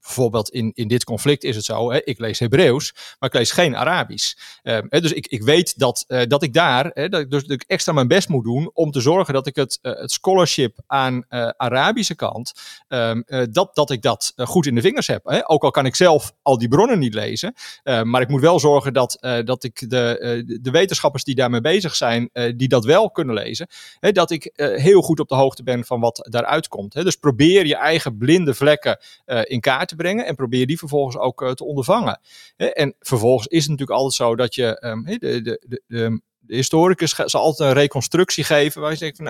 bijvoorbeeld 0.00 0.48
in, 0.48 0.70
in 0.74 0.88
dit 0.88 1.04
conflict 1.04 1.44
is 1.44 1.56
het 1.56 1.64
zo, 1.64 1.92
hè, 1.92 2.04
ik 2.04 2.18
lees 2.18 2.38
Hebreeuws, 2.38 2.94
maar 3.18 3.28
ik 3.28 3.34
lees 3.34 3.50
geen 3.50 3.76
Arabisch. 3.76 4.34
Ehm, 4.62 4.86
hè, 4.88 5.00
dus 5.00 5.12
ik, 5.12 5.26
ik 5.26 5.42
weet 5.42 5.78
dat, 5.78 6.04
dat 6.28 6.42
ik 6.42 6.52
daar, 6.52 6.90
hè, 6.94 7.08
dat, 7.08 7.30
dus, 7.30 7.42
ik 7.42 7.64
extra 7.66 7.92
mijn 7.92 8.08
best 8.08 8.28
moet 8.28 8.44
doen 8.44 8.70
om 8.72 8.90
te 8.90 9.00
zorgen 9.00 9.34
dat 9.34 9.46
ik 9.46 9.56
het, 9.56 9.78
het 9.82 10.10
scholarship 10.10 10.78
aan 10.86 11.24
Arabische 11.56 12.14
kant, 12.14 12.52
ehm, 12.88 13.20
eh, 13.26 13.42
dat, 13.50 13.74
dat 13.74 13.90
ik 13.90 14.02
dat 14.02 14.32
goed 14.36 14.66
in 14.66 14.74
de 14.74 14.80
vingers 14.80 15.06
heb. 15.06 15.24
Hè. 15.24 15.48
Ook 15.50 15.64
al 15.64 15.70
kan 15.70 15.86
ik 15.86 15.96
zelf 15.96 16.32
al 16.42 16.58
die 16.58 16.68
bronnen 16.68 16.98
niet 16.98 17.14
lezen, 17.14 17.54
maar 17.82 18.20
ik 18.20 18.28
moet 18.28 18.40
wel 18.40 18.58
zorgen 18.58 18.92
dat, 18.92 19.18
dat 19.44 19.64
ik 19.64 19.89
de, 19.90 20.18
eh, 20.18 20.58
de- 20.62 20.70
wetenschappers 20.70 21.24
die 21.24 21.34
daarmee 21.34 21.60
bezig 21.60 21.96
zijn, 21.96 22.30
eh, 22.32 22.52
die 22.56 22.68
dat 22.68 22.84
wel 22.84 23.10
kunnen 23.10 23.34
lezen, 23.34 23.66
dat 24.00 24.30
ik 24.30 24.44
eh, 24.44 24.82
heel 24.82 25.02
goed 25.02 25.20
op 25.20 25.28
de 25.28 25.34
hoogte 25.34 25.62
ben 25.62 25.84
van 25.84 26.00
wat 26.00 26.26
daaruit 26.30 26.68
komt. 26.68 26.92
Dus 26.92 27.16
probeer 27.16 27.66
je 27.66 27.76
eigen 27.76 28.16
blinde 28.18 28.54
vlekken 28.54 28.98
in 29.42 29.60
kaart 29.60 29.88
te 29.88 29.96
brengen 29.96 30.26
en 30.26 30.34
probeer 30.34 30.66
die 30.66 30.78
vervolgens 30.78 31.16
ook 31.16 31.54
te 31.54 31.64
ondervangen. 31.64 32.20
En 32.56 32.94
vervolgens 33.00 33.46
is 33.46 33.60
het 33.60 33.70
natuurlijk 33.70 33.98
altijd 33.98 34.14
zo 34.14 34.36
dat 34.36 34.54
je 34.54 34.78
ehm, 34.78 35.02
de, 35.04 35.42
de, 35.42 35.82
de, 35.86 36.20
de 36.40 36.54
historicus 36.54 37.14
zal 37.14 37.40
altijd 37.40 37.68
een 37.68 37.76
reconstructie 37.76 38.44
geven 38.44 38.80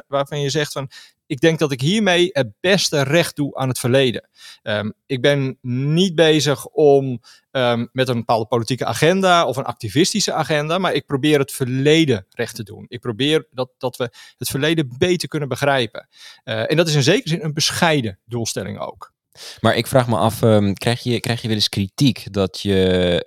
waarvan 0.07 0.41
je 0.41 0.51
zegt 0.51 0.73
van 0.73 0.91
ik 1.31 1.41
denk 1.41 1.59
dat 1.59 1.73
ik 1.73 1.81
hiermee 1.81 2.29
het 2.33 2.53
beste 2.61 3.03
recht 3.03 3.37
doe 3.37 3.57
aan 3.57 3.69
het 3.69 3.79
verleden. 3.79 4.29
Ehm, 4.63 4.91
ik 5.07 5.21
ben 5.21 5.59
niet 5.63 6.15
bezig 6.15 6.67
om 6.67 7.21
ehm, 7.51 7.87
met 7.93 8.09
een 8.09 8.17
bepaalde 8.17 8.47
politieke 8.47 8.85
agenda 8.85 9.47
of 9.47 9.57
een 9.57 9.65
activistische 9.65 10.33
agenda, 10.33 10.79
maar 10.79 10.93
ik 10.93 11.07
probeer 11.07 11.39
het 11.39 11.53
verleden 11.53 12.27
recht 12.31 12.55
te 12.55 12.63
doen. 12.63 12.85
Ik 12.89 13.01
probeer 13.01 13.47
dat, 13.51 13.71
dat 13.79 13.97
we 13.97 14.11
het 14.39 14.49
verleden 14.49 14.95
beter 14.99 15.29
kunnen 15.29 15.49
begrijpen. 15.49 16.09
Eh, 16.45 16.71
en 16.71 16.77
dat 16.77 16.89
is 16.89 16.95
in 16.95 17.03
zekere 17.03 17.29
zin 17.29 17.45
een 17.45 17.55
bescheiden 17.55 18.19
doelstelling 18.25 18.79
ook. 18.79 19.13
Maar 19.61 19.77
ik 19.77 19.87
vraag 19.87 20.09
me 20.09 20.17
af, 20.17 20.43
ehm, 20.43 20.73
krijg, 20.73 21.03
je, 21.03 21.21
krijg 21.21 21.43
je 21.43 21.49
wel 21.49 21.57
eens 21.57 21.69
kritiek 21.69 22.33
dat 22.33 22.61
je 22.61 23.21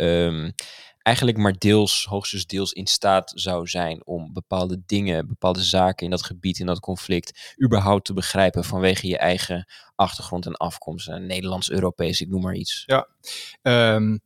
eigenlijk 1.03 1.37
maar 1.37 1.57
deels, 1.57 2.05
hoogstens 2.09 2.45
deels 2.45 2.71
in 2.73 2.87
staat 2.87 3.31
zou 3.35 3.67
zijn 3.67 4.05
om 4.05 4.33
bepaalde 4.33 4.81
dingen, 4.85 5.27
bepaalde 5.27 5.61
zaken 5.63 6.05
in 6.05 6.11
dat 6.11 6.23
gebied, 6.23 6.59
in 6.59 6.65
dat 6.65 6.79
conflict, 6.79 7.55
überhaupt 7.63 8.05
te 8.05 8.13
begrijpen 8.13 8.63
vanwege 8.63 9.07
je 9.07 9.17
eigen 9.17 9.67
achtergrond 9.95 10.45
en 10.45 10.55
afkomst, 10.55 11.07
eh, 11.09 11.15
Nederlands, 11.15 11.69
Europees, 11.71 12.21
ik 12.21 12.29
noem 12.29 12.41
maar 12.41 12.55
iets. 12.55 12.83
Ehm, 13.61 14.17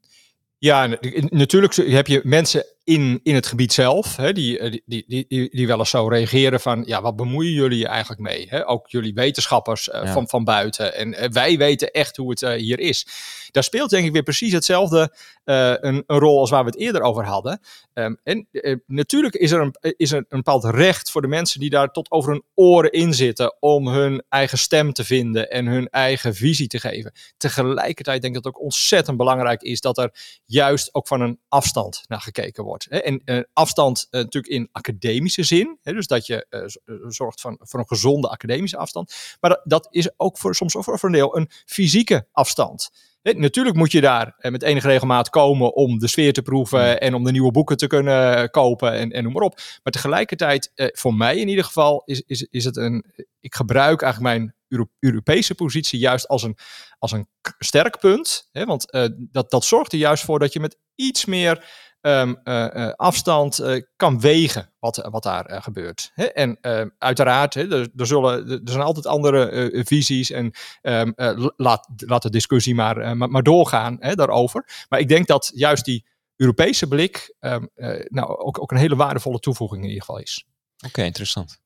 ja, 0.57 0.87
n- 0.87 0.97
natuurlijk 1.29 1.75
heb 1.75 2.07
je 2.07 2.21
mensen 2.23 2.65
in, 2.87 3.19
in 3.23 3.35
het 3.35 3.45
gebied 3.45 3.73
zelf, 3.73 4.15
hè, 4.15 4.33
die, 4.33 4.59
eh, 4.59 4.71
die, 4.85 5.03
die, 5.07 5.25
die, 5.27 5.49
die 5.49 5.67
wel 5.67 5.79
eens 5.79 5.89
zo 5.89 6.07
reageren 6.07 6.59
van, 6.59 6.83
ja, 6.85 7.01
wat 7.01 7.15
bemoeien 7.15 7.51
jullie 7.51 7.77
je 7.77 7.87
eigenlijk 7.87 8.21
mee? 8.21 8.47
Hè? 8.49 8.67
Ook 8.67 8.89
jullie 8.89 9.13
wetenschappers 9.13 9.89
eh, 9.89 10.03
Ja. 10.03 10.13
van, 10.13 10.27
van 10.29 10.43
buiten. 10.43 10.95
En 10.95 11.13
eh, 11.13 11.29
wij 11.29 11.57
weten 11.57 11.91
echt 11.91 12.17
hoe 12.17 12.29
het 12.29 12.39
hier 12.39 12.79
is. 12.79 13.07
Daar 13.51 13.63
speelt 13.63 13.89
denk 13.89 14.05
ik 14.05 14.11
weer 14.11 14.23
precies 14.23 14.53
hetzelfde 14.53 15.15
een, 15.43 16.03
een 16.07 16.19
rol 16.19 16.39
als 16.39 16.49
waar 16.49 16.63
we 16.63 16.69
het 16.69 16.79
eerder 16.79 17.01
over 17.01 17.25
hadden. 17.25 17.59
Ehm, 17.93 18.15
en 18.23 18.47
natuurlijk 18.85 19.35
is 19.35 19.51
er, 19.51 19.61
een, 19.61 19.95
is 19.97 20.11
er 20.11 20.17
een 20.17 20.25
bepaald 20.29 20.63
recht 20.63 21.11
voor 21.11 21.21
de 21.21 21.27
mensen 21.27 21.59
die 21.59 21.69
daar 21.69 21.91
tot 21.91 22.11
over 22.11 22.31
hun 22.31 22.43
oren 22.53 22.91
in 22.91 23.13
zitten 23.13 23.55
om 23.59 23.87
hun 23.87 24.23
eigen 24.29 24.57
stem 24.57 24.93
te 24.93 25.03
vinden 25.03 25.49
en 25.49 25.65
hun 25.65 25.89
eigen 25.89 26.35
visie 26.35 26.67
te 26.67 26.79
geven. 26.79 27.11
Tegelijkertijd 27.37 28.21
denk 28.21 28.35
ik 28.35 28.43
dat 28.43 28.53
het 28.53 28.55
ook 28.55 28.61
ontzettend 28.61 29.17
belangrijk 29.17 29.61
is 29.61 29.81
dat 29.81 29.97
er 29.97 30.39
juist 30.45 30.93
ook 30.93 31.07
van 31.07 31.21
een 31.21 31.39
afstand 31.47 32.03
naar 32.07 32.21
gekeken 32.21 32.63
wordt. 32.63 32.76
En 32.85 33.21
eh, 33.25 33.39
afstand 33.53 34.07
eh, 34.09 34.21
natuurlijk 34.21 34.53
in 34.53 34.69
academische 34.71 35.43
zin, 35.43 35.77
hè, 35.81 35.93
dus 35.93 36.07
dat 36.07 36.25
je 36.25 36.45
eh, 36.49 36.61
zorgt 37.07 37.41
van, 37.41 37.57
voor 37.61 37.79
een 37.79 37.87
gezonde 37.87 38.29
academische 38.29 38.77
afstand. 38.77 39.13
Maar 39.39 39.49
dat, 39.49 39.61
dat 39.63 39.87
is 39.91 40.09
ook 40.17 40.37
voor, 40.37 40.55
soms 40.55 40.75
ook 40.75 40.83
voor 40.83 40.99
een 41.01 41.11
deel 41.11 41.37
een 41.37 41.49
fysieke 41.65 42.27
afstand. 42.31 42.89
Hè, 43.21 43.33
natuurlijk 43.33 43.75
moet 43.75 43.91
je 43.91 44.01
daar 44.01 44.35
met 44.37 44.63
enige 44.63 44.87
regelmaat 44.87 45.29
komen 45.29 45.75
om 45.75 45.99
de 45.99 46.07
sfeer 46.07 46.33
te 46.33 46.41
proeven 46.41 46.99
en 46.99 47.13
om 47.13 47.23
de 47.23 47.31
nieuwe 47.31 47.51
boeken 47.51 47.77
te 47.77 47.87
kunnen 47.87 48.49
kopen 48.49 48.91
en, 48.91 49.11
en 49.11 49.23
noem 49.23 49.33
maar 49.33 49.43
op. 49.43 49.55
Maar 49.83 49.93
tegelijkertijd, 49.93 50.71
voor 50.75 51.13
mij 51.13 51.37
in 51.37 51.47
ieder 51.47 51.63
geval, 51.63 52.01
is, 52.05 52.23
is, 52.25 52.47
is 52.49 52.65
het 52.65 52.77
een. 52.77 53.05
Ik 53.39 53.55
gebruik 53.55 54.01
eigenlijk 54.01 54.33
mijn 54.35 54.55
Euro- 54.67 54.89
Europese 54.99 55.55
positie 55.55 55.99
juist 55.99 56.27
als 56.27 56.43
een, 56.43 56.57
als 56.99 57.11
een 57.11 57.27
sterk 57.59 57.99
punt. 57.99 58.49
Hè, 58.51 58.65
want 58.65 58.91
dat, 59.31 59.51
dat 59.51 59.65
zorgt 59.65 59.93
er 59.93 59.99
juist 59.99 60.23
voor 60.23 60.39
dat 60.39 60.53
je 60.53 60.59
met 60.59 60.77
iets 60.95 61.25
meer 61.25 61.65
ehm, 62.01 62.33
eh, 62.43 62.85
eh, 62.85 62.93
afstand 62.95 63.59
eh, 63.59 63.81
kan 63.95 64.19
wegen 64.19 64.69
wat, 64.79 65.07
wat 65.09 65.23
daar 65.23 65.45
eh, 65.45 65.61
gebeurt. 65.61 66.11
Hè? 66.13 66.25
En 66.25 66.57
eh, 66.61 66.85
uiteraard, 66.97 67.53
hè, 67.53 67.71
er, 67.71 67.89
er, 67.95 68.07
zullen, 68.07 68.49
er 68.49 68.71
zijn 68.71 68.83
altijd 68.83 69.07
andere 69.07 69.49
eh, 69.49 69.85
visies 69.85 70.31
en 70.31 70.51
ehm, 70.81 71.11
eh, 71.15 71.47
laat, 71.55 71.87
laat 71.95 72.21
de 72.21 72.29
discussie 72.29 72.75
maar, 72.75 72.97
eh, 72.97 73.11
maar, 73.11 73.29
maar 73.29 73.43
doorgaan 73.43 73.97
hè, 73.99 74.15
daarover. 74.15 74.85
Maar 74.89 74.99
ik 74.99 75.07
denk 75.07 75.27
dat 75.27 75.51
juist 75.53 75.85
die 75.85 76.05
Europese 76.35 76.87
blik 76.87 77.35
ehm, 77.39 77.65
eh, 77.75 78.05
nou, 78.07 78.37
ook, 78.37 78.61
ook 78.61 78.71
een 78.71 78.77
hele 78.77 78.95
waardevolle 78.95 79.39
toevoeging 79.39 79.81
in 79.81 79.89
ieder 79.89 80.03
geval 80.03 80.21
is. 80.21 80.45
Oké, 80.85 81.03
interessant. 81.03 81.59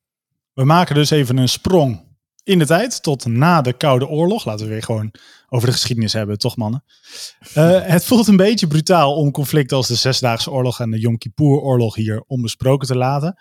We 0.53 0.63
maken 0.63 0.95
dus 0.95 1.09
even 1.09 1.37
een 1.37 1.49
sprong 1.49 2.10
in 2.43 2.59
de 2.59 2.65
tijd 2.65 3.03
tot 3.03 3.25
na 3.25 3.61
de 3.61 3.73
Koude 3.73 4.07
Oorlog. 4.07 4.45
Laten 4.45 4.65
we 4.65 4.71
weer 4.71 4.83
gewoon 4.83 5.13
over 5.49 5.67
de 5.67 5.73
geschiedenis 5.73 6.13
hebben, 6.13 6.37
toch 6.37 6.57
mannen? 6.57 6.83
Eh, 7.53 7.81
het 7.83 8.05
voelt 8.05 8.27
een 8.27 8.35
beetje 8.35 8.67
brutaal 8.67 9.15
om 9.15 9.31
conflicten 9.31 9.77
als 9.77 9.87
de 9.87 9.95
Zesdaagse 9.95 10.51
Oorlog 10.51 10.79
en 10.79 10.91
de 10.91 10.99
Yom 10.99 11.17
Kippur-oorlog 11.17 11.95
hier 11.95 12.23
onbesproken 12.27 12.87
te 12.87 12.97
laten. 12.97 13.35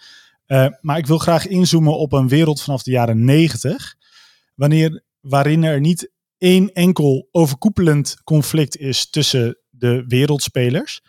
Eh, 0.47 0.67
maar 0.81 0.99
ik 0.99 1.07
wil 1.07 1.19
graag 1.19 1.47
inzoomen 1.47 1.99
op 1.99 2.13
een 2.13 2.29
wereld 2.29 2.63
vanaf 2.63 2.83
de 2.83 2.91
jaren 2.91 3.25
90, 3.25 3.97
wanneer, 4.55 5.05
waarin 5.21 5.63
er 5.63 5.81
niet 5.81 6.13
één 6.39 6.73
enkel 6.73 7.29
overkoepelend 7.31 8.17
conflict 8.25 8.77
is 8.77 9.11
tussen 9.11 9.59
de 9.69 10.05
wereldspelers. 10.07 11.01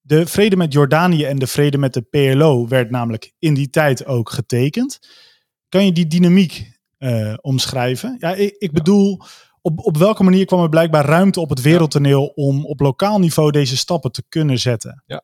De 0.00 0.26
vrede 0.26 0.56
met 0.56 0.72
Jordanië 0.72 1.24
en 1.24 1.38
de 1.38 1.46
vrede 1.46 1.78
met 1.78 1.94
de 1.94 2.02
PLO 2.02 2.68
werd 2.68 2.90
namelijk 2.90 3.32
in 3.38 3.54
die 3.54 3.70
tijd 3.70 4.06
ook 4.06 4.30
getekend. 4.30 4.98
Kan 5.68 5.84
je 5.84 5.92
die 5.92 6.06
dynamiek 6.06 6.71
eh, 7.02 7.34
omschrijven? 7.40 8.16
Ja, 8.18 8.34
ik, 8.34 8.56
ik 8.58 8.72
bedoel, 8.72 9.20
op, 9.60 9.78
op 9.78 9.96
welke 9.96 10.22
manier 10.22 10.44
kwam 10.44 10.62
er 10.62 10.68
blijkbaar 10.68 11.04
ruimte 11.04 11.40
op 11.40 11.48
het 11.48 11.60
wereldtoneel 11.60 12.26
om 12.26 12.66
op 12.66 12.80
lokaal 12.80 13.18
niveau 13.18 13.50
deze 13.50 13.76
stappen 13.76 14.12
te 14.12 14.22
kunnen 14.28 14.58
zetten? 14.58 15.02
Ja, 15.06 15.22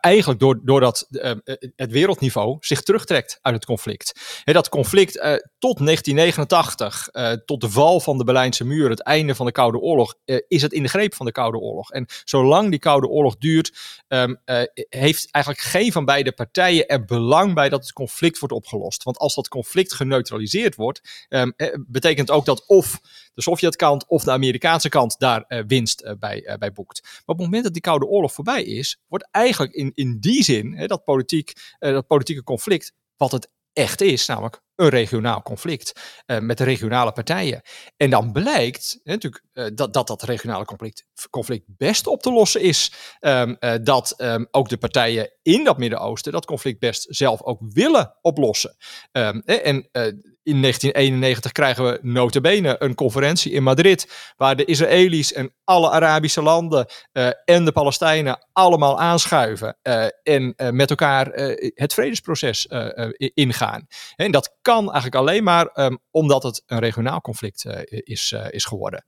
eigenlijk 0.00 0.40
door, 0.40 0.60
doordat 0.62 1.06
eh, 1.10 1.32
het 1.76 1.90
wereldniveau 1.90 2.56
zich 2.60 2.82
terugtrekt 2.82 3.38
uit 3.42 3.54
het 3.54 3.64
conflict. 3.64 4.20
Dat 4.44 4.68
conflict 4.68 5.18
eh, 5.18 5.34
tot 5.58 5.78
1989, 5.84 7.08
eh, 7.08 7.32
tot 7.32 7.60
de 7.60 7.70
val 7.70 8.00
van 8.00 8.18
de 8.18 8.24
Berlijnse 8.24 8.64
muur, 8.64 8.90
het 8.90 9.02
einde 9.02 9.34
van 9.34 9.46
de 9.46 9.52
Koude 9.52 9.78
Oorlog, 9.78 10.14
is 10.48 10.62
het 10.62 10.72
in 10.72 10.82
de 10.82 10.88
greep 10.88 11.14
van 11.14 11.26
de 11.26 11.32
Koude 11.32 11.58
Oorlog. 11.58 11.90
En 11.90 12.06
zolang 12.24 12.70
die 12.70 12.78
Koude 12.78 13.06
Oorlog 13.08 13.36
duurt, 13.36 13.72
ehm, 14.08 14.34
eh, 14.44 14.62
heeft 14.88 15.28
eigenlijk 15.30 15.64
geen 15.64 15.92
van 15.92 16.04
beide 16.04 16.32
partijen 16.32 16.86
er 16.86 17.04
belang 17.04 17.54
bij 17.54 17.68
dat 17.68 17.82
het 17.82 17.92
conflict 17.92 18.38
wordt 18.38 18.54
opgelost. 18.54 19.02
Want 19.02 19.18
als 19.18 19.34
dat 19.34 19.48
conflict 19.48 19.94
geneutraliseerd 19.94 20.74
wordt, 20.74 21.26
ehm, 21.28 21.50
eh, 21.56 21.68
betekent 21.86 22.30
ook 22.30 22.44
dat 22.44 22.66
of 22.66 23.00
de 23.34 23.42
Sovjetkant 23.42 24.06
of 24.06 24.24
de 24.24 24.30
Amerikaanse 24.30 24.88
kant 24.88 25.18
daar 25.18 25.44
eh, 25.48 25.62
winst 25.66 26.00
eh, 26.00 26.12
bij, 26.18 26.44
eh, 26.44 26.56
bij 26.56 26.72
boekt. 26.72 27.02
Maar 27.02 27.22
op 27.26 27.36
het 27.36 27.44
moment 27.44 27.64
dat 27.64 27.72
die 27.72 27.82
Koude 27.82 28.06
Oorlog 28.06 28.32
voorbij 28.32 28.62
is, 28.62 28.98
wordt 29.08 29.28
eigenlijk 29.30 29.72
in, 29.72 29.90
in 29.94 30.18
die 30.20 30.42
zin 30.42 30.76
hè, 30.76 30.86
dat, 30.86 31.04
politiek, 31.04 31.52
dat 31.78 32.06
politieke 32.06 32.42
conflict, 32.42 32.92
wat 33.16 33.32
het 33.32 33.50
echt 33.72 34.00
is, 34.00 34.26
namelijk 34.26 34.62
een 34.76 34.88
regionaal 34.88 35.42
conflict 35.42 36.00
met 36.26 36.58
de 36.58 36.64
regionale 36.64 37.12
partijen. 37.12 37.62
En 37.96 38.10
dan 38.10 38.32
blijkt 38.32 39.00
hè, 39.02 39.12
natuurlijk 39.12 39.44
dat, 39.74 39.92
dat 39.92 40.06
dat 40.06 40.22
regionale 40.22 40.64
conflict, 40.64 41.06
conflict 41.30 41.64
best 41.66 42.06
op 42.06 42.22
te 42.22 42.32
lossen 42.32 42.60
is. 42.60 42.92
Ehm, 43.20 43.54
eh, 43.58 43.74
dat 43.82 44.10
ehm, 44.10 44.44
ook 44.50 44.68
de 44.68 44.76
partijen 44.76 45.32
in 45.42 45.64
dat 45.64 45.78
Midden-Oosten 45.78 46.32
dat 46.32 46.46
conflict 46.46 46.78
best 46.78 47.06
zelf 47.08 47.42
ook 47.42 47.60
willen 47.68 48.16
oplossen. 48.20 48.76
Ehm, 49.12 49.38
en 49.38 49.88
in 50.44 50.60
1991 50.60 51.52
krijgen 51.52 51.84
we 51.84 51.98
notabene 52.02 52.76
een 52.78 52.94
conferentie 52.94 53.52
in 53.52 53.62
Madrid, 53.62 54.32
waar 54.36 54.56
de 54.56 54.64
Israëli's 54.64 55.32
en 55.32 55.52
alle 55.64 55.90
Arabische 55.90 56.42
landen 56.42 56.86
eh, 57.12 57.28
en 57.44 57.64
de 57.64 57.72
Palestijnen 57.72 58.46
allemaal 58.52 59.00
aanschuiven 59.00 59.78
eh, 59.82 60.06
en 60.22 60.54
eh, 60.56 60.70
met 60.70 60.90
elkaar 60.90 61.26
het 61.74 61.94
vredesproces 61.94 62.68
ingaan. 63.34 63.86
En 64.16 64.30
dat 64.30 64.56
kan 64.62 64.84
eigenlijk 64.84 65.14
alleen 65.14 65.44
maar 65.44 65.66
ehm, 65.66 65.96
omdat 66.10 66.42
het 66.42 66.62
een 66.66 66.78
regionaal 66.78 67.20
conflict 67.20 67.64
is, 67.88 68.34
is 68.50 68.64
geworden. 68.64 69.04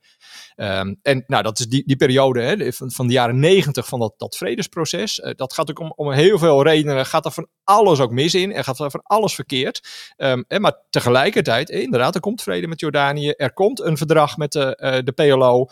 Ehm, 0.55 0.95
en 1.01 1.23
nou, 1.27 1.43
dat 1.43 1.59
is 1.59 1.67
die, 1.67 1.83
die 1.85 1.95
periode 1.95 2.41
hè, 2.41 2.73
van, 2.73 2.91
van 2.91 3.07
de 3.07 3.13
jaren 3.13 3.39
negentig 3.39 3.87
van 3.87 3.99
dat, 3.99 4.13
dat 4.17 4.37
vredesproces. 4.37 5.21
Dat 5.35 5.53
gaat 5.53 5.69
ook 5.69 5.79
om, 5.79 5.93
om 5.95 6.11
heel 6.11 6.37
veel 6.37 6.63
redenen. 6.63 7.05
Gaat 7.05 7.25
er 7.25 7.31
van 7.31 7.47
alles 7.63 7.99
ook 7.99 8.11
mis 8.11 8.33
in 8.33 8.51
en 8.53 8.63
gaat 8.63 8.79
er 8.79 8.91
van 8.91 9.03
alles 9.03 9.35
verkeerd. 9.35 9.87
Ehm, 10.15 10.43
hè, 10.47 10.59
maar 10.59 10.77
tegelijkertijd, 10.89 11.69
inderdaad, 11.69 12.15
er 12.15 12.21
komt 12.21 12.41
vrede 12.41 12.67
met 12.67 12.79
Jordanië. 12.79 13.29
Er 13.29 13.53
komt 13.53 13.81
een 13.81 13.97
verdrag 13.97 14.37
met 14.37 14.51
de, 14.51 15.01
de 15.03 15.11
PLO. 15.11 15.67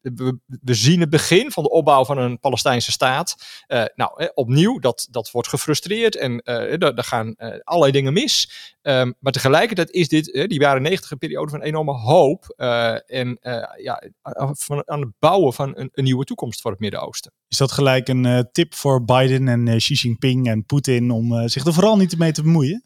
We, 0.00 0.38
we 0.62 0.74
zien 0.74 1.00
het 1.00 1.10
begin 1.10 1.50
van 1.50 1.62
de 1.62 1.70
opbouw 1.70 2.04
van 2.04 2.18
een 2.18 2.38
Palestijnse 2.38 2.92
staat. 2.92 3.36
Eh, 3.66 3.84
nou, 3.94 4.10
hè, 4.22 4.26
opnieuw, 4.34 4.78
dat, 4.78 5.08
dat 5.10 5.30
wordt 5.30 5.48
gefrustreerd 5.48 6.16
en 6.16 6.38
eh, 6.40 6.78
daar 6.78 7.04
gaan 7.04 7.34
eh, 7.34 7.58
allerlei 7.62 7.92
dingen 7.92 8.12
mis. 8.12 8.52
Ehm, 8.82 9.12
maar 9.20 9.32
tegelijkertijd 9.32 9.90
is 9.90 10.08
dit, 10.08 10.32
eh, 10.32 10.46
die 10.48 10.60
jaren 10.60 10.82
negentig, 10.82 11.10
een 11.10 11.18
periode 11.18 11.50
van 11.50 11.62
enorme 11.62 11.92
hoop. 11.92 12.54
eh, 12.56 12.92
en 13.10 13.36
eh, 13.40 13.82
ja, 13.82 14.02
aan- 14.22 14.56
van, 14.56 14.82
aan 14.88 15.00
het 15.00 15.12
bouwen 15.18 15.52
van 15.52 15.72
een, 15.76 15.88
een 15.92 16.04
nieuwe 16.04 16.24
toekomst 16.24 16.60
voor 16.60 16.70
het 16.70 16.80
Midden-Oosten. 16.80 17.32
Is 17.48 17.56
dat 17.58 17.72
gelijk 17.72 18.08
een 18.08 18.26
eh, 18.26 18.40
tip 18.52 18.74
voor 18.74 19.04
Biden 19.04 19.48
en 19.48 19.68
eh, 19.68 19.76
Xi 19.76 19.94
Jinping 19.94 20.48
en 20.48 20.64
Poetin 20.64 21.10
om 21.10 21.36
eh, 21.38 21.46
zich 21.46 21.64
er 21.66 21.72
vooral 21.72 21.96
niet 21.96 22.18
mee 22.18 22.32
te 22.32 22.42
bemoeien? 22.42 22.84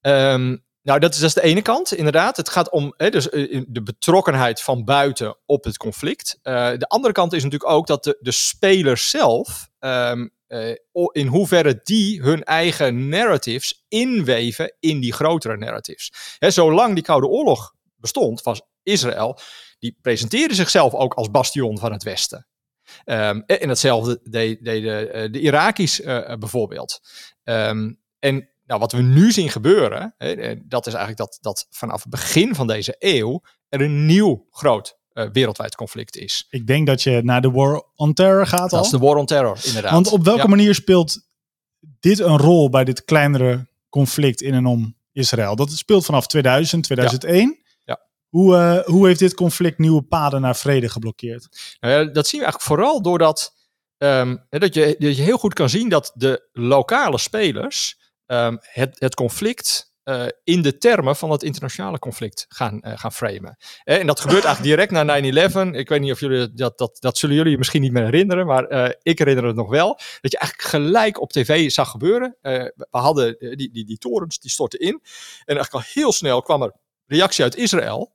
Ehm, 0.00 0.56
nou, 0.82 0.98
dat 0.98 1.14
is, 1.14 1.20
dat 1.20 1.34
de 1.34 1.42
ene 1.42 1.62
kant, 1.62 1.94
inderdaad. 1.94 2.36
Het 2.36 2.48
gaat 2.48 2.70
om 2.70 2.94
hè, 2.96 3.10
dus, 3.10 3.28
eh, 3.28 3.62
de 3.68 3.82
betrokkenheid 3.82 4.62
van 4.62 4.84
buiten 4.84 5.38
op 5.46 5.64
het 5.64 5.76
conflict. 5.76 6.38
Eh, 6.42 6.70
de 6.76 6.88
andere 6.88 7.12
kant 7.12 7.32
is 7.32 7.42
natuurlijk 7.42 7.70
ook 7.70 7.86
dat 7.86 8.04
de, 8.04 8.18
de 8.20 8.30
spelers 8.30 9.10
zelf, 9.10 9.68
ehm, 9.78 10.28
eh, 10.46 10.74
in 11.12 11.26
hoeverre 11.26 11.80
die 11.82 12.22
hun 12.22 12.44
eigen 12.44 13.08
narratives 13.08 13.84
inweven 13.88 14.76
in 14.80 15.00
die 15.00 15.12
grotere 15.12 15.56
narratives. 15.56 16.36
Hè, 16.38 16.50
zolang 16.50 16.94
die 16.94 17.04
Koude 17.04 17.26
Oorlog 17.26 17.74
bestond, 17.96 18.42
was 18.42 18.62
Israël, 18.82 19.38
die 19.78 19.98
presenteerde 20.00 20.54
zichzelf 20.54 20.94
ook 20.94 21.14
als 21.14 21.30
bastion 21.30 21.78
van 21.78 21.92
het 21.92 22.02
Westen. 22.02 22.46
Um, 23.04 23.42
en 23.46 23.68
hetzelfde 23.68 24.20
deden 24.22 24.64
de, 24.82 25.28
de 25.30 25.40
Iraki's 25.40 26.00
bijvoorbeeld. 26.38 27.00
Um, 27.44 28.00
en 28.18 28.51
nou, 28.66 28.80
wat 28.80 28.92
we 28.92 29.02
nu 29.02 29.32
zien 29.32 29.50
gebeuren, 29.50 30.14
hè, 30.18 30.54
dat 30.68 30.86
is 30.86 30.92
eigenlijk 30.94 31.16
dat, 31.16 31.38
dat 31.40 31.66
vanaf 31.70 32.02
het 32.02 32.10
begin 32.10 32.54
van 32.54 32.66
deze 32.66 32.96
eeuw 32.98 33.42
er 33.68 33.80
een 33.80 34.06
nieuw 34.06 34.46
groot 34.50 34.98
uh, 35.12 35.28
wereldwijd 35.32 35.74
conflict 35.74 36.16
is. 36.16 36.46
Ik 36.50 36.66
denk 36.66 36.86
dat 36.86 37.02
je 37.02 37.20
naar 37.22 37.40
de 37.40 37.50
War 37.50 37.84
on 37.94 38.12
Terror 38.14 38.46
gaat 38.46 38.70
Dat 38.70 38.78
al. 38.78 38.84
is 38.84 38.90
de 38.90 38.98
War 38.98 39.16
on 39.16 39.26
Terror, 39.26 39.58
inderdaad. 39.64 39.92
Want 39.92 40.08
op 40.08 40.24
welke 40.24 40.40
Ja. 40.42 40.46
manier 40.48 40.74
speelt 40.74 41.18
dit 42.00 42.18
een 42.18 42.38
rol 42.38 42.70
bij 42.70 42.84
dit 42.84 43.04
kleinere 43.04 43.66
conflict 43.88 44.40
in 44.40 44.54
en 44.54 44.66
om 44.66 44.96
Israël? 45.12 45.56
Dat 45.56 45.70
speelt 45.72 46.04
vanaf 46.04 46.26
2000, 46.26 46.84
2001. 46.84 47.58
Ja. 47.84 48.00
Hoe, 48.28 48.56
eh, 48.56 48.84
hoe 48.84 49.06
heeft 49.06 49.18
dit 49.18 49.34
conflict 49.34 49.78
nieuwe 49.78 50.02
paden 50.02 50.40
naar 50.40 50.56
vrede 50.56 50.88
geblokkeerd? 50.88 51.76
Nou 51.80 52.10
dat 52.12 52.26
zien 52.26 52.40
we 52.40 52.46
eigenlijk 52.46 52.62
vooral 52.74 53.02
doordat 53.02 53.54
ehm, 53.98 54.36
dat, 54.48 54.74
je, 54.74 54.96
dat 54.98 55.16
je 55.16 55.22
heel 55.22 55.38
goed 55.38 55.54
kan 55.54 55.68
zien 55.68 55.88
dat 55.88 56.12
de 56.14 56.48
lokale 56.52 57.18
spelers 57.18 58.00
ehm, 58.26 58.56
het, 58.60 58.96
het 58.98 59.14
conflict 59.14 59.92
eh, 60.02 60.26
in 60.44 60.62
de 60.62 60.78
termen 60.78 61.16
van 61.16 61.30
het 61.30 61.42
internationale 61.42 61.98
conflict 61.98 62.46
gaan, 62.48 62.80
eh, 62.80 62.98
gaan 62.98 63.12
framen. 63.12 63.56
Eh, 63.84 63.98
en 63.98 64.06
dat 64.06 64.20
gebeurt 64.20 64.44
eigenlijk 64.44 64.76
direct 64.76 64.90
na 64.90 65.02
9-11. 65.02 65.74
Ik 65.74 65.88
weet 65.88 66.00
niet 66.00 66.12
of 66.12 66.20
jullie 66.20 66.52
dat, 66.52 66.78
dat, 66.78 66.96
dat 67.00 67.18
zullen 67.18 67.36
jullie 67.36 67.58
misschien 67.58 67.80
niet 67.80 67.92
meer 67.92 68.04
herinneren, 68.04 68.46
maar 68.46 68.94
ik 69.02 69.18
herinner 69.18 69.44
het 69.44 69.56
nog 69.56 69.70
wel. 69.70 69.98
Dat 70.20 70.32
je 70.32 70.38
eigenlijk 70.38 70.68
gelijk 70.68 71.20
op 71.20 71.32
tv 71.32 71.70
zag 71.70 71.90
gebeuren. 71.90 72.36
We 72.40 72.86
hadden 72.90 73.36
die, 73.38 73.70
die, 73.70 73.84
die 73.84 73.98
torens, 73.98 74.38
die 74.38 74.50
stortten 74.50 74.78
in. 74.78 75.00
En 75.44 75.56
eigenlijk 75.56 75.72
al 75.72 75.90
heel 75.92 76.12
snel 76.12 76.42
kwam 76.42 76.62
er 76.62 76.72
reactie 77.06 77.44
uit 77.44 77.56
Israël. 77.56 78.12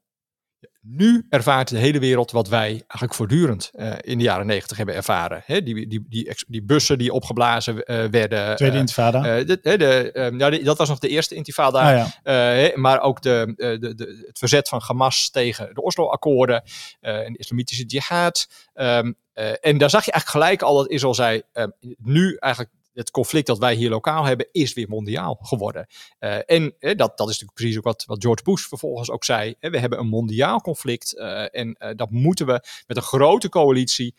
Nu 0.89 1.25
ervaart 1.29 1.69
de 1.69 1.77
hele 1.77 1.99
wereld 1.99 2.31
wat 2.31 2.47
wij 2.47 2.67
eigenlijk 2.69 3.13
voortdurend 3.13 3.69
eh, 3.73 3.93
in 4.01 4.17
de 4.17 4.23
jaren 4.23 4.45
negentig 4.45 4.77
hebben 4.77 4.95
ervaren. 4.95 5.43
Die, 5.47 5.87
die, 5.87 6.05
die, 6.09 6.35
die 6.47 6.63
bussen 6.63 6.97
die 6.97 7.13
opgeblazen 7.13 7.83
eh, 7.83 8.05
werden. 8.11 8.55
Tweede 8.55 8.73
eh, 8.75 8.79
intifada. 8.81 9.37
eh, 9.37 9.45
de, 9.45 10.11
eh, 10.11 10.31
nou, 10.31 10.51
die- 10.51 10.63
dat 10.63 10.77
was 10.77 10.89
nog 10.89 10.99
de 10.99 11.07
eerste 11.07 11.35
intifada. 11.35 11.79
ah, 12.01 12.09
ja. 12.23 12.71
Maar 12.75 13.01
ook 13.01 13.21
de, 13.21 13.53
de, 13.55 13.95
de, 13.95 14.23
het 14.27 14.37
verzet 14.39 14.67
van 14.69 14.81
Hamas 14.85 15.29
tegen 15.29 15.69
de 15.73 15.81
Oslo-akkoorden 15.81 16.63
en 16.99 17.33
de 17.33 17.39
islamitische 17.39 17.85
jihad. 17.85 18.47
Ehm, 18.73 19.11
eh, 19.33 19.51
en 19.61 19.77
daar 19.77 19.89
zag 19.89 20.05
je 20.05 20.11
eigenlijk 20.11 20.43
gelijk 20.45 20.61
al 20.61 20.75
dat 20.77 20.89
Israël 20.89 21.13
zei, 21.13 21.41
ehm, 21.53 21.69
nu 21.97 22.35
eigenlijk 22.39 22.73
het 22.97 23.11
conflict 23.11 23.47
dat 23.47 23.57
wij 23.57 23.73
hier 23.73 23.89
lokaal 23.89 24.23
hebben, 24.23 24.47
is 24.51 24.73
weer 24.73 24.89
mondiaal 24.89 25.39
geworden. 25.41 25.87
Eh, 26.19 26.37
en 26.45 26.75
eh, 26.79 26.97
dat, 26.97 27.17
dat 27.17 27.29
is 27.29 27.39
natuurlijk 27.39 27.53
precies 27.53 27.77
ook 27.77 27.83
wat, 27.83 28.03
wat 28.05 28.23
George 28.23 28.43
Bush 28.43 28.65
vervolgens 28.67 29.09
ook 29.09 29.23
zei. 29.23 29.55
We 29.59 29.79
hebben 29.79 29.99
een 29.99 30.07
mondiaal 30.07 30.61
conflict 30.61 31.17
eh, 31.17 31.55
en 31.55 31.95
dat 31.95 32.11
moeten 32.11 32.45
we 32.45 32.63
met 32.87 32.97
een 32.97 33.03
grote 33.03 33.49
coalitie, 33.49 34.15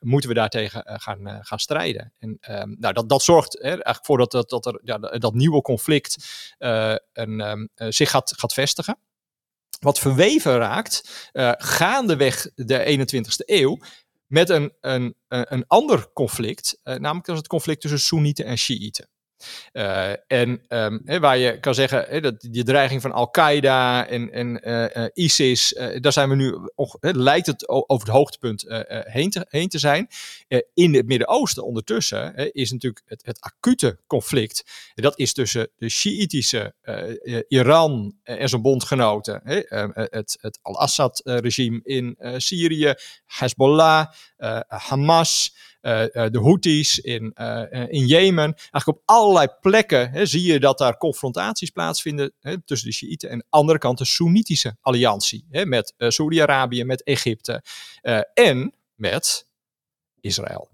moeten 0.00 0.28
we 0.28 0.34
daartegen 0.34 0.82
gaan, 1.00 1.38
gaan 1.44 1.58
strijden. 1.58 2.12
En 2.18 2.36
ehm, 2.40 2.74
nou, 2.78 2.94
dat, 2.94 3.08
dat 3.08 3.22
zorgt 3.22 3.52
hè, 3.52 3.68
eigenlijk 3.68 4.04
voor 4.04 4.18
dat, 4.18 4.30
dat, 4.30 4.48
dat, 4.48 4.66
er, 4.66 4.80
ja, 4.84 4.98
dat 4.98 5.34
nieuwe 5.34 5.62
conflict 5.62 6.16
een, 7.12 7.40
ehm, 7.40 7.66
eh, 7.74 7.86
zich 7.90 8.10
gaat, 8.10 8.34
gaat 8.36 8.52
vestigen. 8.52 8.98
Wat 9.80 9.98
verweven 9.98 10.56
raakt, 10.56 11.28
gaandeweg 11.58 12.50
de 12.54 12.84
21ste 12.84 13.44
eeuw, 13.44 13.78
met 14.28 14.48
een, 14.48 14.72
een, 14.80 15.14
een 15.28 15.66
ander 15.66 16.12
conflict, 16.12 16.80
eh, 16.82 16.94
namelijk 16.94 17.26
dat 17.26 17.34
is 17.34 17.40
het 17.40 17.50
conflict 17.50 17.80
tussen 17.80 18.00
Soenieten 18.00 18.44
en 18.44 18.58
Shiiten. 18.58 19.08
Eh, 19.72 20.10
en 20.26 20.62
ehm, 20.68 21.20
waar 21.20 21.38
je 21.38 21.60
kan 21.60 21.74
zeggen, 21.74 22.22
dat 22.22 22.40
die 22.40 22.64
dreiging 22.64 23.02
van 23.02 23.12
Al-Qaeda 23.12 24.06
en, 24.06 24.32
en 24.32 24.62
eh, 24.62 25.04
eh, 25.04 25.10
ISIS, 25.14 25.74
daar 26.00 26.12
zijn 26.12 26.28
we 26.28 26.34
nu, 26.34 26.58
lijkt 27.00 27.46
het 27.46 27.68
over 27.68 28.06
het 28.06 28.16
hoogtepunt 28.16 28.64
heen, 28.88 29.30
te, 29.30 29.46
heen 29.48 29.68
te 29.68 29.78
zijn. 29.78 30.08
In 30.74 30.94
het 30.94 31.06
Midden-Oosten 31.06 31.64
ondertussen 31.64 32.52
is 32.52 32.72
natuurlijk 32.72 33.02
het, 33.06 33.26
het 33.26 33.40
acute 33.40 33.98
conflict. 34.06 34.64
Dat 34.94 35.18
is 35.18 35.32
tussen 35.32 35.68
de 35.76 35.88
Shiïtische 35.88 36.74
eh, 37.28 37.40
Iran 37.48 38.14
en 38.22 38.48
zijn 38.48 38.62
bondgenoten, 38.62 39.40
hè, 39.44 39.58
eh, 39.60 39.88
het, 39.92 40.38
het 40.40 40.58
Al-Assad-regime 40.62 41.80
in 41.82 42.16
Syrië, 42.36 42.94
Hezbollah, 43.26 44.06
Hamas, 44.66 45.54
de 45.80 46.38
Houthis 46.42 46.98
in, 46.98 47.32
eh, 47.34 47.82
eh, 47.82 47.88
in 47.88 48.06
Jemen. 48.06 48.54
Eigenlijk 48.54 48.86
op 48.86 49.02
allerlei 49.04 49.48
plekken 49.60 50.10
hè, 50.10 50.26
zie 50.26 50.52
je 50.52 50.60
dat 50.60 50.78
daar 50.78 50.96
confrontaties 50.96 51.70
plaatsvinden 51.70 52.32
hè, 52.40 52.62
tussen 52.64 52.88
de 52.88 52.94
Shiiten 52.94 53.28
en 53.28 53.34
aan 53.34 53.38
de 53.38 53.46
andere 53.50 53.78
kant 53.78 53.98
de 53.98 54.04
Soenitische 54.04 54.76
alliantie 54.80 55.46
hè, 55.50 55.66
met 55.66 55.94
eh, 55.96 56.08
Saudi-Arabië, 56.08 56.84
met 56.84 57.02
Egypte 57.02 57.62
eh, 58.00 58.20
en 58.34 58.74
met 58.94 59.48
Israël. 60.20 60.70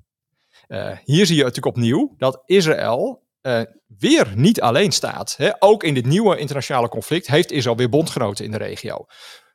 Eh, 0.66 0.98
hier 1.04 1.26
zie 1.26 1.36
je 1.36 1.42
natuurlijk 1.44 1.76
opnieuw 1.76 2.14
dat 2.18 2.42
Israël 2.46 3.22
eh, 3.40 3.62
weer 3.98 4.32
niet 4.36 4.60
alleen 4.60 4.92
staat. 4.92 5.34
Hè. 5.36 5.62
Ook 5.62 5.82
in 5.82 5.94
dit 5.94 6.06
nieuwe 6.06 6.36
internationale 6.36 6.88
conflict 6.88 7.26
heeft 7.26 7.50
Israël 7.50 7.76
weer 7.76 7.88
bondgenoten 7.88 8.44
in 8.44 8.50
de 8.50 8.56
regio. 8.56 9.06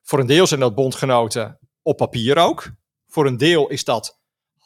Voor 0.02 0.20
een 0.20 0.28
deel 0.28 0.48
zijn 0.48 0.60
dat 0.60 0.76
bondgenoten 0.76 1.60
op 1.82 1.98
papier 1.98 2.38
ook. 2.38 2.72
Voor 3.08 3.26
een 3.26 3.38
deel 3.38 3.68
is 3.68 3.84
dat 3.84 4.19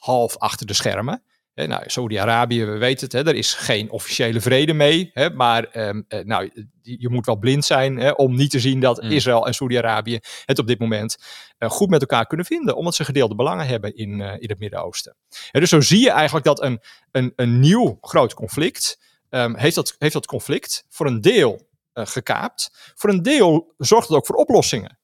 half 0.04 0.38
achter 0.38 0.66
de 0.66 0.74
schermen. 0.74 1.24
Hè, 1.54 1.68
nou, 1.68 1.84
Saudi-Arabië, 1.86 2.66
we 2.66 2.78
weten 2.78 3.04
het, 3.04 3.12
hè, 3.12 3.28
er 3.28 3.36
is 3.36 3.54
geen 3.54 3.91
officiële 3.91 4.41
vrede 4.41 4.74
mee. 4.74 5.10
Hè, 5.14 5.30
maar 5.30 5.64
ehm, 5.64 6.01
eh, 6.08 6.20
nou, 6.24 6.49
je 6.82 7.10
moet 7.10 7.26
wel 7.26 7.36
blind 7.36 7.66
zijn 7.66 7.97
hè, 7.97 8.12
om 8.12 8.36
niet 8.36 8.51
te 8.51 8.60
zien 8.60 8.80
dat 8.80 9.01
Mm. 9.01 9.12
Israël 9.12 9.47
en 9.47 9.54
Saudi-Arabië 9.54 10.20
het 10.45 10.60
op 10.60 10.68
dit 10.68 10.80
moment 10.80 11.18
eh, 11.58 11.70
goed 11.70 11.89
met 11.89 12.01
elkaar 12.01 12.28
kunnen 12.28 12.45
vinden. 12.45 12.76
Omdat 12.76 12.95
ze 12.95 13.06
gedeelde 13.06 13.36
belangen 13.36 13.68
hebben 13.68 13.95
in, 13.95 14.22
eh, 14.22 14.34
in 14.38 14.49
het 14.49 14.60
Midden-Oosten. 14.60 15.16
En 15.51 15.60
dus 15.60 15.70
zo 15.70 15.82
zie 15.82 15.99
je 15.99 16.12
eigenlijk 16.12 16.45
dat 16.45 16.62
een, 16.62 16.82
een, 17.12 17.34
een 17.36 17.60
nieuw 17.60 17.97
groot 18.01 18.34
conflict 18.34 18.99
ehm, 19.30 19.56
heeft, 19.56 19.76
dat, 19.76 19.95
heeft 19.97 20.14
dat 20.14 20.26
conflict 20.26 20.86
voor 20.89 21.06
een 21.06 21.22
deel 21.22 21.70
eh, 21.93 22.06
gekaapt. 22.06 22.93
Voor 22.95 23.10
een 23.10 23.22
deel 23.22 23.74
zorgt 23.78 24.08
het 24.08 24.18
ook 24.18 24.26
voor 24.26 24.36
oplossingen. 24.36 24.99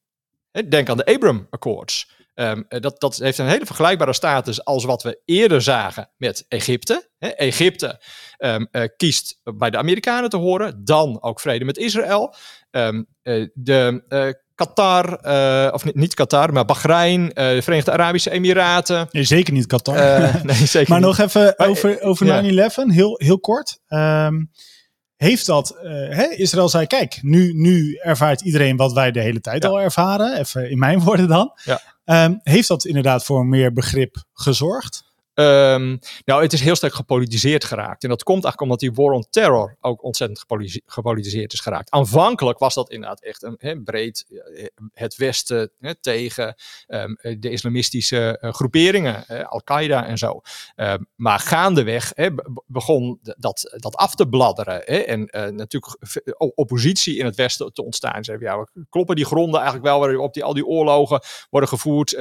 Denk 0.69 0.89
aan 0.89 0.97
de 0.97 1.05
Abraham 1.05 1.47
Accords. 1.49 2.11
Ehm, 2.39 2.61
eh, 2.67 2.79
dat, 2.81 2.99
dat 2.99 3.17
heeft 3.17 3.37
een 3.37 3.47
hele 3.47 3.65
vergelijkbare 3.65 4.13
status 4.13 4.63
als 4.65 4.83
wat 4.83 5.03
we 5.03 5.21
eerder 5.25 5.61
zagen 5.61 6.09
met 6.17 6.45
Egypte. 6.47 7.09
Hè, 7.17 7.27
Egypte 7.27 8.01
ehm, 8.37 8.65
eh, 8.71 8.83
kiest 8.97 9.41
bij 9.43 9.69
de 9.69 9.77
Amerikanen 9.77 10.29
te 10.29 10.37
horen, 10.37 10.81
dan 10.85 11.21
ook 11.21 11.39
vrede 11.39 11.65
met 11.65 11.77
Israël. 11.77 12.35
Ehm, 12.71 13.03
eh, 13.21 13.47
de 13.53 14.03
Qatar, 14.55 15.19
of 15.73 15.85
niet, 15.85 15.95
niet 15.95 16.13
Qatar, 16.13 16.53
maar 16.53 16.65
Bahrein, 16.65 17.29
de 17.29 17.59
Verenigde 17.61 17.91
Arabische 17.91 18.31
Emiraten. 18.31 19.07
Nee, 19.11 19.23
zeker 19.23 19.53
niet 19.53 19.67
Qatar. 19.67 19.95
Nee, 20.43 20.55
zeker 20.55 20.89
maar 20.91 20.99
niet. 20.99 21.07
nog 21.07 21.17
even 21.17 21.59
over, 21.59 22.01
over 22.01 22.25
ja. 22.25 22.69
9-11, 22.69 22.93
heel, 22.93 23.15
heel 23.17 23.39
kort. 23.39 23.79
Heeft 25.15 25.45
dat, 25.45 25.75
hè, 26.09 26.23
Israël 26.23 26.69
zei, 26.69 26.87
kijk, 26.87 27.19
nu, 27.21 27.53
nu 27.53 27.95
ervaart 27.95 28.41
iedereen 28.41 28.77
wat 28.77 28.93
wij 28.93 29.11
de 29.11 29.21
hele 29.21 29.41
tijd 29.41 29.63
Ja. 29.63 29.69
al 29.69 29.81
ervaren. 29.81 30.37
Even 30.37 30.69
in 30.69 30.79
mijn 30.79 30.99
woorden 31.05 31.27
dan. 31.27 31.51
Ja. 31.63 31.81
Ehm, 32.09 32.37
heeft 32.43 32.67
dat 32.67 32.85
inderdaad 32.85 33.25
voor 33.25 33.45
meer 33.45 33.73
begrip 33.73 34.23
gezorgd? 34.33 35.08
Ehm, 35.39 35.97
nou, 36.25 36.41
het 36.41 36.53
is 36.53 36.61
heel 36.61 36.75
sterk 36.75 36.93
gepolitiseerd 36.93 37.63
geraakt. 37.63 38.03
En 38.03 38.09
dat 38.09 38.23
komt 38.23 38.43
eigenlijk 38.43 38.61
omdat 38.61 38.79
die 38.79 39.03
war 39.03 39.13
on 39.13 39.25
terror 39.29 39.77
ook 39.81 40.03
ontzettend 40.03 40.39
gepoli- 40.39 40.81
gepolitiseerd 40.85 41.53
is 41.53 41.59
geraakt. 41.59 41.91
Aanvankelijk 41.91 42.59
was 42.59 42.73
dat 42.73 42.89
inderdaad 42.89 43.21
echt 43.21 43.43
een 43.43 43.83
breed 43.83 44.25
eh, 44.29 44.65
het 44.93 45.15
Westen 45.15 45.71
tegen 46.01 46.55
ehm, 46.87 47.13
de 47.39 47.49
islamistische 47.49 48.37
eh, 48.39 48.53
groeperingen, 48.53 49.27
eh, 49.27 49.47
Al-Qaeda 49.47 50.05
en 50.05 50.17
zo. 50.17 50.41
Ehm, 50.75 51.03
maar 51.15 51.39
gaandeweg 51.39 52.13
begon 52.65 53.19
dat, 53.21 53.75
dat 53.75 53.95
af 53.95 54.15
te 54.15 54.27
bladderen. 54.27 54.87
En 55.07 55.29
natuurlijk 55.55 55.97
oppositie 56.55 57.17
in 57.17 57.25
het 57.25 57.35
Westen 57.35 57.73
te 57.73 57.83
ontstaan. 57.83 58.23
Ze 58.23 58.31
hebben, 58.31 58.49
ja, 58.49 58.83
kloppen 58.89 59.15
die 59.15 59.25
gronden 59.25 59.59
eigenlijk 59.59 59.89
wel 59.89 59.99
waarop 59.99 60.33
die, 60.33 60.43
al 60.43 60.53
die 60.53 60.65
oorlogen 60.65 61.21
worden 61.49 61.69
gevoerd? 61.69 62.17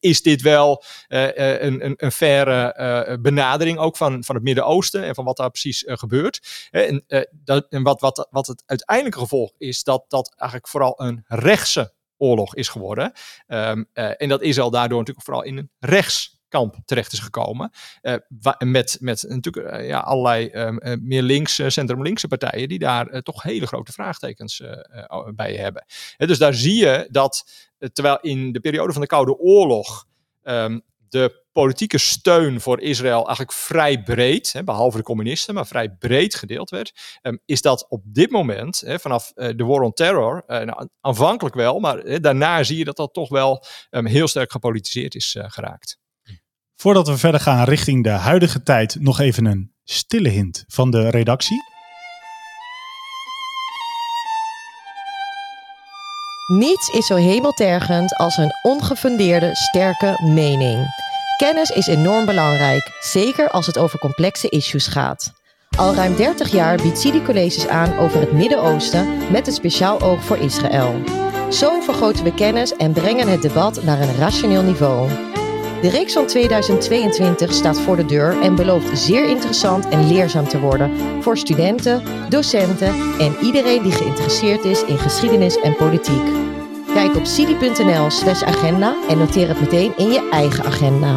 Is 0.00 0.22
dit 0.22 0.42
wel 0.42 0.84
een, 1.08 1.84
een, 1.84 1.94
een 1.96 2.12
faire 2.12 2.37
eh, 2.46 3.16
benadering 3.20 3.78
ook 3.78 3.96
van, 3.96 4.24
van 4.24 4.34
het 4.34 4.44
Midden-Oosten 4.44 5.04
en 5.04 5.14
van 5.14 5.24
wat 5.24 5.36
daar 5.36 5.50
precies 5.50 5.84
eh, 5.84 5.96
gebeurt. 5.96 6.68
En, 6.70 7.04
eh, 7.06 7.22
dat, 7.30 7.66
en 7.68 7.82
wat, 7.82 8.00
wat, 8.00 8.28
wat 8.30 8.46
het 8.46 8.62
uiteindelijke 8.66 9.18
gevolg 9.18 9.52
is, 9.58 9.82
dat 9.82 10.04
dat 10.08 10.34
eigenlijk 10.36 10.70
vooral 10.70 10.94
een 10.96 11.24
rechtse 11.26 11.92
oorlog 12.18 12.54
is 12.54 12.68
geworden. 12.68 13.12
Ehm, 13.46 13.84
eh, 13.92 14.10
en 14.16 14.28
dat 14.28 14.42
Israël 14.42 14.70
daardoor 14.70 14.98
natuurlijk 14.98 15.26
vooral 15.26 15.44
in 15.44 15.56
een 15.56 15.70
rechtskamp 15.78 16.76
terecht 16.84 17.12
is 17.12 17.18
gekomen. 17.18 17.70
Met, 18.58 18.96
met 19.00 19.24
natuurlijk 19.28 19.82
ja, 19.82 19.98
allerlei 19.98 20.46
ehm, 20.48 20.76
eh, 20.76 20.96
meer 21.00 21.22
links, 21.22 21.62
centrum-linkse 21.66 22.28
partijen 22.28 22.68
die 22.68 22.78
daar 22.78 23.22
toch 23.22 23.42
hele 23.42 23.66
grote 23.66 23.92
vraagtekens 23.92 24.62
bij 25.34 25.54
hebben. 25.54 25.84
Dus 26.16 26.38
daar 26.38 26.54
zie 26.54 26.74
je 26.74 27.08
dat, 27.10 27.66
terwijl 27.92 28.18
in 28.20 28.52
de 28.52 28.60
periode 28.60 28.92
van 28.92 29.00
de 29.00 29.06
Koude 29.06 29.38
Oorlog 29.38 30.06
ehm, 30.42 30.78
de 31.08 31.46
politieke 31.52 31.98
steun 31.98 32.60
voor 32.60 32.80
Israël 32.80 33.26
eigenlijk 33.26 33.52
vrij 33.52 34.02
breed, 34.02 34.52
hè, 34.52 34.64
behalve 34.64 34.96
de 34.96 35.02
communisten, 35.02 35.54
maar 35.54 35.66
vrij 35.66 35.90
breed 35.90 36.34
gedeeld 36.34 36.70
werd, 36.70 37.18
ehm, 37.22 37.36
is 37.44 37.62
dat 37.62 37.86
op 37.88 38.02
dit 38.04 38.30
moment, 38.30 38.80
hè, 38.80 38.98
vanaf 38.98 39.32
eh, 39.34 39.56
de 39.56 39.64
War 39.64 39.80
on 39.80 39.92
Terror, 39.92 40.42
eh, 40.46 40.60
nou, 40.64 40.88
aanvankelijk 41.00 41.54
wel, 41.54 41.78
maar 41.78 41.98
eh, 41.98 42.20
daarna 42.20 42.62
zie 42.62 42.78
je 42.78 42.84
dat 42.84 42.96
dat 42.96 43.12
toch 43.12 43.28
wel 43.28 43.64
ehm, 43.90 44.06
heel 44.06 44.28
sterk 44.28 44.50
gepolitiseerd 44.50 45.14
is 45.14 45.34
eh, 45.34 45.44
geraakt. 45.48 45.98
Voordat 46.74 47.08
we 47.08 47.16
verder 47.16 47.40
gaan 47.40 47.64
richting 47.64 48.04
de 48.04 48.10
huidige 48.10 48.62
tijd, 48.62 48.96
nog 49.00 49.20
even 49.20 49.44
een 49.44 49.74
stille 49.84 50.28
hint 50.28 50.64
van 50.66 50.90
de 50.90 51.08
redactie. 51.08 51.77
Niets 56.48 56.88
is 56.88 57.06
zo 57.06 57.14
hemeltergend 57.14 58.16
als 58.16 58.36
een 58.36 58.52
ongefundeerde, 58.62 59.54
sterke 59.54 60.20
mening. 60.22 60.86
Kennis 61.36 61.70
is 61.70 61.86
enorm 61.86 62.26
belangrijk, 62.26 62.90
zeker 63.00 63.50
als 63.50 63.66
het 63.66 63.78
over 63.78 63.98
complexe 63.98 64.48
issues 64.48 64.86
gaat. 64.86 65.32
Al 65.76 65.94
ruim 65.94 66.16
30 66.16 66.52
jaar 66.52 66.76
biedt 66.82 66.98
Sidi 66.98 67.22
colleges 67.22 67.66
aan 67.66 67.98
over 67.98 68.20
het 68.20 68.32
Midden-Oosten 68.32 69.30
met 69.30 69.46
een 69.46 69.52
speciaal 69.52 70.00
oog 70.00 70.24
voor 70.24 70.38
Israël. 70.38 70.94
Zo 71.50 71.80
vergroten 71.80 72.24
we 72.24 72.34
kennis 72.34 72.76
en 72.76 72.92
brengen 72.92 73.28
het 73.28 73.42
debat 73.42 73.82
naar 73.82 74.00
een 74.00 74.16
rationeel 74.16 74.62
niveau. 74.62 75.27
De 75.80 75.88
reeks 75.90 76.12
van 76.12 76.26
2022 76.26 77.52
staat 77.52 77.80
voor 77.80 77.96
de 77.96 78.04
deur 78.04 78.40
en 78.40 78.54
belooft 78.54 78.98
zeer 78.98 79.28
interessant 79.28 79.88
en 79.88 80.12
leerzaam 80.12 80.48
te 80.48 80.60
worden 80.60 80.90
voor 81.22 81.38
studenten, 81.38 82.02
docenten 82.28 82.94
en 83.18 83.36
iedereen 83.42 83.82
die 83.82 83.92
geïnteresseerd 83.92 84.64
is 84.64 84.84
in 84.84 84.98
geschiedenis 84.98 85.60
en 85.60 85.76
politiek. 85.76 86.22
Kijk 86.94 87.16
op 87.16 87.24
cidi.nl/slash 87.24 88.42
agenda 88.42 88.96
en 89.08 89.18
noteer 89.18 89.48
het 89.48 89.60
meteen 89.60 89.92
in 89.96 90.10
je 90.10 90.28
eigen 90.30 90.64
agenda. 90.64 91.14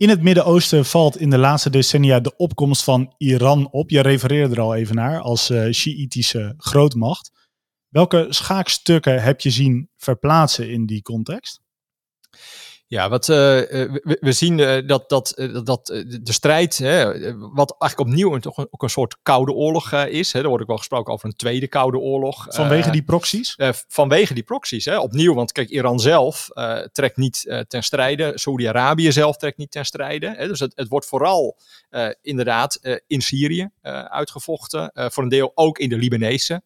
In 0.00 0.08
het 0.08 0.22
Midden-Oosten 0.22 0.84
valt 0.84 1.16
in 1.16 1.30
de 1.30 1.38
laatste 1.38 1.70
decennia 1.70 2.20
de 2.20 2.36
opkomst 2.36 2.82
van 2.82 3.14
Iran 3.16 3.70
op. 3.70 3.90
Je 3.90 4.00
refereerde 4.00 4.54
er 4.54 4.60
al 4.60 4.74
even 4.74 4.94
naar 4.94 5.20
als 5.20 5.50
uh, 5.50 5.72
Sjiïtische 5.72 6.54
grootmacht. 6.56 7.30
Welke 7.88 8.26
schaakstukken 8.28 9.22
heb 9.22 9.40
je 9.40 9.50
zien 9.50 9.90
verplaatsen 9.96 10.70
in 10.70 10.86
die 10.86 11.02
context? 11.02 11.60
Ja, 12.90 13.08
wat, 13.08 13.28
uh, 13.28 13.36
we, 13.36 14.16
we, 14.20 14.32
zien 14.32 14.58
uh, 14.58 14.86
dat, 14.86 15.08
dat, 15.08 15.32
uh, 15.36 15.64
dat 15.64 15.86
de 16.22 16.32
strijd, 16.32 16.78
hè, 16.78 17.04
wat 17.38 17.76
eigenlijk 17.78 18.10
opnieuw 18.10 18.34
een, 18.34 18.40
toch 18.40 18.56
een, 18.56 18.66
ook 18.70 18.82
een 18.82 18.90
soort 18.90 19.16
koude 19.22 19.52
oorlog 19.52 19.92
is. 19.92 20.32
Hè, 20.32 20.40
er 20.40 20.46
wordt 20.46 20.62
ook 20.62 20.68
wel 20.68 20.78
gesproken 20.78 21.12
over 21.12 21.26
een 21.26 21.36
tweede 21.36 21.68
koude 21.68 21.98
oorlog. 21.98 22.46
Vanwege 22.48 22.90
die 22.90 23.02
proxies? 23.02 23.56
vanwege 23.88 24.34
die 24.34 24.42
proxies, 24.42 24.84
hè, 24.84 24.98
opnieuw. 24.98 25.34
Want 25.34 25.52
kijk, 25.52 25.68
Iran 25.68 26.00
zelf 26.00 26.48
trekt 26.92 27.16
niet 27.16 27.64
ten 27.68 27.82
strijde. 27.82 28.32
Saudi-Arabië 28.34 29.12
zelf 29.12 29.36
trekt 29.36 29.56
niet 29.56 29.70
ten 29.70 29.84
strijde. 29.84 30.34
Hè, 30.36 30.46
dus 30.46 30.60
het, 30.60 30.72
het 30.74 30.88
wordt 30.88 31.06
vooral 31.06 31.56
inderdaad 32.22 33.00
in 33.06 33.20
Syrië 33.20 33.70
uitgevochten. 34.08 34.92
voor 34.94 35.22
een 35.22 35.28
deel 35.28 35.52
ook 35.54 35.78
in 35.78 35.88
de 35.88 35.96
Libanese 35.96 36.62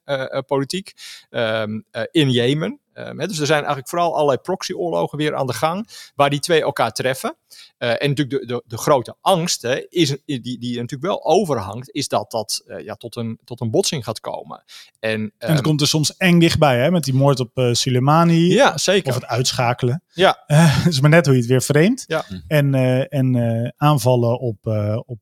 politiek. 0.47 0.93
Ehm, 1.31 1.81
in 2.11 2.31
Jemen. 2.31 2.79
Um, 2.95 3.17
dus 3.17 3.39
er 3.39 3.47
zijn 3.47 3.59
eigenlijk 3.59 3.89
vooral 3.89 4.15
allerlei 4.15 4.39
proxyoorlogen 4.39 5.19
weer 5.19 5.35
aan 5.35 5.47
de 5.47 5.53
gang, 5.53 5.89
waar 6.15 6.31
die 6.31 6.41
twee 6.41 6.63
elkaar 6.63 6.93
treffen. 6.93 7.37
Uh, 7.79 7.91
en 7.91 8.09
natuurlijk 8.09 8.41
de, 8.41 8.47
de, 8.47 8.63
de 8.67 8.77
grote 8.77 9.17
angst, 9.21 9.65
is, 9.89 10.17
die, 10.25 10.41
die 10.41 10.75
natuurlijk 10.75 11.03
wel 11.03 11.25
overhangt, 11.25 11.91
is 11.91 12.09
dat 12.09 12.31
dat 12.31 12.63
uh, 12.67 12.85
ja, 12.85 12.95
tot, 12.95 13.17
een, 13.17 13.39
tot 13.45 13.61
een 13.61 13.71
botsing 13.71 14.05
gaat 14.05 14.21
komen. 14.21 14.65
En, 15.01 15.21
um, 15.21 15.33
en 15.39 15.53
het 15.53 15.61
komt 15.61 15.81
er 15.81 15.87
soms 15.87 16.17
eng 16.17 16.39
dichtbij, 16.39 16.79
hè, 16.79 16.91
met 16.91 17.05
die 17.05 17.15
moord 17.15 17.41
op 17.41 17.59
uh, 17.59 17.73
Soleimani. 17.73 18.53
Ja, 18.53 18.79
zeker. 18.79 19.09
Of 19.09 19.15
het 19.15 19.27
uitschakelen. 19.27 20.03
Ja. 20.09 20.43
Het 20.85 20.93
is 20.93 21.01
maar 21.01 21.11
net 21.11 21.27
hoe 21.27 21.35
je 21.35 21.41
het 21.41 21.51
weer 21.51 21.63
vreemd. 21.63 22.05
Ja. 22.07 22.25
En, 22.47 22.75
en 23.09 23.75
aanvallen 23.77 24.41
op, 24.41 24.59
op 25.07 25.21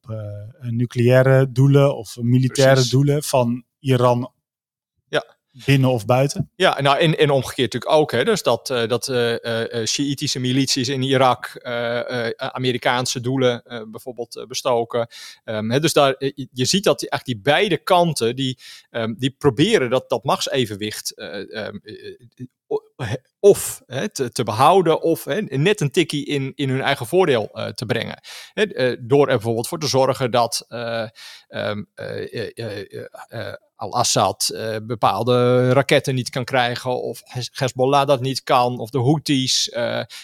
nucleaire 0.60 1.52
doelen 1.52 1.96
of 1.96 2.16
militaire 2.20 2.74
Precies. 2.74 2.90
doelen 2.90 3.22
van 3.22 3.64
Iran 3.78 4.32
binnen 5.52 5.90
of 5.90 6.06
buiten? 6.06 6.50
Ja, 6.56 6.80
nou 6.80 6.98
en, 6.98 7.18
en 7.18 7.30
omgekeerd 7.30 7.72
natuurlijk 7.72 8.00
ook. 8.00 8.12
Hè. 8.12 8.24
Dus 8.24 8.42
dat, 8.42 8.70
uh, 8.70 8.88
dat 8.88 9.08
uh, 9.08 10.42
milities 10.42 10.88
in 10.88 11.02
Irak 11.02 11.60
Amerikaanse 12.36 13.20
doelen 13.20 13.62
bijvoorbeeld 13.90 14.44
bestoken. 14.48 15.08
Um, 15.44 15.70
hè, 15.70 15.80
dus 15.80 15.92
daar, 15.92 16.14
je 16.52 16.64
ziet 16.64 16.84
dat 16.84 17.00
die, 17.00 17.10
eigenlijk 17.10 17.44
die 17.44 17.52
beide 17.52 17.78
kanten, 17.78 18.36
die, 18.36 18.58
um, 18.90 19.14
die 19.18 19.34
proberen 19.38 19.90
dat, 19.90 20.08
dat 20.08 20.24
machtsevenwicht 20.24 21.12
um, 21.16 21.82
of 23.40 23.82
hè, 23.86 24.08
te, 24.08 24.32
te, 24.32 24.44
behouden 24.44 25.02
of 25.02 25.24
hè, 25.24 25.40
net 25.40 25.80
een 25.80 25.90
tikkie 25.90 26.26
in, 26.26 26.52
in 26.54 26.68
hun 26.68 26.82
eigen 26.82 27.06
voordeel 27.06 27.50
te 27.74 27.86
brengen. 27.86 28.20
Hè, 28.52 28.96
door 29.06 29.26
er 29.28 29.34
bijvoorbeeld 29.34 29.68
voor 29.68 29.78
te 29.78 29.88
zorgen 29.88 30.30
dat 30.30 30.66
Al-Assad 33.82 34.50
bepaalde 34.82 35.68
raketten 35.72 36.14
niet 36.14 36.30
kan 36.30 36.44
krijgen 36.44 37.02
of 37.02 37.22
Hezbollah 37.52 38.06
dat 38.06 38.20
niet 38.20 38.42
kan 38.42 38.78
of 38.78 38.90
de 38.90 38.98
Houthis. 38.98 39.70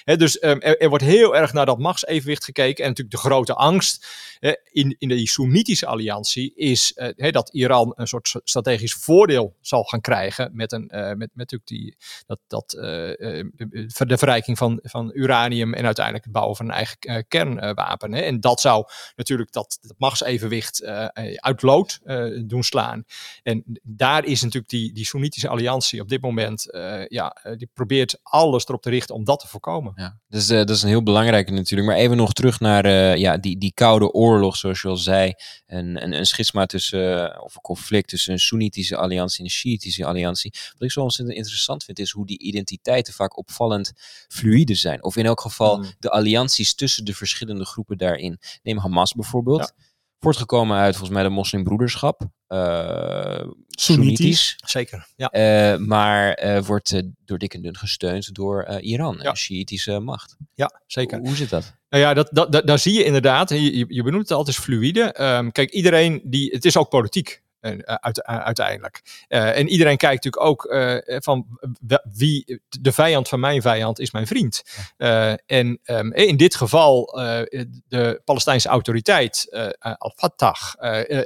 hè, 0.05 0.17
dus 0.17 0.43
um, 0.43 0.61
er, 0.61 0.89
wordt 0.89 1.05
heel 1.05 1.37
erg 1.37 1.53
naar 1.53 1.67
dat 1.67 1.79
machtsevenwicht 1.79 2.45
gekeken 2.45 2.85
en 2.85 2.91
natuurlijk 2.91 3.17
de 3.17 3.29
grote 3.29 3.55
angst 3.55 4.07
in, 4.73 4.97
in 4.99 5.09
de 5.09 5.27
Soenitische 5.29 5.87
alliantie 5.87 6.53
is 6.55 6.99
dat 7.17 7.49
Iran 7.53 7.93
een 7.97 8.07
soort 8.07 8.35
strategisch 8.45 8.95
voordeel 8.95 9.57
zal 9.61 9.85
gaan 9.85 10.01
krijgen 10.01 10.51
met, 10.53 10.73
een, 10.73 10.87
met, 10.93 11.17
met 11.17 11.31
natuurlijk 11.35 11.71
die, 11.71 11.97
dat, 12.27 12.39
dat 12.47 12.75
uh, 12.75 12.83
de 12.83 14.19
verrijking 14.19 14.59
van, 14.59 14.81
van 14.83 15.11
uranium 15.15 15.75
en 15.75 15.85
uiteindelijk 15.85 16.25
het 16.25 16.33
bouwen 16.33 16.57
van 16.57 16.67
een 16.67 16.75
eigen 16.75 16.97
uh, 17.01 17.19
kernwapen. 17.29 18.13
Hè. 18.13 18.21
En 18.21 18.41
dat 18.41 18.61
zou 18.61 18.87
natuurlijk 19.17 19.53
dat, 19.53 19.79
dat 19.81 19.95
machtsevenwicht 19.99 20.85
uit 21.37 21.63
lood 21.63 22.01
doen 22.47 22.63
slaan. 22.63 23.05
En 23.49 23.81
daar 23.83 24.25
is 24.25 24.43
natuurlijk 24.43 24.71
die, 24.71 24.93
die 24.93 25.07
Soenitische 25.07 25.49
alliantie 25.49 26.01
op 26.01 26.09
dit 26.09 26.21
moment, 26.21 26.67
ja, 27.09 27.37
die 27.57 27.71
probeert 27.75 28.19
alles 28.23 28.69
erop 28.69 28.83
te 28.83 28.91
richten 28.91 29.15
om 29.15 29.25
dat 29.25 29.41
te 29.41 29.49
voorkomen. 29.49 29.93
Ja, 29.97 30.19
dus 30.29 30.47
dat 30.47 30.71
is 30.71 30.83
een 30.83 30.89
heel 30.89 31.03
belangrijke 31.03 31.53
natuurlijk. 31.53 31.89
Maar 31.91 31.99
even 31.99 32.17
nog 32.17 32.33
terug 32.33 32.61
naar 32.61 33.19
ja, 33.19 33.37
die, 33.37 33.59
die 33.59 33.73
koude 33.75 34.13
oorlog, 34.13 34.57
zoals 34.57 34.83
je 34.83 34.89
al 34.89 34.97
zei. 34.97 35.33
Een, 35.67 36.03
een, 36.03 36.13
een 36.13 36.27
schisma 36.27 36.67
tussen, 36.67 37.43
of 37.43 37.55
een 37.55 37.61
conflict 37.61 38.09
tussen 38.09 38.33
een 38.33 38.39
Soenitische 38.39 38.97
alliantie 38.97 39.39
en 39.39 39.45
een 39.45 39.51
Shiïtische 39.51 40.05
alliantie. 40.05 40.53
Wat 40.73 40.83
ik 40.83 40.91
zo 40.91 41.01
ontzettend 41.01 41.37
interessant 41.37 41.85
vind, 41.85 41.99
is 41.99 42.11
hoe 42.11 42.27
die 42.27 42.39
identiteiten 42.39 43.13
vaak 43.15 43.39
opvallend 43.39 43.93
fluïde 44.29 44.75
zijn. 44.75 45.05
Of 45.05 45.17
in 45.17 45.27
elk 45.27 45.41
geval 45.41 45.77
Hmm. 45.77 45.93
de 45.99 46.11
allianties 46.11 46.75
tussen 46.75 47.05
de 47.05 47.15
verschillende 47.15 47.65
groepen 47.65 47.99
daarin. 47.99 48.39
Neem 48.63 48.79
Hamas 48.79 49.13
bijvoorbeeld. 49.13 49.73
Voortgekomen 50.21 50.77
uit 50.77 50.97
volgens 50.97 51.15
mij 51.15 51.23
de 51.23 51.35
moslimbroederschap. 51.35 52.23
Uh, 52.49 53.45
Soenitisch. 53.69 54.57
Zeker, 54.67 55.07
ja. 55.17 55.35
Uh, 55.73 55.79
maar 55.87 56.45
uh, 56.45 56.63
wordt 56.63 56.93
uh, 56.93 57.03
door 57.25 57.39
dik 57.39 57.55
en 57.55 57.63
dun 57.63 57.77
gesteund 57.77 58.35
door 58.35 58.65
Iran, 58.81 59.19
ja. 59.23 59.31
een 59.31 59.37
Shiïtische 59.37 59.99
macht. 59.99 60.37
Ja, 60.55 60.81
zeker. 60.87 61.19
Hoe, 61.19 61.27
hoe 61.27 61.37
zit 61.37 61.51
dat? 61.51 61.77
Nou 61.89 62.03
ja, 62.03 62.15
dat, 62.15 62.29
dat, 62.33 62.53
dat, 62.53 62.67
daar 62.67 62.79
zie 62.79 62.93
je 62.93 63.05
inderdaad, 63.05 63.51
je, 63.51 63.85
je 63.89 64.03
benoemt 64.03 64.29
het 64.29 64.39
altijd 64.39 64.57
fluïde. 64.57 65.23
Um, 65.23 65.53
kijk, 65.53 65.71
iedereen 65.71 66.21
die, 66.25 66.51
het 66.51 66.65
is 66.65 66.77
ook 66.77 66.89
politiek. 66.89 67.43
Uit, 67.61 68.29
uh, 68.29 68.39
uiteindelijk. 68.39 69.25
Uh, 69.29 69.57
en 69.57 69.69
iedereen 69.69 69.97
kijkt 69.97 70.25
natuurlijk 70.25 70.45
ook 70.45 70.67
van 71.23 71.47
wie 72.13 72.61
de 72.81 72.93
vijand 72.93 73.29
van 73.29 73.41
mijn 73.41 73.63
vijand 73.63 73.99
is 73.99 74.11
mijn 74.11 74.27
vriend. 74.27 74.63
en 75.47 75.81
um, 75.85 76.13
in 76.13 76.37
dit 76.37 76.55
geval 76.55 77.05
de 77.89 78.21
Palestijnse 78.25 78.69
autoriteit, 78.69 79.47
Al-Fatah, 79.99 80.57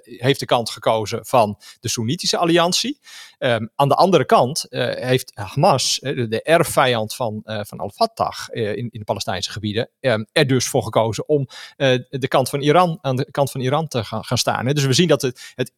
heeft 0.05 0.41
de 0.41 0.47
kant 0.47 0.70
gekozen 0.70 1.26
van 1.26 1.61
de 1.80 1.89
Soenitische 1.89 2.37
alliantie. 2.37 3.01
Um, 3.39 3.70
aan 3.74 3.89
de 3.89 3.95
andere 3.95 4.24
kant 4.24 4.66
heeft 4.70 5.33
Hamas, 5.35 5.99
de, 6.03 6.43
erfvijand 6.43 7.14
van, 7.14 7.41
van 7.45 7.78
Al-Fatah 7.78 8.47
in, 8.51 8.74
in, 8.74 8.89
de 8.91 9.05
Palestijnse 9.05 9.51
gebieden, 9.51 9.91
um, 10.01 10.26
er 10.33 10.47
dus 10.47 10.68
voor 10.68 10.83
gekozen 10.83 11.28
om 11.28 11.49
de 11.76 12.28
kant 12.28 12.49
van 12.49 12.61
Iran 12.61 12.99
aan 13.01 13.16
de 13.16 13.30
kant 13.30 13.51
van 13.51 13.61
Iran 13.61 13.89
te 13.89 14.05
gaan, 14.05 14.24
gaan 14.24 14.39
staan. 14.39 14.66
Dus 14.66 14.85
we 14.85 14.93
zien 14.93 15.09
dat 15.09 15.22
het, 15.22 15.53
het 15.55 15.72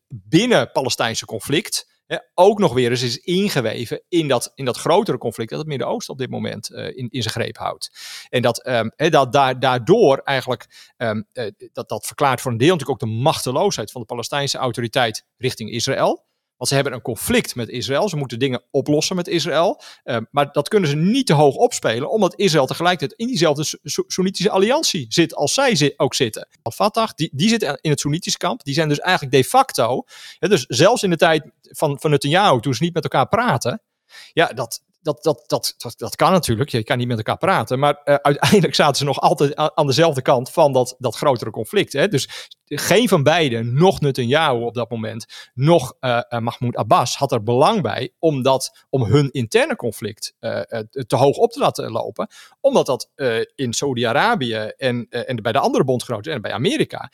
binnen 0.48 0.72
Palestijnse 0.72 1.24
conflict 1.24 1.92
hè, 2.06 2.16
ook 2.34 2.58
nog 2.58 2.72
weer 2.72 2.90
eens 2.90 3.02
is 3.02 3.18
ingeweven 3.18 4.02
in 4.08 4.28
dat, 4.28 4.52
in 4.54 4.64
dat 4.64 4.76
grotere 4.76 5.18
conflict 5.18 5.50
dat 5.50 5.58
het 5.58 5.68
Midden-Oosten 5.68 6.12
op 6.12 6.18
dit 6.18 6.30
moment 6.30 6.70
uh, 6.70 6.86
in, 6.86 7.08
in 7.10 7.22
zijn 7.22 7.34
greep 7.34 7.56
houdt. 7.56 7.90
En 8.28 8.42
dat, 8.42 8.64
hè, 8.96 9.10
dat 9.10 9.32
daar, 9.32 9.58
daardoor 9.58 10.18
eigenlijk, 10.18 10.92
um, 10.96 11.26
uh, 11.32 11.50
dat, 11.72 11.88
dat 11.88 12.06
verklaart 12.06 12.40
voor 12.40 12.52
een 12.52 12.58
deel 12.58 12.72
natuurlijk 12.76 13.02
ook 13.02 13.08
de 13.08 13.16
machteloosheid 13.16 13.90
van 13.90 14.00
de 14.00 14.06
Palestijnse 14.06 14.58
autoriteit 14.58 15.24
richting 15.36 15.70
Israël. 15.70 16.24
Want 16.56 16.68
ze 16.68 16.74
hebben 16.74 16.92
een 16.92 17.02
conflict 17.02 17.54
met 17.54 17.68
Israël. 17.68 18.08
Ze 18.08 18.16
moeten 18.16 18.38
dingen 18.38 18.62
oplossen 18.70 19.16
met 19.16 19.28
Israël. 19.28 19.82
Uh, 20.04 20.16
maar 20.30 20.52
dat 20.52 20.68
kunnen 20.68 20.88
ze 20.88 20.96
niet 20.96 21.26
te 21.26 21.32
hoog 21.32 21.54
opspelen, 21.54 22.10
omdat 22.10 22.36
Israël 22.36 22.66
tegelijkertijd 22.66 23.20
in 23.20 23.26
diezelfde 23.26 23.78
Soenitische 24.06 24.50
alliantie 24.50 25.06
zit 25.08 25.34
als 25.34 25.54
zij 25.54 25.94
ook 25.96 26.14
zitten. 26.14 26.48
Al-Fatah, 26.62 27.08
die, 27.14 27.30
die 27.32 27.48
zit 27.48 27.62
in 27.62 27.90
het 27.90 28.00
Soenitische 28.00 28.38
kamp. 28.38 28.64
Die 28.64 28.74
zijn 28.74 28.88
dus 28.88 29.00
eigenlijk 29.00 29.36
de 29.36 29.44
facto, 29.44 30.04
hè, 30.38 30.48
dus 30.48 30.64
zelfs 30.68 31.02
in 31.02 31.10
de 31.10 31.16
tijd 31.16 31.50
van, 31.62 32.00
van 32.00 32.10
Netanyahu, 32.10 32.60
toen 32.60 32.74
ze 32.74 32.82
niet 32.82 32.94
met 32.94 33.02
elkaar 33.02 33.28
praten, 33.28 33.82
ja, 34.32 34.46
dat, 34.46 34.82
dat, 35.04 35.22
dat, 35.22 35.44
dat, 35.46 35.94
dat, 35.96 36.16
kan 36.16 36.32
natuurlijk, 36.32 36.70
je 36.70 36.84
kan 36.84 36.98
niet 36.98 37.08
met 37.08 37.16
elkaar 37.16 37.38
praten, 37.38 37.78
maar 37.78 38.00
uh, 38.04 38.14
uiteindelijk 38.14 38.74
zaten 38.74 38.96
ze 38.96 39.04
nog 39.04 39.20
altijd 39.20 39.56
aan, 39.56 39.86
dezelfde 39.86 40.22
kant 40.22 40.50
van 40.50 40.72
dat, 40.72 40.94
dat 40.98 41.16
grotere 41.16 41.50
conflict. 41.50 41.92
Hè? 41.92 42.08
Dus 42.08 42.50
geen 42.64 43.08
van 43.08 43.22
beiden, 43.22 43.74
nog 43.74 44.00
Netanyahu 44.00 44.62
op 44.62 44.74
dat 44.74 44.90
moment, 44.90 45.50
nog 45.54 45.94
uh, 46.00 46.20
Mahmoud 46.28 46.76
Abbas, 46.76 47.16
had 47.16 47.32
er 47.32 47.42
belang 47.42 47.82
bij 47.82 48.12
om, 48.18 48.42
dat, 48.42 48.86
om 48.90 49.02
hun 49.02 49.30
interne 49.30 49.76
conflict 49.76 50.34
te 51.06 51.16
hoog 51.16 51.36
op 51.36 51.52
te 51.52 51.58
laten 51.58 51.90
lopen. 51.90 52.28
Omdat 52.60 52.86
dat 52.86 53.10
in 53.54 53.72
Saudi-Arabië 53.72 54.72
en, 54.76 55.06
en 55.08 55.36
bij 55.42 55.52
de 55.52 55.58
andere 55.58 55.84
bondgenoten 55.84 56.32
en 56.32 56.40
bij 56.40 56.52
Amerika 56.52 57.10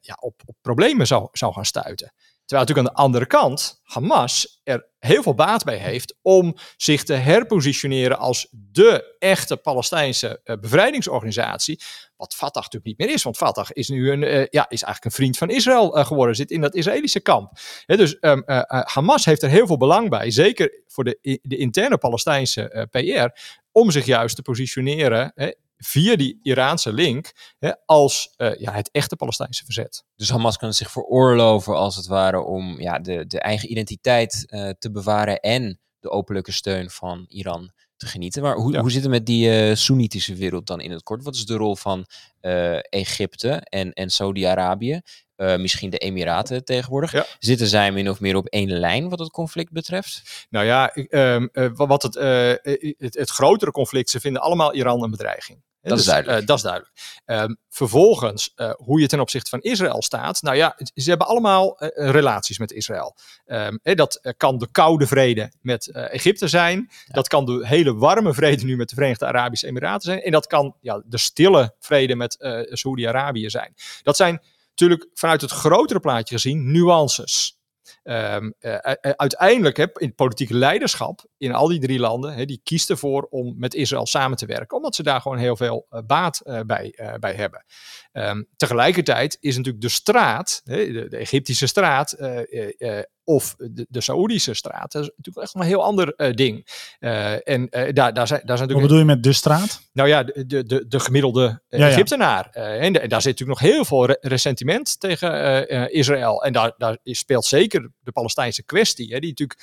ja, 0.00 0.16
op, 0.20 0.40
op 0.46 0.56
problemen 0.60 1.06
zou, 1.06 1.28
zou 1.32 1.52
gaan 1.52 1.64
stuiten. 1.64 2.12
Terwijl 2.48 2.68
natuurlijk 2.68 2.88
aan 2.88 2.94
de 2.94 3.02
andere 3.02 3.26
kant 3.26 3.80
Hamas 3.82 4.60
er 4.64 4.86
heel 4.98 5.22
veel 5.22 5.34
baat 5.34 5.64
bij 5.64 5.76
heeft 5.76 6.16
om 6.22 6.56
zich 6.76 7.04
te 7.04 7.12
herpositioneren 7.12 8.18
als 8.18 8.48
de 8.50 9.16
echte 9.18 9.56
Palestijnse 9.56 10.40
uh, 10.44 10.56
bevrijdingsorganisatie. 10.56 11.80
Wat 12.16 12.34
Fatah 12.34 12.62
natuurlijk 12.62 12.84
niet 12.84 12.98
meer 12.98 13.10
is, 13.16 13.22
want 13.22 13.36
Fatah 13.36 13.68
is 13.72 13.88
nu 13.88 14.10
een, 14.10 14.22
uh, 14.22 14.30
ja, 14.30 14.68
is 14.68 14.82
eigenlijk 14.82 15.04
een 15.04 15.10
vriend 15.10 15.38
van 15.38 15.50
Israël 15.50 15.98
uh, 15.98 16.06
geworden, 16.06 16.36
zit 16.36 16.50
in 16.50 16.60
dat 16.60 16.74
Israëlische 16.74 17.20
kamp. 17.20 17.52
Dus 17.86 18.16
um, 18.20 18.42
Hamas 18.66 19.24
heeft 19.24 19.42
er 19.42 19.48
heel 19.48 19.66
veel 19.66 19.76
belang 19.76 20.08
bij, 20.08 20.30
zeker 20.30 20.82
voor 20.86 21.04
de, 21.04 21.38
de 21.42 21.56
interne 21.56 21.98
Palestijnse 21.98 22.88
PR, 22.90 23.40
om 23.72 23.90
zich 23.90 24.04
juist 24.04 24.36
te 24.36 24.42
positioneren 24.42 25.32
via 25.78 26.16
die 26.16 26.38
Iraanse 26.42 26.92
link 26.92 27.32
hè, 27.58 27.72
als 27.86 28.34
uh, 28.36 28.58
ja, 28.58 28.72
het 28.72 28.90
echte 28.90 29.16
Palestijnse 29.16 29.64
verzet. 29.64 30.04
Dus 30.16 30.30
Hamas 30.30 30.56
kan 30.56 30.74
zich 30.74 30.90
veroorloven 30.90 31.76
als 31.76 31.96
het 31.96 32.06
ware 32.06 32.40
om 32.40 32.80
ja, 32.80 32.98
de, 32.98 33.26
de 33.26 33.40
eigen 33.40 33.70
identiteit 33.70 34.46
uh, 34.48 34.70
te 34.78 34.90
bewaren 34.90 35.40
en 35.40 35.80
de 36.00 36.10
openlijke 36.10 36.52
steun 36.52 36.90
van 36.90 37.24
Iran 37.28 37.72
te 37.96 38.06
genieten. 38.06 38.42
Maar 38.42 38.56
hoe, 38.56 38.72
ja. 38.72 38.80
hoe 38.80 38.90
zit 38.90 39.02
het 39.02 39.10
met 39.10 39.26
die 39.26 39.68
uh, 39.68 39.74
Soenitische 39.74 40.34
wereld 40.34 40.66
dan 40.66 40.80
in 40.80 40.90
het 40.90 41.02
kort? 41.02 41.24
Wat 41.24 41.34
is 41.34 41.46
de 41.46 41.56
rol 41.56 41.76
van 41.76 42.06
Egypte 42.90 43.50
en, 43.50 43.92
en 43.92 44.10
Saudi-Arabië? 44.10 45.00
Uh, 45.36 45.56
misschien 45.56 45.90
de 45.90 45.98
Emiraten 45.98 46.64
tegenwoordig. 46.64 47.12
Ja. 47.12 47.26
Zitten 47.38 47.66
zij 47.66 47.92
min 47.92 48.10
of 48.10 48.20
meer 48.20 48.36
op 48.36 48.46
één 48.46 48.70
lijn 48.70 49.08
wat 49.08 49.18
het 49.18 49.30
conflict 49.30 49.72
betreft? 49.72 50.46
Nou 50.50 50.66
ja, 50.66 50.96
um, 51.10 51.48
uh, 51.52 51.70
wat 51.72 52.02
het, 52.02 52.14
het, 52.98 53.14
het, 53.14 53.30
grotere 53.30 53.70
conflict, 53.70 54.10
ze 54.10 54.20
vinden 54.20 54.42
allemaal 54.42 54.74
Iran 54.74 55.02
een 55.02 55.10
bedreiging. 55.10 55.62
Dat 55.80 55.90
dus, 55.90 56.00
is 56.00 56.06
duidelijk. 56.06 56.40
Uh, 56.40 56.46
dat 56.46 56.56
is 56.56 56.62
duidelijk. 56.62 56.92
Um, 57.26 57.58
vervolgens, 57.68 58.52
uh, 58.56 58.70
hoe 58.76 59.00
je 59.00 59.06
ten 59.06 59.20
opzichte 59.20 59.50
van 59.50 59.60
Israël 59.60 60.02
staat. 60.02 60.42
Nou 60.42 60.56
ja, 60.56 60.76
ze 60.94 61.08
hebben 61.08 61.26
allemaal 61.26 61.82
uh, 61.82 61.88
relaties 62.10 62.58
met 62.58 62.72
Israël. 62.72 63.16
Um, 63.46 63.80
dat 63.82 64.34
kan 64.36 64.58
de 64.58 64.68
koude 64.70 65.06
vrede 65.06 65.52
met 65.60 65.90
Egypte 65.90 66.48
zijn. 66.48 66.88
Ja. 66.90 67.14
Dat 67.14 67.28
kan 67.28 67.44
de 67.44 67.66
hele 67.66 67.94
warme 67.94 68.34
vrede 68.34 68.64
nu 68.64 68.76
met 68.76 68.88
de 68.88 68.94
Verenigde 68.94 69.26
Arabische 69.26 69.66
Emiraten 69.66 70.10
zijn. 70.10 70.22
En 70.22 70.32
dat 70.32 70.46
kan 70.46 70.76
ja, 70.80 71.02
de 71.04 71.18
stille 71.18 71.74
vrede 71.78 72.14
met 72.14 72.36
Saoedi-Arabië 72.70 73.50
zijn. 73.50 73.74
Dat 74.02 74.16
zijn 74.16 74.42
natuurlijk 74.68 75.08
vanuit 75.14 75.40
het 75.40 75.50
grotere 75.50 76.00
plaatje 76.00 76.34
gezien 76.34 76.72
nuances. 76.72 77.57
Um, 78.04 78.54
uiteindelijk 79.16 79.76
heb 79.76 79.98
in 79.98 80.06
het 80.06 80.16
politieke 80.16 80.54
leiderschap 80.54 81.24
in 81.36 81.52
al 81.52 81.68
die 81.68 81.80
drie 81.80 81.98
landen, 81.98 82.46
die 82.46 82.60
kiest 82.62 82.90
ervoor 82.90 83.26
om 83.30 83.54
met 83.58 83.74
Israël 83.74 84.06
samen 84.06 84.36
te 84.36 84.46
werken, 84.46 84.76
omdat 84.76 84.94
ze 84.94 85.02
daar 85.02 85.20
gewoon 85.20 85.38
heel 85.38 85.56
veel 85.56 85.86
uh, 85.90 86.00
baat 86.06 86.42
bij, 86.66 87.16
bij 87.20 87.34
hebben. 87.34 87.64
Um, 88.12 88.48
tegelijkertijd 88.56 89.36
is 89.40 89.56
natuurlijk 89.56 89.84
de 89.84 89.88
straat, 89.88 90.60
de, 90.64 91.06
de, 91.08 91.16
Egyptische 91.16 91.66
straat, 91.66 92.16
of 93.28 93.54
de, 93.58 93.86
de 93.88 94.00
Saoedische 94.00 94.54
straat, 94.54 94.92
dat 94.92 95.02
is 95.02 95.10
natuurlijk 95.16 95.46
echt 95.46 95.54
een 95.54 95.62
heel 95.62 95.84
ander 95.84 96.34
ding. 96.34 96.66
en 97.44 97.68
daar, 97.70 97.92
daar, 97.92 98.26
zijn, 98.26 98.40
daar 98.44 98.56
zijn 98.56 98.68
natuurlijk. 98.68 98.72
Wat 98.72 98.80
bedoel 98.80 98.98
je 98.98 99.04
met 99.04 99.22
de 99.22 99.32
straat? 99.32 99.80
Nou 99.92 100.08
ja, 100.08 100.22
de, 100.22 100.64
de, 100.64 100.84
de 100.88 101.00
gemiddelde 101.00 101.62
ja, 101.68 101.88
Egyptenaar. 101.88 102.48
Ja. 102.52 102.76
en, 102.76 102.92
daar 102.92 103.22
zit 103.22 103.38
natuurlijk 103.38 103.60
nog 103.60 103.70
heel 103.70 103.84
veel 103.84 104.06
re 104.06 104.18
ressentiment 104.20 105.00
tegen 105.00 105.90
Israël. 105.92 106.44
En 106.44 106.52
daar, 106.52 106.72
daar 106.76 106.98
speelt 107.04 107.44
zeker 107.44 107.90
de 108.00 108.12
Palestijnse 108.12 108.64
kwestie, 108.64 109.12
hè, 109.12 109.18
die 109.18 109.28
natuurlijk 109.28 109.60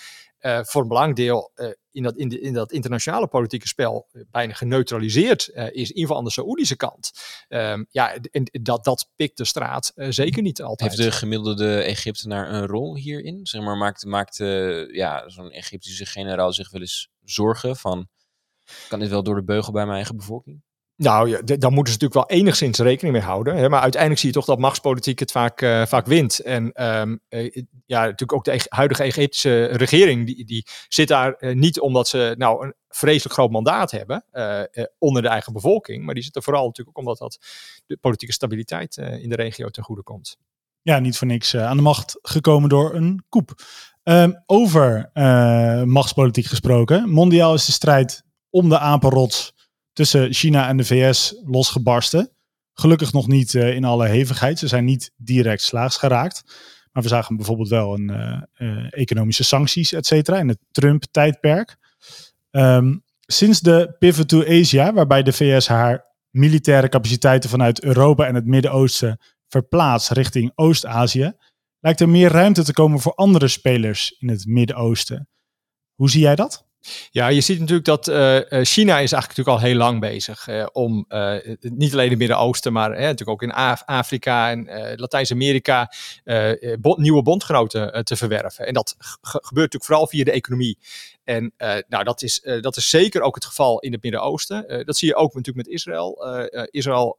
voor 0.68 0.82
een 0.82 0.88
belangrijk 0.88 1.18
deel 1.18 1.52
in, 1.96 2.04
dat, 2.04 2.16
in, 2.16 2.30
de, 2.30 2.40
in 2.40 2.54
dat 2.54 2.72
internationale 2.72 3.28
politieke 3.28 3.68
spel 3.68 4.08
uh, 4.12 4.24
bijna 4.32 4.54
geneutraliseerd 4.54 5.48
is, 5.50 5.56
in 5.56 5.78
ieder 5.78 5.96
geval 5.96 6.18
aan 6.18 6.24
de 6.24 6.32
Saoedische 6.32 6.76
kant. 6.76 7.12
Um, 7.50 7.86
ja, 7.90 8.16
en 8.32 8.50
dat, 8.62 8.84
dat 8.84 9.12
pikt 9.16 9.38
de 9.38 9.46
straat 9.46 9.92
zeker 9.96 10.42
niet 10.42 10.62
altijd. 10.62 10.90
Heeft 10.90 11.04
de 11.04 11.18
gemiddelde 11.18 11.82
Egyptenaar 11.82 12.54
een 12.54 12.68
rol 12.68 12.96
hierin? 12.96 13.46
Zeg 13.46 13.62
maar, 13.62 13.78
maakt, 13.78 14.06
maakt 14.06 14.38
ja, 14.92 15.30
zo'n 15.30 15.52
Egyptische 15.52 16.06
generaal 16.06 16.54
zich 16.54 16.72
wel 16.72 16.82
eens 16.82 17.10
zorgen 17.24 17.76
van, 17.76 18.08
kan 18.88 19.00
dit 19.00 19.10
wel 19.10 19.24
door 19.24 19.36
de 19.36 19.44
beugel 19.44 19.72
bij 19.72 19.84
mijn 19.84 19.96
eigen 19.96 20.18
bevolking? 20.18 20.64
Nou, 20.98 21.30
ja, 21.30 21.42
daar 21.42 21.72
moeten 21.72 21.94
ze 21.94 22.00
natuurlijk 22.00 22.30
wel 22.30 22.40
enigszins 22.40 22.80
rekening 22.80 23.16
mee 23.16 23.26
houden. 23.26 23.56
Hè? 23.56 23.70
Maar 23.70 23.82
uiteindelijk 23.82 24.22
zie 24.22 24.30
je 24.30 24.36
toch 24.36 24.46
dat 24.46 24.60
machtspolitiek 24.60 25.20
het 25.20 25.32
vaak, 25.32 25.62
uh, 25.62 25.86
vaak 25.86 26.06
wint. 26.06 26.40
En 26.40 26.84
um, 27.00 27.20
uh, 27.30 27.56
ja, 27.86 28.00
natuurlijk 28.02 28.34
ook 28.34 28.44
de 28.44 28.66
huidige 28.70 29.04
Egyptische 29.04 29.66
regering, 29.66 30.26
die, 30.26 30.46
die 30.46 30.66
zit 30.88 31.08
daar 31.08 31.36
uh, 31.40 31.56
niet 31.56 31.80
omdat 31.80 32.08
ze 32.08 32.36
nou 32.38 32.66
een 32.66 32.74
vreselijk 32.90 33.34
groot 33.34 33.52
mandaat 33.52 33.92
hebben 33.92 34.26
onder 34.98 35.22
de 35.22 35.28
eigen 35.28 35.54
bevolking. 35.54 36.06
Maar 36.06 36.14
die 36.14 36.24
zitten 36.24 36.44
vooral 36.44 36.66
natuurlijk 36.66 36.98
ook 36.98 37.04
omdat 37.04 37.18
dat 37.18 37.46
de 37.86 37.98
politieke 37.98 38.34
stabiliteit 38.34 38.98
in 38.98 39.30
de 39.30 39.36
regio 39.36 39.70
ten 39.70 39.84
goede 39.84 40.04
komt. 40.04 40.38
Ja, 40.82 41.00
niet 41.00 41.18
voor 41.18 41.28
niks 41.28 41.56
aan 41.56 41.78
de 41.78 41.84
macht 41.84 42.20
gekomen 42.22 42.70
door 42.70 42.94
een 42.94 43.24
koep. 43.30 43.64
Um, 44.04 44.44
over 44.46 45.10
machtspolitiek 45.86 46.46
gesproken. 46.46 47.10
Mondiaal 47.10 47.54
is 47.54 47.66
de 47.66 47.72
strijd 47.72 48.24
om 48.50 48.70
de 48.70 48.80
apenrots 48.80 49.55
tussen 49.96 50.34
China 50.34 50.68
en 50.68 50.78
de 50.78 50.84
VS 50.84 51.42
losgebarsten. 51.46 52.32
Gelukkig 52.74 53.14
nog 53.14 53.28
niet 53.28 53.54
uh, 53.54 53.76
in 53.76 53.84
alle 53.84 54.08
hevigheid. 54.08 54.60
Ze 54.60 54.68
zijn 54.68 54.86
niet 54.86 55.12
direct 55.16 55.62
slaags 55.62 55.98
geraakt. 55.98 56.44
Maar 56.92 57.04
we 57.04 57.10
zagen 57.10 57.36
bijvoorbeeld 57.36 57.70
wel 57.70 57.94
een 57.94 58.12
uh, 58.12 58.42
uh, 58.58 58.88
economische 58.90 59.44
sancties, 59.44 59.92
et 59.92 60.06
cetera, 60.06 60.38
in 60.38 60.48
het 60.48 60.60
Trump-tijdperk. 60.72 61.78
Um, 62.52 63.04
sinds 63.20 63.60
de 63.60 63.96
pivot 64.00 64.28
to 64.28 64.46
Asia, 64.46 64.94
waarbij 64.94 65.24
de 65.24 65.34
VS 65.34 65.68
haar 65.68 66.06
militaire 66.30 66.90
capaciteiten 66.90 67.50
vanuit 67.50 67.84
Europa 67.84 68.28
en 68.28 68.36
het 68.36 68.46
Midden-Oosten 68.46 69.20
verplaatst 69.48 70.10
richting 70.10 70.52
Oost-Azië, 70.56 71.34
lijkt 71.80 72.00
er 72.00 72.10
meer 72.10 72.32
ruimte 72.32 72.64
te 72.64 72.74
komen 72.74 73.00
voor 73.00 73.14
andere 73.14 73.48
spelers 73.48 74.16
in 74.20 74.30
het 74.30 74.46
Midden-Oosten. 74.46 75.30
Hoe 75.94 76.10
zie 76.10 76.22
jij 76.22 76.36
dat? 76.36 76.68
Ja, 77.12 77.28
je 77.28 77.42
ziet 77.42 77.60
natuurlijk 77.60 77.86
dat 77.86 78.08
uh, 78.08 78.40
China 78.50 78.94
is 79.00 79.12
eigenlijk 79.12 79.28
natuurlijk 79.28 79.48
al 79.48 79.60
heel 79.60 79.76
lang 79.76 80.00
bezig 80.00 80.48
uh, 80.48 80.66
om 80.72 81.06
niet 81.60 81.94
alleen 81.94 82.10
het 82.10 82.18
Midden-Oosten, 82.18 82.74
maar 82.74 82.90
natuurlijk 82.90 83.30
ook 83.30 83.42
in 83.42 83.52
Af 83.52 83.84
Afrika 83.86 84.50
en 84.50 84.70
Latijns-Amerika 84.96 85.92
nieuwe 86.80 87.22
bondgenoten 87.22 88.06
te 88.06 88.16
verwerven. 88.16 88.68
En 88.68 88.74
dat 88.74 88.96
gebeurt 89.22 89.74
natuurlijk 89.74 89.86
vooral 89.86 90.08
via 90.08 90.24
de 90.24 90.32
economie. 90.32 90.78
En 91.24 91.54
nou, 91.88 92.04
dat 92.04 92.22
is, 92.22 92.42
dat 92.62 92.78
is 92.78 92.90
zeker 92.90 93.22
ook 93.22 93.36
het 93.36 93.46
geval 93.46 93.80
in 93.80 93.92
het 93.92 94.04
Midden-Oosten. 94.04 94.84
Dat 94.86 94.98
zie 94.98 95.08
je 95.08 95.16
ook 95.16 95.34
natuurlijk 95.34 95.68
met 95.68 95.76
Israël. 95.76 96.26
Israël 96.72 97.18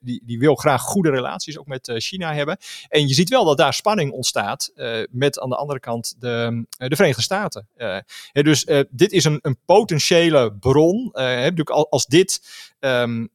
die, 0.00 0.22
die 0.24 0.38
wil 0.38 0.54
graag 0.54 0.82
goede 0.82 1.10
relaties 1.10 1.58
ook 1.58 1.66
met 1.66 1.92
China 1.94 2.34
hebben. 2.34 2.56
En 2.88 3.08
je 3.08 3.14
ziet 3.14 3.28
wel 3.28 3.44
dat 3.44 3.58
daar 3.58 3.74
spanning 3.74 4.12
ontstaat 4.12 4.72
met 5.10 5.40
aan 5.40 5.48
de 5.48 5.56
andere 5.56 5.80
kant 5.80 6.14
de, 6.18 6.66
de 6.76 6.96
Verenigde 6.96 7.22
Staten. 7.22 7.68
dus 8.32 8.66
dit 8.90 9.05
is 9.12 9.24
een, 9.24 9.38
een 9.42 9.58
potentiële 9.64 10.54
bron. 10.54 11.12
als 11.68 12.06
dit 12.06 12.40
um, 12.80 13.28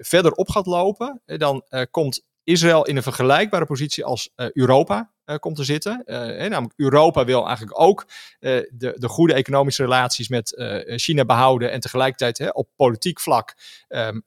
verder 0.00 0.32
op 0.32 0.50
gaat 0.50 0.66
lopen, 0.66 1.22
dan 1.24 1.64
komt 1.90 2.24
Israël 2.44 2.84
in 2.84 2.96
een 2.96 3.02
vergelijkbare 3.02 3.66
positie 3.66 4.04
als 4.04 4.32
Europa 4.52 5.12
komt 5.36 5.56
te 5.56 5.64
zitten. 5.64 6.02
Uh, 6.06 6.16
namelijk 6.16 6.72
Europa 6.76 7.24
wil 7.24 7.46
eigenlijk 7.46 7.80
ook 7.80 8.06
uh, 8.40 8.60
de, 8.70 8.94
de 8.96 9.08
goede 9.08 9.34
economische 9.34 9.82
relaties 9.82 10.28
met 10.28 10.54
China 10.86 11.24
behouden 11.24 11.70
en 11.70 11.80
tegelijkertijd 11.80 12.38
hè, 12.38 12.48
op 12.48 12.68
politiek 12.76 13.20
vlak 13.20 13.56
um, 13.88 14.24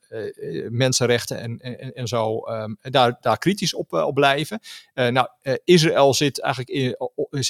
mensenrechten 0.70 1.39
en, 1.39 1.60
en, 1.60 1.93
en 1.93 2.08
zo 2.08 2.47
um, 2.49 2.78
daar, 2.82 3.18
daar 3.22 3.38
kritisch 3.38 3.74
op, 3.74 3.93
op 3.93 4.14
blijven. 4.14 4.60
nou, 4.93 5.28
Israël 5.64 6.14
zit 6.14 6.41
eigenlijk 6.41 6.74
in, 6.76 6.95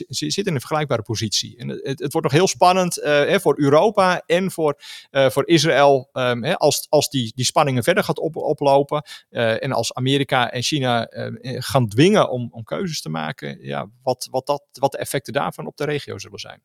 zit 0.10 0.48
in 0.48 0.54
een 0.54 0.60
vergelijkbare 0.60 1.02
positie. 1.02 1.58
En 1.58 1.70
het, 1.70 2.00
het 2.00 2.12
wordt 2.12 2.28
nog 2.28 2.32
heel 2.32 2.48
spannend 2.48 2.96
hè, 2.96 3.40
voor 3.40 3.60
Europa 3.60 4.24
en 4.26 4.52
voor, 4.52 4.76
voor 5.12 5.48
Israël 5.48 6.10
um, 6.14 6.44
hè, 6.44 6.58
als, 6.58 6.86
als 6.90 7.10
die, 7.10 7.32
die 7.36 7.46
spanningen 7.46 7.84
verder 7.84 8.04
gaat 8.04 8.20
op, 8.20 8.36
oplopen 8.36 9.06
en 9.30 9.72
als 9.72 9.94
Amerika 9.94 10.52
en 10.52 10.62
China 10.62 11.08
gaan 11.42 11.88
dwingen 11.88 12.30
om, 12.30 12.48
om 12.52 12.64
keuzes 12.64 13.02
te 13.02 13.10
maken 13.10 13.41
ja, 13.62 13.90
wat, 14.04 14.28
wat, 14.32 14.46
dat, 14.46 14.64
wat 14.72 14.92
de 14.92 14.98
effecten 14.98 15.34
daarvan 15.34 15.68
op 15.68 15.78
de 15.78 15.86
regio 15.86 16.18
zullen 16.18 16.40
zijn. 16.40 16.64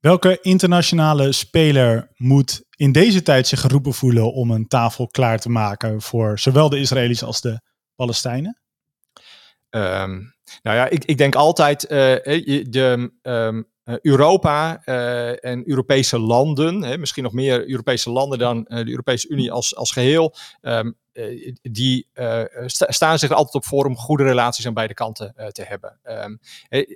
Welke 0.00 0.38
internationale 0.40 1.32
speler 1.32 2.10
moet 2.16 2.64
in 2.76 2.92
deze 2.92 3.22
tijd 3.22 3.46
zich 3.46 3.60
geroepen 3.60 3.94
voelen 3.94 4.32
om 4.32 4.50
een 4.50 4.68
tafel 4.68 5.06
klaar 5.06 5.38
te 5.38 5.48
maken 5.48 6.02
voor 6.02 6.38
zowel 6.38 6.68
de 6.68 6.78
Israëli's 6.78 7.22
als 7.22 7.40
de 7.40 7.60
Palestijnen? 7.94 8.60
Um, 9.70 10.34
nou 10.62 10.76
ja, 10.76 10.88
ik, 10.88 11.04
ik 11.04 11.18
denk 11.18 11.34
altijd, 11.34 11.82
uh, 11.84 11.90
de, 11.90 13.10
um, 13.22 13.70
Europa 14.02 14.84
en 15.34 15.68
Europese 15.68 16.18
landen, 16.18 16.82
hè, 16.82 16.98
misschien 16.98 17.22
nog 17.22 17.32
meer 17.32 17.68
Europese 17.68 18.10
landen 18.10 18.38
dan 18.38 18.62
de 18.62 18.90
Europese 18.90 19.28
Unie 19.28 19.52
als, 19.52 19.76
als 19.76 19.92
geheel, 19.92 20.34
ehm, 20.60 20.86
eh, 20.86 20.92
die 21.62 22.08
uh, 22.14 22.42
staan 22.66 23.18
zich 23.18 23.30
altijd 23.30 23.54
op 23.54 23.64
voor 23.64 23.84
om 23.84 23.96
goede 23.96 24.22
relaties 24.22 24.66
aan 24.66 24.74
beide 24.74 24.94
kanten 24.94 25.34
uh, 25.36 25.46
te 25.46 25.62
hebben. 25.62 26.00
Um, 26.04 26.38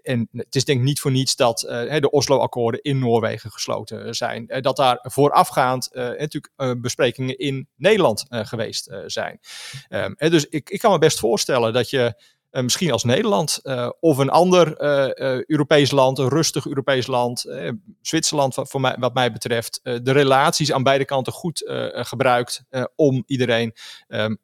en 0.02 0.28
het 0.32 0.54
is 0.54 0.64
denk 0.64 0.78
ik 0.78 0.84
niet 0.84 1.00
voor 1.00 1.10
niets 1.10 1.36
dat 1.36 1.58
de 1.58 2.10
Oslo-akkoorden 2.10 2.82
in 2.82 2.98
Noorwegen 2.98 3.50
gesloten 3.50 4.14
zijn. 4.14 4.46
dat 4.60 4.76
daar 4.76 4.98
voorafgaand 5.02 5.88
natuurlijk 5.92 6.80
besprekingen 6.80 7.38
in 7.38 7.68
Nederland 7.76 8.24
geweest 8.28 8.90
zijn. 9.06 9.40
Um, 9.88 10.14
dus 10.18 10.46
ik, 10.46 10.70
ik 10.70 10.80
kan 10.80 10.92
me 10.92 10.98
best 10.98 11.18
voorstellen 11.18 11.72
dat 11.72 11.90
je 11.90 12.22
misschien 12.62 12.92
als 12.92 13.04
Nederland 13.04 13.60
uh, 13.62 13.88
of 14.00 14.18
een 14.18 14.30
ander 14.30 14.82
uh, 14.82 15.42
Europees 15.44 15.90
land, 15.90 16.18
een 16.18 16.28
rustig 16.28 16.66
Europees 16.66 17.06
land, 17.06 17.44
Zwitserland 18.02 18.54
wat, 18.54 18.68
voor 18.70 18.80
mij, 18.80 18.96
wat 18.98 19.14
mij 19.14 19.32
betreft, 19.32 19.80
de 19.82 20.12
relaties 20.12 20.72
aan 20.72 20.82
beide 20.82 21.04
kanten 21.04 21.32
goed 21.32 21.62
gebruikt 21.92 22.62
om 22.96 23.22
iedereen 23.26 23.74
um, 24.08 24.38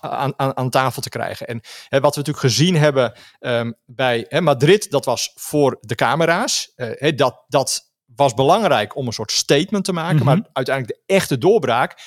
aan, 0.00 0.32
aan, 0.36 0.56
aan, 0.56 0.70
tafel 0.70 1.02
te 1.02 1.08
krijgen. 1.08 1.46
En 1.46 1.60
hè, 1.88 2.00
wat 2.00 2.14
we 2.14 2.20
natuurlijk 2.20 2.46
gezien 2.46 2.76
hebben 2.76 3.12
um, 3.40 3.74
bij 3.86 4.26
hè, 4.28 4.40
Madrid, 4.40 4.90
dat 4.90 5.04
was 5.04 5.32
voor 5.34 5.78
de 5.80 5.94
camera's. 5.94 6.72
Hè, 6.76 7.14
dat, 7.14 7.44
dat 7.48 7.92
was 8.16 8.34
belangrijk 8.34 8.96
om 8.96 9.06
een 9.06 9.12
soort 9.12 9.32
statement 9.32 9.84
te 9.84 9.92
maken, 9.92 10.16
mm 10.16 10.22
-hmm. 10.22 10.38
maar 10.38 10.48
uiteindelijk 10.52 10.98
de 10.98 11.14
echte 11.14 11.38
doorbraak 11.38 12.00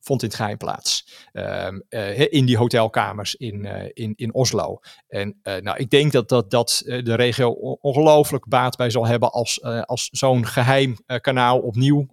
vond 0.00 0.22
in 0.22 0.28
het 0.28 0.36
geheim 0.36 0.56
plaats. 0.56 1.06
Um, 1.32 1.82
uh, 1.90 2.32
in 2.32 2.46
die 2.46 2.56
hotelkamers 2.56 3.34
in, 3.34 3.64
uh, 3.64 3.82
in, 3.92 4.12
in 4.16 4.34
Oslo. 4.34 4.78
En 5.08 5.40
uh, 5.42 5.56
nou, 5.56 5.78
ik 5.78 5.90
denk 5.90 6.12
dat, 6.12 6.28
dat, 6.28 6.50
dat 6.50 6.82
de 6.84 7.14
regio 7.14 7.50
ongelooflijk 7.80 8.48
baat 8.48 8.76
bij 8.76 8.90
zal 8.90 9.06
hebben 9.06 9.32
als, 9.32 9.62
als 9.62 10.08
zo'n 10.12 10.46
geheim 10.46 10.96
kanaal 11.20 11.58
opnieuw 11.58 12.06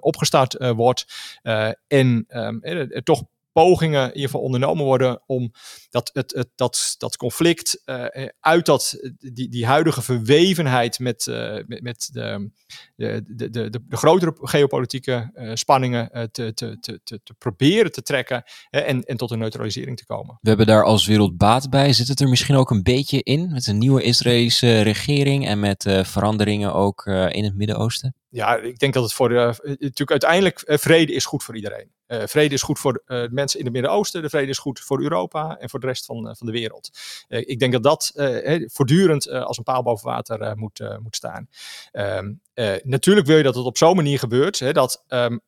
opgestart 0.00 0.72
wordt. 0.74 1.06
en 1.86 2.24
er 2.28 3.02
toch 3.02 3.22
pogingen 3.52 4.02
in 4.02 4.06
ieder 4.06 4.22
geval 4.22 4.40
ondernomen 4.40 4.84
worden 4.84 5.22
om 5.26 5.52
dat, 5.90 6.10
het, 6.12 6.32
het, 6.32 6.48
dat, 6.54 6.94
dat 6.98 7.16
conflict 7.16 7.82
uh, 7.86 8.04
uit 8.40 8.66
dat, 8.66 8.98
die, 9.18 9.48
die 9.48 9.66
huidige 9.66 10.02
verwevenheid 10.02 10.98
met, 10.98 11.26
uh, 11.26 11.56
met, 11.66 11.82
met 11.82 12.08
de, 12.12 12.50
de, 12.96 13.22
de, 13.26 13.50
de, 13.50 13.70
de, 13.70 13.96
grotere 13.96 14.36
geopolitieke 14.40 15.30
uh, 15.34 15.50
spanningen 15.54 16.30
te, 16.32 16.54
te, 16.54 16.76
te, 16.80 17.00
te, 17.04 17.20
te 17.22 17.34
proberen 17.38 17.92
te 17.92 18.02
trekken 18.02 18.42
en, 18.70 19.02
en 19.02 19.16
tot 19.16 19.30
een 19.30 19.38
neutralisering 19.38 19.96
te 19.96 20.06
komen. 20.06 20.38
We 20.40 20.48
hebben 20.48 20.66
daar 20.66 20.84
als 20.84 21.06
wereld 21.06 21.36
baat 21.36 21.70
bij. 21.70 21.92
Zit 21.92 22.08
het 22.08 22.20
er 22.20 22.28
misschien 22.28 22.56
ook 22.56 22.70
een 22.70 22.82
beetje 22.82 23.22
in 23.22 23.52
met 23.52 23.66
een 23.66 23.78
nieuwe 23.78 24.02
Israëlische 24.02 24.80
regering 24.80 25.46
en 25.46 25.60
met 25.60 25.86
veranderingen 26.02 26.74
ook 26.74 27.06
in 27.06 27.44
het 27.44 27.56
Midden-Oosten? 27.56 28.14
Ja, 28.28 28.56
ik 28.56 28.78
denk 28.78 28.94
dat 28.94 29.02
het 29.02 29.12
voor 29.12 29.28
de, 29.28 29.54
natuurlijk 29.62 30.10
uiteindelijk 30.10 30.62
vrede 30.66 31.12
is 31.12 31.24
goed 31.24 31.42
voor 31.42 31.56
iedereen. 31.56 31.90
Uh, 32.10 32.22
vrede 32.26 32.54
is 32.54 32.62
goed 32.62 32.78
voor 32.78 33.02
uh, 33.06 33.28
mensen 33.28 33.58
in 33.58 33.64
het 33.64 33.74
Midden-Oosten, 33.74 34.22
de 34.22 34.28
vrede 34.28 34.50
is 34.50 34.58
goed 34.58 34.80
voor 34.80 35.00
Europa 35.00 35.56
en 35.58 35.70
voor 35.70 35.80
de 35.80 35.86
rest 35.86 36.04
van, 36.04 36.28
uh, 36.28 36.34
van 36.34 36.46
de 36.46 36.52
wereld. 36.52 36.90
ik 37.28 37.58
denk 37.58 37.72
dat 37.72 37.82
dat 37.82 38.12
voortdurend 38.66 39.30
als 39.30 39.58
een 39.58 39.64
paal 39.64 39.82
boven 39.82 40.08
water 40.08 40.56
moet, 40.56 40.98
moet 41.02 41.16
staan. 41.16 41.48
Um, 41.92 42.40
natuurlijk 42.82 43.26
wil 43.26 43.36
je 43.36 43.42
dat 43.42 43.54
het 43.54 43.64
op 43.64 43.76
zo'n 43.76 43.96
manier 43.96 44.18
gebeurt, 44.18 44.74
dat 44.74 45.04
um, 45.08 45.40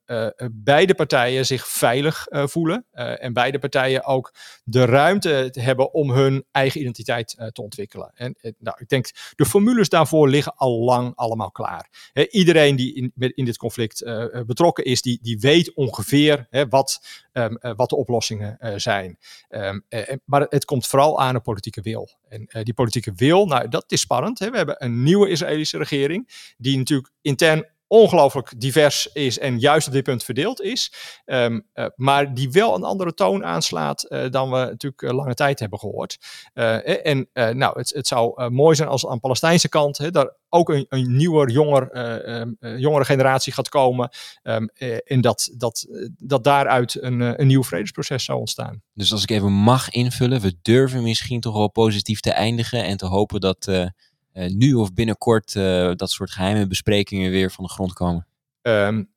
beide 0.53 0.95
partijen 0.95 1.47
zich 1.47 1.69
veilig 1.69 2.27
voelen 2.31 2.87
en 2.93 3.33
beide 3.33 3.59
partijen 3.59 4.05
ook 4.05 4.35
de 4.65 4.85
ruimte 4.85 5.49
hebben 5.53 5.95
om 5.95 6.11
hun 6.11 6.45
eigen 6.51 6.81
identiteit 6.81 7.37
te 7.53 7.63
ontwikkelen. 7.63 8.11
En 8.15 8.37
nou, 8.59 8.77
ik 8.81 8.89
denk, 8.89 9.11
de 9.35 9.45
formules 9.45 9.89
daarvoor 9.89 10.29
liggen 10.29 10.55
al 10.57 10.79
lang 10.79 11.13
allemaal 11.15 11.51
klaar. 11.51 12.13
Iedereen 12.31 12.77
die 12.77 12.95
in, 12.95 13.13
in 13.35 13.45
dit 13.45 13.57
conflict 13.57 14.05
betrokken 14.47 14.85
is, 14.85 15.03
die, 15.03 15.19
die 15.23 15.39
weet 15.39 15.75
ongeveer 15.75 16.47
wat, 16.69 17.01
um, 17.33 17.59
uh, 17.61 17.73
wat 17.77 17.89
de 17.89 17.97
oplossingen 17.97 18.59
uh, 18.61 18.73
zijn. 18.77 19.19
Um, 19.49 19.85
uh, 19.89 20.01
maar 20.25 20.47
het 20.49 20.65
komt 20.65 20.87
vooral 20.87 21.21
aan 21.21 21.35
de 21.35 21.41
politieke 21.41 21.81
wil. 21.81 22.11
En 22.29 22.49
die 22.63 22.75
politieke 22.75 23.13
wil, 23.17 23.47
nou, 23.47 23.69
dat 23.69 23.85
is 23.89 24.01
spannend. 24.01 24.39
Hè. 24.39 24.51
We 24.51 24.57
hebben 24.57 24.85
een 24.85 25.03
nieuwe 25.03 25.29
Israëlische 25.29 25.79
regering, 25.79 26.53
die 26.57 26.79
natuurlijk 26.79 27.13
intern 27.21 27.67
ongelooflijk 27.93 28.61
divers 28.61 29.09
is 29.13 29.39
en 29.39 29.59
juist 29.59 29.87
op 29.87 29.93
dit 29.93 30.03
punt 30.03 30.25
verdeeld 30.25 30.61
is. 30.61 30.93
Um, 31.25 31.67
uh, 31.75 31.87
maar 31.97 32.35
die 32.35 32.51
wel 32.51 32.75
een 32.75 32.83
andere 32.83 33.15
toon 33.15 33.45
aanslaat 33.45 34.07
uh, 34.09 34.31
dan 34.31 34.51
we 34.51 34.57
natuurlijk 34.57 35.03
uh, 35.03 35.11
lange 35.11 35.35
tijd 35.35 35.59
hebben 35.59 35.79
gehoord. 35.79 36.19
en 36.53 37.29
nou, 37.33 37.79
het, 37.79 37.93
het 37.95 38.07
zou 38.07 38.51
mooi 38.51 38.77
zijn 38.77 38.89
als 38.89 39.07
aan 39.07 39.15
de 39.15 39.21
Palestijnse 39.21 39.69
kant 39.69 39.99
hè, 39.99 40.11
daar 40.11 40.37
ook 40.49 40.69
een, 40.69 40.87
een 40.89 41.17
nieuwer, 41.17 41.51
jonger, 41.51 41.99
um, 42.41 42.57
jongere 42.61 43.05
generatie 43.05 43.53
gaat 43.53 43.69
komen. 43.69 44.11
Um, 44.43 44.69
en 45.05 45.21
dat, 45.21 45.51
dat, 45.57 45.87
dat 46.17 46.45
daaruit 46.45 47.03
een, 47.03 47.41
een 47.41 47.47
nieuw 47.47 47.65
vredesproces 47.65 48.25
zou 48.25 48.39
ontstaan. 48.39 48.83
Dus 48.95 49.13
als 49.13 49.23
ik 49.23 49.31
even 49.31 49.53
mag 49.53 49.91
invullen, 49.91 50.41
we 50.41 50.59
durven 50.63 51.03
misschien 51.03 51.41
toch 51.41 51.57
wel 51.57 51.71
positief 51.71 52.21
te 52.21 52.31
eindigen 52.31 52.85
en 52.85 52.97
te 52.97 53.07
hopen 53.07 53.41
dat 53.41 53.91
nu 54.33 54.75
of 54.75 54.93
binnenkort 54.93 55.55
uh, 55.55 55.93
dat 55.95 56.11
soort 56.11 56.31
geheime 56.31 56.67
besprekingen 56.67 57.31
weer 57.31 57.51
van 57.51 57.65
de 57.65 57.71
grond 57.71 57.93
komen? 57.93 58.27
Um, 58.63 59.11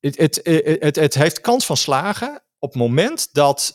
het, 0.00 0.96
het, 0.96 1.14
heeft 1.14 1.40
kans 1.40 1.66
van 1.66 1.76
slagen 1.76 2.42
op 2.58 2.68
het 2.68 2.78
moment 2.78 3.28
dat 3.32 3.74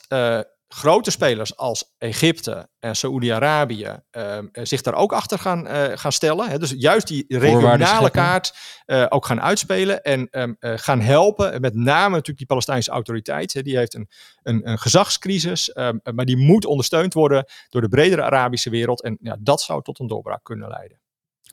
grote 0.68 1.10
spelers 1.10 1.56
als 1.56 1.94
Egypte 1.98 2.68
en 2.78 2.96
Saoedi-Arabië 2.96 4.02
uh, 4.12 4.38
zich 4.52 4.82
daar 4.82 4.94
ook 4.94 5.12
achter 5.12 5.38
gaan, 5.38 5.66
uh, 5.66 5.84
gaan 5.94 6.12
stellen. 6.12 6.48
Hè? 6.48 6.58
Dus 6.58 6.74
juist 6.76 7.06
die 7.06 7.24
regionale 7.28 8.10
kaart 8.10 8.54
uh, 8.86 9.06
ook 9.08 9.26
gaan 9.26 9.40
uitspelen 9.40 10.02
en 10.02 10.28
um, 10.30 10.56
gaan 10.60 11.00
helpen. 11.00 11.60
Met 11.60 11.74
name 11.74 12.10
natuurlijk 12.10 12.38
die 12.38 12.46
Palestijnse 12.46 12.90
autoriteit. 12.90 13.52
Hè? 13.52 13.62
Die 13.62 13.76
heeft 13.76 13.94
een, 13.94 14.08
een, 14.42 14.68
een 14.68 14.78
gezagscrisis, 14.78 15.76
um, 15.76 16.00
maar 16.14 16.24
die 16.24 16.36
moet 16.36 16.64
ondersteund 16.64 17.14
worden 17.14 17.46
door 17.68 17.80
de 17.80 17.88
bredere 17.88 18.22
Arabische 18.22 18.70
wereld. 18.70 19.02
En 19.02 19.18
ja, 19.20 19.36
dat 19.40 19.60
zou 19.60 19.82
tot 19.82 19.98
een 19.98 20.06
doorbraak 20.06 20.44
kunnen 20.44 20.68
leiden. 20.68 21.00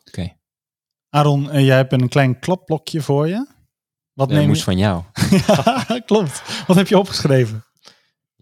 Oké. 0.07 0.19
Okay. 0.19 0.37
Aaron, 1.09 1.63
jij 1.63 1.75
hebt 1.75 1.91
een 1.91 2.09
klein 2.09 2.39
klapblokje 2.39 3.01
voor 3.01 3.27
je. 3.27 3.47
Wat 4.13 4.29
neem 4.29 4.47
moest 4.47 4.59
je... 4.59 4.65
van 4.65 4.77
jou. 4.77 5.03
ja, 5.47 5.99
klopt. 6.05 6.63
Wat 6.67 6.75
heb 6.75 6.87
je 6.87 6.97
opgeschreven? 6.97 7.64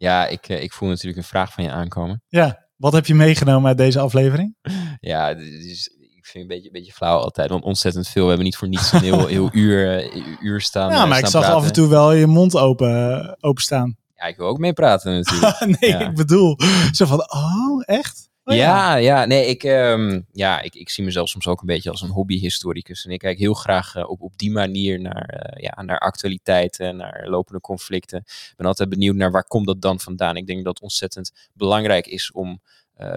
Ja, 0.03 0.27
ik, 0.27 0.47
ik 0.47 0.73
voel 0.73 0.89
natuurlijk 0.89 1.17
een 1.17 1.23
vraag 1.23 1.53
van 1.53 1.63
je 1.63 1.71
aankomen. 1.71 2.21
Ja, 2.27 2.67
wat 2.75 2.93
heb 2.93 3.05
je 3.05 3.15
meegenomen 3.15 3.67
uit 3.67 3.77
deze 3.77 3.99
aflevering? 3.99 4.55
Ja, 4.99 5.33
dus, 5.33 5.87
ik 5.87 6.25
vind 6.25 6.33
het 6.33 6.41
een 6.41 6.47
beetje, 6.47 6.65
een 6.65 6.71
beetje 6.71 6.91
flauw 6.91 7.17
altijd, 7.17 7.49
want 7.49 7.63
ontzettend 7.63 8.07
veel. 8.07 8.21
We 8.21 8.27
hebben 8.27 8.45
niet 8.45 8.57
voor 8.57 8.67
niets 8.67 8.91
een 8.91 9.01
heel, 9.01 9.27
heel 9.27 9.49
uur, 9.63 10.09
uur 10.41 10.61
staan. 10.61 10.91
Ja, 10.91 11.05
maar 11.05 11.07
staan 11.07 11.17
ik 11.17 11.25
zag 11.25 11.41
praten. 11.41 11.59
af 11.59 11.65
en 11.65 11.73
toe 11.73 11.87
wel 11.87 12.11
je 12.11 12.27
mond 12.27 12.57
open, 12.57 13.37
openstaan. 13.39 13.97
Ja, 14.15 14.25
ik 14.25 14.37
wil 14.37 14.47
ook 14.47 14.57
meepraten 14.57 15.13
natuurlijk. 15.13 15.59
nee, 15.79 15.91
ja. 15.91 15.99
ik 15.99 16.15
bedoel, 16.15 16.57
zo 16.91 17.05
van, 17.05 17.19
oh, 17.19 17.83
echt? 17.85 18.29
Oh, 18.45 18.55
ja. 18.55 18.95
ja, 18.95 19.25
nee, 19.25 19.45
ik, 19.45 19.63
um, 19.63 20.25
ja 20.31 20.61
ik, 20.61 20.75
ik 20.75 20.89
zie 20.89 21.03
mezelf 21.03 21.29
soms 21.29 21.47
ook 21.47 21.61
een 21.61 21.67
beetje 21.67 21.89
als 21.89 22.01
een 22.01 22.09
hobbyhistoricus. 22.09 23.05
En 23.05 23.11
ik 23.11 23.19
kijk 23.19 23.37
heel 23.37 23.53
graag 23.53 23.95
uh, 23.95 24.09
op, 24.09 24.21
op 24.21 24.37
die 24.37 24.51
manier 24.51 24.99
naar, 24.99 25.53
uh, 25.55 25.63
ja, 25.63 25.81
naar 25.81 25.99
actualiteiten, 25.99 26.95
naar 26.95 27.27
lopende 27.27 27.61
conflicten. 27.61 28.19
Ik 28.25 28.53
ben 28.57 28.65
altijd 28.65 28.89
benieuwd 28.89 29.15
naar 29.15 29.31
waar 29.31 29.47
komt 29.47 29.67
dat 29.67 29.81
dan 29.81 29.99
vandaan. 29.99 30.37
Ik 30.37 30.47
denk 30.47 30.63
dat 30.63 30.73
het 30.73 30.83
ontzettend 30.83 31.49
belangrijk 31.53 32.07
is 32.07 32.31
om 32.31 32.61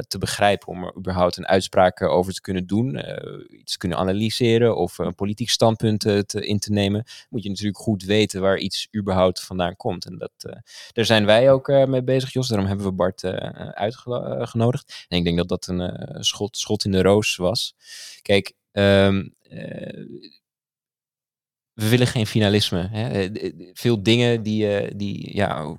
te 0.09 0.19
begrijpen, 0.19 0.69
om 0.69 0.85
er 0.85 0.97
überhaupt 0.97 1.37
een 1.37 1.47
uitspraak 1.47 2.03
over 2.03 2.33
te 2.33 2.41
kunnen 2.41 2.67
doen, 2.67 2.95
uh, 2.95 3.61
iets 3.61 3.77
kunnen 3.77 3.99
analyseren 3.99 4.77
of 4.77 4.99
een 4.99 5.15
politiek 5.15 5.51
standpunt 5.51 6.01
te, 6.01 6.47
in 6.47 6.59
te 6.59 6.73
nemen, 6.73 7.05
moet 7.31 7.43
je 7.43 7.49
natuurlijk 7.49 7.79
goed 7.79 8.03
weten 8.03 8.41
waar 8.41 8.59
iets 8.59 8.89
überhaupt 8.97 9.41
vandaan 9.41 9.77
komt. 9.77 10.07
En 10.07 10.19
dat, 10.19 10.63
daar 10.93 11.05
zijn 11.05 11.27
wij 11.27 11.51
ook 11.51 11.69
mee 11.69 12.03
bezig, 12.03 12.33
Jos. 12.33 12.49
Daarom 12.49 12.67
hebben 12.67 12.87
we 12.87 12.93
Bart 12.93 13.25
uitgenodigd. 13.75 15.07
En 15.09 15.19
ik 15.19 15.25
denk 15.25 15.37
dat 15.37 15.49
dat 15.49 15.67
een 15.67 16.25
schot, 16.25 16.57
schot 16.57 16.85
in 16.85 16.91
de 16.91 17.03
roos 17.03 17.37
was. 17.37 17.75
Kijk, 18.23 18.53
um, 18.73 19.35
we 21.73 21.89
willen 21.89 22.07
geen 22.07 22.27
finalisme. 22.27 22.89
Hè? 22.91 23.29
Veel 23.73 24.03
dingen 24.03 24.43
die, 24.43 24.97
die 24.97 25.37
ja, 25.37 25.77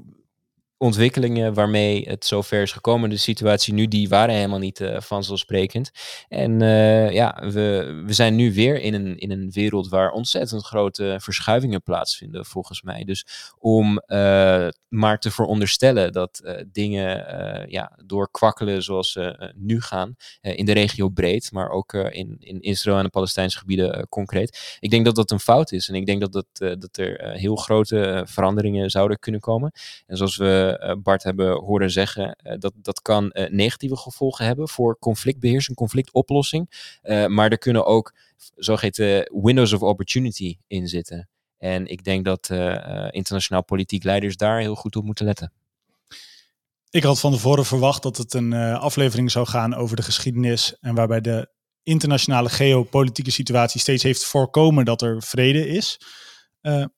ontwikkelingen 0.78 1.54
waarmee 1.54 2.10
het 2.10 2.26
zover 2.26 2.62
is 2.62 2.72
gekomen, 2.72 3.10
de 3.10 3.18
situatie 3.18 3.74
nu, 3.74 3.88
die 3.88 4.10
waren 4.10 4.36
helemaal 4.36 4.60
niet 4.60 4.80
uh, 4.80 5.00
vanzelfsprekend. 5.00 5.92
En 6.28 6.62
uh, 6.62 7.12
ja, 7.12 7.44
we, 7.52 8.02
we 8.06 8.14
zijn 8.14 8.36
nu 8.36 8.54
weer 8.54 8.82
in 8.82 8.94
een, 8.94 9.18
in 9.18 9.32
een 9.32 9.52
wereld 9.52 9.90
waar 9.90 10.12
ontzettend 10.12 10.66
grote 10.66 11.18
verschuivingen 11.22 11.84
plaatsvinden, 11.84 12.46
volgens 12.46 12.82
mij. 12.82 13.04
Dus 13.04 13.26
om 13.58 14.02
uh, 14.08 14.68
maar 14.88 15.20
te 15.20 15.32
veronderstellen 15.32 16.12
dat 16.12 16.66
dingen 16.72 17.26
ja, 17.70 18.00
doorkwakkelen 18.06 18.84
zoals 18.84 19.12
ze 19.12 19.54
nu 19.56 19.82
gaan, 19.82 20.16
in 20.42 20.66
de 20.66 20.72
regio 20.72 21.10
breed, 21.10 21.52
maar 21.52 21.70
ook 21.70 21.94
in, 21.94 22.36
in 22.40 22.62
Israël 22.62 22.98
en 22.98 23.04
de 23.04 23.10
Palestijnse 23.10 23.58
gebieden 23.58 24.10
concreet. 24.10 24.78
Ik 24.80 24.90
denk 24.90 25.06
dat 25.06 25.16
dat 25.16 25.32
een 25.32 25.40
fout 25.40 25.72
is 25.72 25.90
en 25.90 25.96
ik 25.96 26.06
denk 26.06 26.22
dat, 26.22 26.34
dat, 26.34 26.80
dat 26.80 26.98
er 26.98 27.32
heel 27.32 27.56
grote 27.56 28.24
veranderingen 28.28 28.90
zouden 28.90 29.20
kunnen 29.20 29.42
komen. 29.42 29.72
En 30.06 30.18
zoals 30.18 30.38
we 30.38 30.67
Bart 31.04 31.24
hebben 31.24 31.52
horen 31.52 31.92
zeggen, 31.92 32.38
dat, 32.60 32.74
dat 32.76 33.02
kan 33.02 33.32
negatieve 33.50 33.96
gevolgen 33.96 34.46
hebben 34.46 34.70
voor 34.70 35.00
conflictbeheersing, 35.00 35.78
conflictoplossing. 35.78 36.70
maar 37.28 37.52
er 37.52 37.58
kunnen 37.58 37.86
ook 37.86 38.16
zogeheten 38.56 39.32
windows 39.44 39.74
of 39.74 39.82
opportunity 39.82 40.58
in 40.68 40.88
zitten. 40.88 41.30
En 41.58 41.88
ik 41.88 42.04
denk 42.04 42.26
dat 42.26 42.50
internationaal 43.12 43.64
politiek 43.64 44.04
leiders 44.04 44.38
daar 44.38 44.60
heel 44.60 44.76
goed 44.76 44.96
op 44.96 45.04
moeten 45.04 45.26
letten. 45.26 45.52
Ik 46.90 47.04
had 47.04 47.20
van 47.20 47.32
tevoren 47.32 47.66
verwacht 47.66 48.04
dat 48.04 48.18
het 48.18 48.34
een 48.34 48.54
aflevering 48.54 49.32
zou 49.32 49.48
gaan 49.48 49.76
over 49.76 49.96
de 49.96 50.02
geschiedenis 50.02 50.80
en 50.80 50.96
waarbij 50.96 51.22
de 51.22 51.50
internationale 51.84 52.50
geopolitieke 52.50 53.32
situatie 53.32 53.80
steeds 53.80 54.04
heeft 54.04 54.26
voorkomen 54.26 54.86
dat 54.86 55.02
er 55.02 55.24
vrede 55.24 55.68
is. 55.68 56.00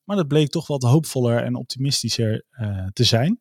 Maar 0.04 0.18
dat 0.18 0.28
bleek 0.28 0.50
toch 0.50 0.68
wat 0.68 0.84
hoopvoller 0.84 1.44
en 1.44 1.56
optimistischer 1.56 2.46
te 2.94 3.04
zijn. 3.04 3.40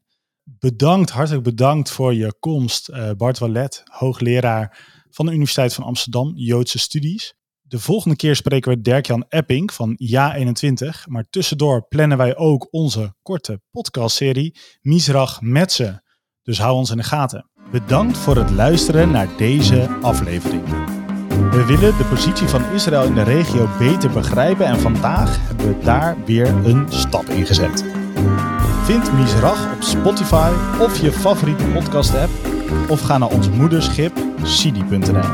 Bedankt, 0.59 1.11
hartelijk 1.11 1.45
bedankt 1.45 1.91
voor 1.91 2.15
je 2.15 2.35
komst, 2.41 2.89
uh, 2.89 3.11
Bart 3.17 3.39
Wallet, 3.39 3.83
hoogleraar 3.85 4.79
van 5.11 5.27
de 5.27 5.33
Universiteit 5.33 5.75
van 5.75 5.85
Amsterdam, 5.85 6.33
Joodse 6.35 6.79
Studies. 6.79 7.35
De 7.61 7.79
volgende 7.79 8.17
keer 8.17 8.37
spreken 8.37 8.71
we 8.71 8.81
Dirk-Jan 8.81 9.25
Epping 9.29 9.73
van 9.73 9.99
Ja21. 10.13 11.07
Maar 11.07 11.27
tussendoor 11.31 11.87
plannen 11.89 12.19
wij 12.19 12.37
ook 12.37 12.69
onze 12.71 13.15
korte 13.23 13.61
podcastserie 13.71 14.59
Misrach 14.81 15.41
Metze. 15.41 16.03
Dus 16.43 16.59
hou 16.59 16.75
ons 16.75 16.91
in 16.91 16.97
de 16.97 17.03
gaten. 17.03 17.51
Bedankt 17.71 18.19
voor 18.19 18.37
het 18.37 18.51
luisteren 18.51 19.11
naar 19.11 19.37
deze 19.37 19.99
aflevering. 20.03 20.65
We 21.29 21.65
willen 21.67 21.97
de 21.97 22.07
positie 22.11 22.47
van 22.47 22.73
Israël 22.73 23.05
in 23.05 23.15
de 23.15 23.23
regio 23.23 23.69
beter 23.79 24.11
begrijpen 24.11 24.67
en 24.67 24.81
vandaag 24.81 25.47
hebben 25.47 25.79
we 25.79 25.85
daar 25.85 26.25
weer 26.25 26.47
een 26.47 26.93
stap 26.93 27.25
in 27.25 27.47
gezet. 27.47 27.85
Vind 28.89 29.13
Misrach 29.13 29.75
op 29.75 29.83
Spotify 29.83 30.51
of 30.81 31.01
je 31.01 31.13
favoriete 31.13 31.65
podcast 31.65 32.15
app 32.15 32.31
of 32.89 33.01
ga 33.01 33.19
naar 33.19 33.29
ons 33.29 33.51
moederschip 33.51 34.13
sidi.nl. 34.43 35.29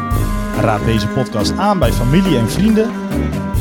Raad 0.61 0.85
deze 0.85 1.09
podcast 1.09 1.53
aan 1.53 1.79
bij 1.79 1.93
familie 1.93 2.39
en 2.39 2.51
vrienden. 2.51 2.91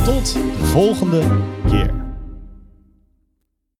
Tot 0.05 0.33
de 0.33 0.65
volgende 0.65 1.21
keer. 1.69 2.02